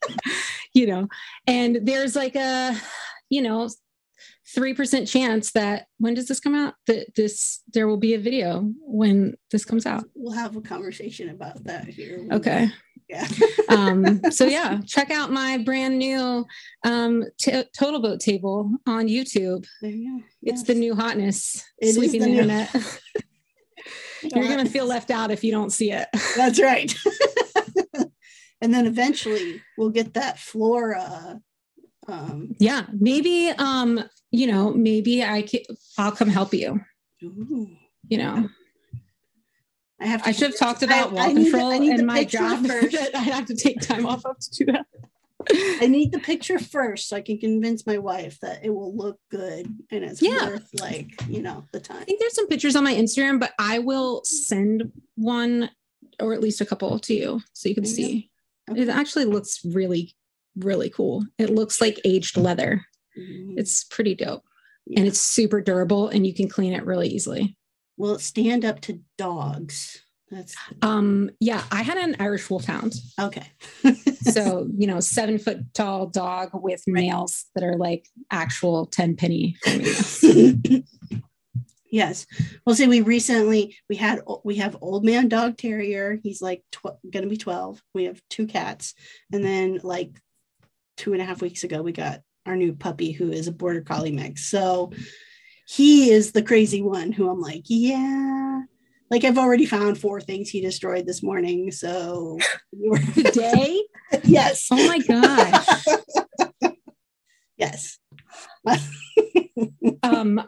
you 0.74 0.86
know, 0.86 1.08
and 1.48 1.80
there's 1.82 2.14
like 2.14 2.36
a, 2.36 2.76
you 3.28 3.42
know, 3.42 3.68
3% 4.56 5.10
chance 5.10 5.50
that 5.52 5.86
when 5.98 6.14
does 6.14 6.28
this 6.28 6.38
come 6.38 6.54
out? 6.54 6.74
That 6.86 7.16
this, 7.16 7.62
there 7.74 7.88
will 7.88 7.96
be 7.96 8.14
a 8.14 8.18
video 8.18 8.72
when 8.80 9.34
this 9.50 9.64
comes 9.64 9.86
out. 9.86 10.04
We'll 10.14 10.38
have 10.38 10.56
a 10.56 10.60
conversation 10.60 11.30
about 11.30 11.64
that 11.64 11.88
here. 11.88 12.26
Okay. 12.30 12.68
Yeah. 13.10 13.26
Um, 13.68 14.20
so 14.30 14.44
yeah, 14.56 14.80
check 14.86 15.10
out 15.10 15.32
my 15.32 15.58
brand 15.58 15.98
new 15.98 16.46
um, 16.84 17.24
t- 17.38 17.64
TotalBoat 17.78 18.20
table 18.20 18.70
on 18.86 19.08
YouTube. 19.08 19.66
There 19.82 19.90
you 19.90 20.18
go. 20.20 20.24
It's 20.42 20.62
the 20.62 20.74
new 20.74 20.94
hotness. 20.94 21.64
It 21.80 21.88
is 21.88 21.94
sweeping 21.96 22.20
the 22.20 22.26
the, 22.26 22.32
new- 22.32 22.40
internet. 22.42 22.74
You're 24.22 24.48
gonna 24.48 24.66
feel 24.68 24.86
left 24.86 25.10
out 25.10 25.30
if 25.30 25.42
you 25.42 25.50
don't 25.50 25.70
see 25.70 25.90
it. 25.92 26.06
That's 26.36 26.60
right. 26.60 26.94
and 28.60 28.72
then 28.72 28.86
eventually 28.86 29.60
we'll 29.76 29.90
get 29.90 30.14
that 30.14 30.38
flora. 30.38 31.40
Um, 32.06 32.54
Yeah, 32.58 32.86
maybe 32.92 33.48
um, 33.58 34.04
you 34.30 34.46
know, 34.46 34.72
maybe 34.72 35.24
I 35.24 35.42
can, 35.42 35.60
I'll 35.98 36.12
come 36.12 36.28
help 36.28 36.52
you. 36.54 36.80
ooh, 37.24 37.68
You 38.08 38.18
know, 38.18 38.48
I 40.00 40.06
have. 40.06 40.22
To 40.22 40.28
I 40.28 40.32
should 40.32 40.50
have 40.50 40.58
talked 40.58 40.82
about 40.82 41.12
wall 41.12 41.22
I 41.30 41.34
control 41.34 41.70
I 41.70 41.78
need 41.78 41.92
and 41.98 42.06
my 42.06 42.24
job 42.24 42.66
first. 42.66 42.96
I 43.14 43.18
have 43.18 43.46
to 43.46 43.54
take 43.54 43.80
time 43.80 44.06
off 44.06 44.24
of 44.24 44.38
to 44.38 44.64
do 44.64 44.72
that. 44.72 44.86
I 45.82 45.86
need 45.86 46.12
the 46.12 46.18
picture 46.18 46.58
first 46.58 47.08
so 47.08 47.16
I 47.16 47.22
can 47.22 47.38
convince 47.38 47.86
my 47.86 47.96
wife 47.98 48.38
that 48.40 48.62
it 48.62 48.70
will 48.70 48.94
look 48.94 49.18
good 49.30 49.66
and 49.90 50.04
it's 50.04 50.20
Yeah. 50.20 50.46
worth 50.48 50.68
like 50.80 51.10
you 51.28 51.40
know 51.42 51.64
the 51.72 51.80
time. 51.80 51.98
I 51.98 52.04
think 52.04 52.20
there's 52.20 52.34
some 52.34 52.46
pictures 52.46 52.76
on 52.76 52.84
my 52.84 52.94
Instagram, 52.94 53.40
but 53.40 53.52
I 53.58 53.78
will 53.78 54.22
send 54.24 54.92
one 55.16 55.70
or 56.20 56.34
at 56.34 56.40
least 56.42 56.60
a 56.60 56.66
couple 56.66 56.98
to 56.98 57.14
you 57.14 57.40
so 57.54 57.68
you 57.68 57.74
can 57.74 57.84
There 57.84 57.90
you 57.90 57.96
see. 57.96 58.30
Okay. 58.70 58.82
It 58.82 58.88
actually 58.90 59.24
looks 59.24 59.60
really, 59.64 60.14
really 60.56 60.90
cool. 60.90 61.24
It 61.38 61.48
looks 61.50 61.80
like 61.80 61.98
aged 62.04 62.36
leather. 62.36 62.84
Mhm. 63.18 63.54
It's 63.56 63.84
pretty 63.84 64.14
dope. 64.14 64.44
and 64.96 65.06
it's 65.06 65.20
super 65.20 65.60
durable 65.60 66.08
and 66.08 66.26
you 66.26 66.34
can 66.34 66.48
clean 66.48 66.72
it 66.72 66.84
really 66.84 67.06
easily. 67.08 67.56
Will 68.00 68.14
it 68.14 68.22
stand 68.22 68.64
up 68.64 68.80
to 68.82 69.00
dogs? 69.18 70.02
That's 70.30 70.56
um 70.80 71.30
yeah, 71.38 71.62
I 71.70 71.82
had 71.82 71.98
an 71.98 72.16
Irish 72.18 72.48
wolfhound. 72.48 72.94
Okay. 73.20 73.46
so, 74.22 74.66
you 74.74 74.86
know, 74.86 75.00
seven 75.00 75.38
foot 75.38 75.74
tall 75.74 76.06
dog 76.06 76.50
with 76.54 76.82
right. 76.88 77.02
nails 77.02 77.44
that 77.54 77.62
are 77.62 77.76
like 77.76 78.08
actual 78.30 78.86
10 78.86 79.16
penny 79.16 79.56
Yes. 81.92 82.26
Well, 82.64 82.74
see, 82.74 82.86
we 82.86 83.02
recently 83.02 83.76
we 83.88 83.96
had 83.96 84.20
we 84.44 84.56
have 84.56 84.78
old 84.80 85.04
man 85.04 85.28
dog 85.28 85.58
terrier. 85.58 86.18
He's 86.22 86.40
like 86.40 86.62
tw- 86.72 87.02
going 87.10 87.24
to 87.24 87.28
be 87.28 87.36
twelve. 87.36 87.82
We 87.94 88.04
have 88.04 88.22
two 88.30 88.46
cats, 88.46 88.94
and 89.32 89.44
then 89.44 89.80
like 89.82 90.12
two 90.96 91.14
and 91.14 91.20
a 91.20 91.24
half 91.24 91.42
weeks 91.42 91.64
ago, 91.64 91.82
we 91.82 91.90
got 91.90 92.20
our 92.46 92.54
new 92.54 92.74
puppy 92.74 93.10
who 93.10 93.32
is 93.32 93.48
a 93.48 93.52
border 93.52 93.80
collie 93.80 94.12
mix. 94.12 94.44
So 94.44 94.92
he 95.70 96.10
is 96.10 96.32
the 96.32 96.42
crazy 96.42 96.82
one 96.82 97.12
who 97.12 97.30
I'm 97.30 97.40
like, 97.40 97.62
yeah. 97.66 98.62
Like 99.08 99.22
I've 99.22 99.38
already 99.38 99.66
found 99.66 99.98
four 99.98 100.20
things 100.20 100.48
he 100.48 100.60
destroyed 100.60 101.06
this 101.06 101.22
morning. 101.22 101.70
So 101.70 102.38
you 102.72 102.90
were 102.90 102.98
today, 103.14 103.80
yes. 104.24 104.66
Oh 104.72 104.88
my 104.88 104.98
gosh. 104.98 105.84
yes. 107.56 107.98
um, 110.02 110.42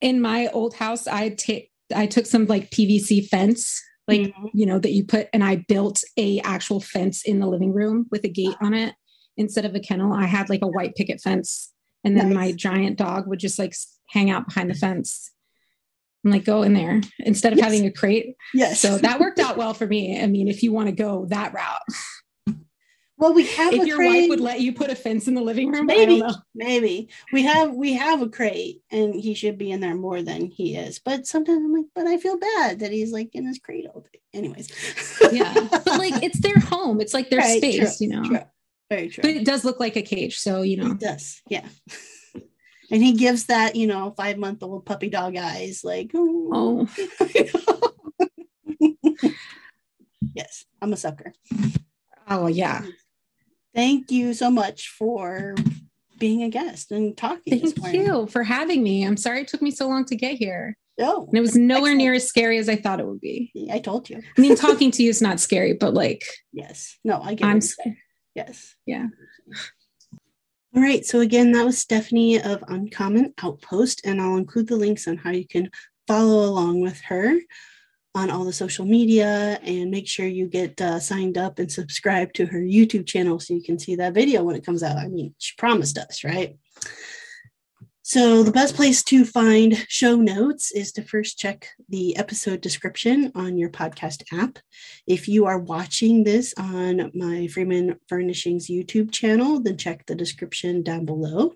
in 0.00 0.20
my 0.20 0.48
old 0.48 0.74
house, 0.74 1.06
I 1.06 1.30
take 1.30 1.70
I 1.94 2.06
took 2.06 2.26
some 2.26 2.46
like 2.46 2.70
PVC 2.70 3.28
fence, 3.28 3.80
like 4.08 4.22
mm-hmm. 4.22 4.46
you 4.54 4.66
know 4.66 4.80
that 4.80 4.92
you 4.92 5.04
put, 5.04 5.28
and 5.32 5.44
I 5.44 5.64
built 5.68 6.02
a 6.16 6.40
actual 6.40 6.80
fence 6.80 7.22
in 7.22 7.38
the 7.38 7.46
living 7.46 7.72
room 7.72 8.06
with 8.10 8.24
a 8.24 8.28
gate 8.28 8.56
on 8.60 8.74
it 8.74 8.94
instead 9.36 9.64
of 9.64 9.76
a 9.76 9.80
kennel. 9.80 10.12
I 10.12 10.26
had 10.26 10.48
like 10.48 10.62
a 10.62 10.68
white 10.68 10.96
picket 10.96 11.20
fence, 11.20 11.72
and 12.04 12.16
then 12.16 12.30
nice. 12.30 12.34
my 12.34 12.52
giant 12.52 12.98
dog 12.98 13.26
would 13.26 13.38
just 13.38 13.58
like 13.58 13.74
hang 14.08 14.30
out 14.30 14.46
behind 14.46 14.70
the 14.70 14.74
fence. 14.74 15.30
I'm 16.24 16.32
like, 16.32 16.44
go 16.44 16.62
in 16.62 16.74
there 16.74 17.00
instead 17.20 17.52
of 17.52 17.58
yes. 17.58 17.64
having 17.64 17.86
a 17.86 17.92
crate. 17.92 18.34
Yes. 18.52 18.80
So 18.80 18.98
that 18.98 19.20
worked 19.20 19.38
out 19.38 19.56
well 19.56 19.74
for 19.74 19.86
me. 19.86 20.20
I 20.20 20.26
mean, 20.26 20.48
if 20.48 20.62
you 20.62 20.72
want 20.72 20.88
to 20.88 20.92
go 20.92 21.26
that 21.26 21.52
route. 21.54 22.56
Well, 23.18 23.34
we 23.34 23.46
have 23.46 23.74
if 23.74 23.84
your 23.84 23.96
crate. 23.96 24.22
wife 24.22 24.28
would 24.28 24.40
let 24.40 24.60
you 24.60 24.72
put 24.72 24.90
a 24.90 24.94
fence 24.94 25.26
in 25.26 25.34
the 25.34 25.40
living 25.40 25.72
room. 25.72 25.86
Maybe, 25.86 26.22
maybe 26.54 27.08
we 27.32 27.42
have 27.42 27.74
we 27.74 27.94
have 27.94 28.22
a 28.22 28.28
crate, 28.28 28.82
and 28.92 29.12
he 29.12 29.34
should 29.34 29.58
be 29.58 29.72
in 29.72 29.80
there 29.80 29.96
more 29.96 30.22
than 30.22 30.46
he 30.46 30.76
is. 30.76 31.00
But 31.00 31.26
sometimes 31.26 31.64
I'm 31.64 31.72
like, 31.72 31.86
but 31.96 32.06
I 32.06 32.18
feel 32.18 32.38
bad 32.38 32.78
that 32.78 32.92
he's 32.92 33.10
like 33.10 33.34
in 33.34 33.44
his 33.44 33.58
crate 33.58 33.86
all 33.92 34.02
day. 34.02 34.20
Anyways, 34.32 34.70
yeah, 35.32 35.52
but 35.68 35.98
like 35.98 36.22
it's 36.22 36.38
their 36.38 36.60
home. 36.60 37.00
It's 37.00 37.12
like 37.12 37.28
their 37.28 37.40
right, 37.40 37.58
space, 37.58 37.98
true, 37.98 38.06
you 38.06 38.14
know. 38.14 38.22
True. 38.22 38.40
Very 38.90 39.08
true. 39.08 39.22
But 39.22 39.32
it 39.32 39.44
does 39.44 39.64
look 39.64 39.80
like 39.80 39.96
a 39.96 40.02
cage, 40.02 40.38
so 40.38 40.62
you 40.62 40.76
know. 40.76 40.92
It 40.92 41.00
does, 41.00 41.42
yeah. 41.48 41.66
and 42.90 43.02
he 43.02 43.12
gives 43.12 43.46
that 43.46 43.76
you 43.76 43.86
know 43.86 44.14
five 44.16 44.38
month 44.38 44.62
old 44.62 44.86
puppy 44.86 45.10
dog 45.10 45.36
eyes, 45.36 45.82
like 45.84 46.10
oh. 46.14 46.88
yes, 50.34 50.64
I'm 50.80 50.92
a 50.92 50.96
sucker. 50.96 51.32
Oh 52.28 52.46
yeah. 52.46 52.84
Thank 53.74 54.10
you 54.10 54.34
so 54.34 54.50
much 54.50 54.88
for 54.88 55.54
being 56.18 56.42
a 56.42 56.48
guest 56.48 56.90
and 56.90 57.16
talking. 57.16 57.60
Thank 57.60 57.94
you 57.94 58.26
for 58.26 58.42
having 58.42 58.82
me. 58.82 59.04
I'm 59.04 59.16
sorry 59.16 59.42
it 59.42 59.48
took 59.48 59.62
me 59.62 59.70
so 59.70 59.88
long 59.88 60.04
to 60.06 60.16
get 60.16 60.36
here. 60.36 60.76
No, 60.98 61.26
and 61.26 61.36
it 61.36 61.40
was 61.40 61.54
nowhere 61.54 61.92
excellent. 61.92 61.98
near 61.98 62.14
as 62.14 62.26
scary 62.26 62.58
as 62.58 62.68
I 62.68 62.74
thought 62.74 62.98
it 62.98 63.06
would 63.06 63.20
be. 63.20 63.52
I 63.70 63.78
told 63.78 64.10
you. 64.10 64.20
I 64.36 64.40
mean, 64.40 64.56
talking 64.56 64.90
to 64.92 65.02
you 65.02 65.10
is 65.10 65.22
not 65.22 65.38
scary, 65.38 65.74
but 65.74 65.94
like, 65.94 66.24
yes, 66.52 66.98
no, 67.04 67.20
I 67.22 67.34
get. 67.34 67.46
I'm. 67.46 67.60
Yes. 68.38 68.76
Yeah. 68.86 69.08
All 70.72 70.80
right. 70.80 71.04
So 71.04 71.18
again, 71.18 71.50
that 71.52 71.64
was 71.64 71.76
Stephanie 71.76 72.40
of 72.40 72.62
Uncommon 72.68 73.34
Outpost, 73.42 74.02
and 74.04 74.20
I'll 74.20 74.36
include 74.36 74.68
the 74.68 74.76
links 74.76 75.08
on 75.08 75.16
how 75.16 75.30
you 75.30 75.44
can 75.44 75.68
follow 76.06 76.48
along 76.48 76.80
with 76.80 77.00
her 77.00 77.36
on 78.14 78.30
all 78.30 78.44
the 78.44 78.52
social 78.52 78.84
media 78.84 79.58
and 79.64 79.90
make 79.90 80.06
sure 80.06 80.24
you 80.24 80.46
get 80.46 80.80
uh, 80.80 81.00
signed 81.00 81.36
up 81.36 81.58
and 81.58 81.70
subscribe 81.70 82.32
to 82.34 82.46
her 82.46 82.60
YouTube 82.60 83.08
channel 83.08 83.40
so 83.40 83.54
you 83.54 83.62
can 83.62 83.76
see 83.76 83.96
that 83.96 84.14
video 84.14 84.44
when 84.44 84.54
it 84.54 84.64
comes 84.64 84.84
out. 84.84 84.98
I 84.98 85.08
mean, 85.08 85.34
she 85.38 85.56
promised 85.58 85.98
us, 85.98 86.22
right? 86.22 86.56
So, 88.08 88.42
the 88.42 88.52
best 88.52 88.74
place 88.74 89.02
to 89.02 89.26
find 89.26 89.84
show 89.86 90.16
notes 90.16 90.72
is 90.72 90.92
to 90.92 91.02
first 91.02 91.38
check 91.38 91.68
the 91.90 92.16
episode 92.16 92.62
description 92.62 93.30
on 93.34 93.58
your 93.58 93.68
podcast 93.68 94.22
app. 94.32 94.58
If 95.06 95.28
you 95.28 95.44
are 95.44 95.58
watching 95.58 96.24
this 96.24 96.54
on 96.56 97.10
my 97.12 97.48
Freeman 97.48 98.00
Furnishings 98.08 98.68
YouTube 98.68 99.12
channel, 99.12 99.60
then 99.60 99.76
check 99.76 100.06
the 100.06 100.14
description 100.14 100.82
down 100.82 101.04
below 101.04 101.52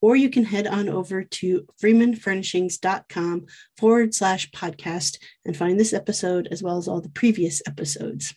or 0.00 0.14
you 0.14 0.30
can 0.30 0.44
head 0.44 0.68
on 0.68 0.88
over 0.88 1.24
to 1.24 1.66
freemanfurnishings.com 1.82 3.46
forward 3.76 4.14
slash 4.14 4.52
podcast 4.52 5.18
and 5.44 5.56
find 5.56 5.80
this 5.80 5.92
episode 5.92 6.46
as 6.52 6.62
well 6.62 6.78
as 6.78 6.86
all 6.86 7.00
the 7.00 7.08
previous 7.08 7.60
episodes. 7.66 8.32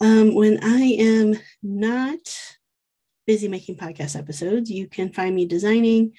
Um, 0.00 0.32
when 0.32 0.62
I 0.62 0.94
am 0.96 1.40
not 1.60 2.55
busy 3.26 3.48
making 3.48 3.76
podcast 3.76 4.16
episodes, 4.16 4.70
you 4.70 4.88
can 4.88 5.12
find 5.12 5.34
me 5.34 5.46
designing 5.46 6.12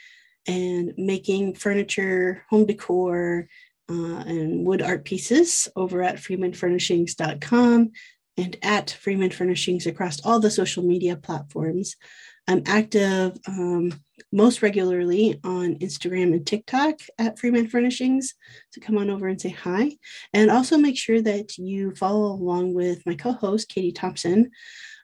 and 0.47 0.93
making 0.97 1.55
furniture, 1.55 2.45
home 2.49 2.65
decor, 2.65 3.47
uh, 3.89 4.23
and 4.25 4.65
wood 4.65 4.81
art 4.81 5.05
pieces 5.05 5.67
over 5.75 6.03
at 6.03 6.17
freemanfurnishings.com 6.17 7.91
and 8.37 8.57
at 8.61 8.91
Freeman 8.91 9.31
Furnishings 9.31 9.87
across 9.87 10.23
all 10.25 10.39
the 10.39 10.51
social 10.51 10.83
media 10.83 11.15
platforms. 11.15 11.95
I'm 12.49 12.63
active 12.65 13.37
um, 13.47 13.91
most 14.31 14.61
regularly 14.61 15.39
on 15.43 15.75
Instagram 15.75 16.33
and 16.33 16.45
TikTok 16.45 16.99
at 17.17 17.37
Freeman 17.37 17.67
Furnishings. 17.67 18.35
So 18.69 18.79
come 18.79 18.97
on 18.97 19.09
over 19.09 19.27
and 19.27 19.39
say 19.39 19.49
hi. 19.49 19.97
And 20.33 20.49
also 20.49 20.77
make 20.77 20.97
sure 20.97 21.21
that 21.21 21.57
you 21.57 21.93
follow 21.95 22.31
along 22.31 22.73
with 22.73 23.05
my 23.05 23.15
co 23.15 23.33
host, 23.33 23.67
Katie 23.67 23.91
Thompson, 23.91 24.51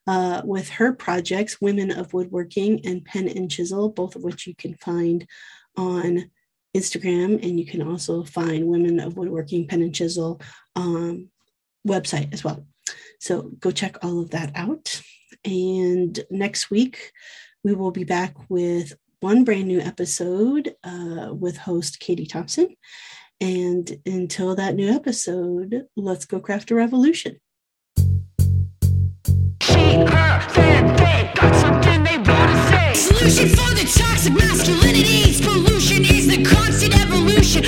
uh, 0.08 0.42
with 0.44 0.70
her 0.70 0.94
projects, 0.94 1.62
Women 1.62 1.92
of 1.92 2.14
Woodworking 2.14 2.86
and 2.86 3.06
Pen 3.06 3.28
and 3.28 3.50
Chisel, 3.50 3.90
both 3.90 4.16
of 4.16 4.24
which 4.24 4.48
you 4.48 4.56
can 4.56 4.76
find 4.76 5.28
on 5.78 6.30
Instagram. 6.76 7.44
And 7.44 7.60
you 7.60 7.66
can 7.66 7.82
also 7.82 8.24
find 8.24 8.68
Women 8.68 9.00
of 9.00 9.18
Woodworking, 9.18 9.68
Pen 9.68 9.82
and 9.82 9.96
Chisel 9.96 10.42
um, 10.76 11.30
website 11.88 12.34
as 12.34 12.44
well. 12.44 12.66
So 13.20 13.44
go 13.60 13.72
check 13.72 14.04
all 14.04 14.20
of 14.20 14.32
that 14.32 14.52
out. 14.56 15.02
And 15.46 16.20
next 16.30 16.70
week, 16.70 17.12
we 17.64 17.74
will 17.74 17.92
be 17.92 18.04
back 18.04 18.36
with 18.50 18.94
one 19.22 19.46
brand 19.46 19.68
new 19.68 19.80
episode 19.80 20.76
uh, 20.84 21.34
with 21.34 21.56
host 21.56 22.00
Katie 22.00 22.26
Thompson. 22.26 22.76
And 23.40 24.00
until 24.06 24.56
that 24.56 24.76
new 24.76 24.90
episode, 24.90 25.86
let's 25.96 26.26
go 26.26 26.40
craft 26.40 26.72
a 26.72 26.76
revolution. 26.76 27.40
Solution 32.96 33.50
for 33.50 33.70
the 33.76 33.86
toxic 33.86 34.34
masculinities. 34.34 35.40
Pollution 35.44 36.04
is 36.04 36.28
the 36.28 36.44
constant 36.44 37.00
evolution 37.00 37.64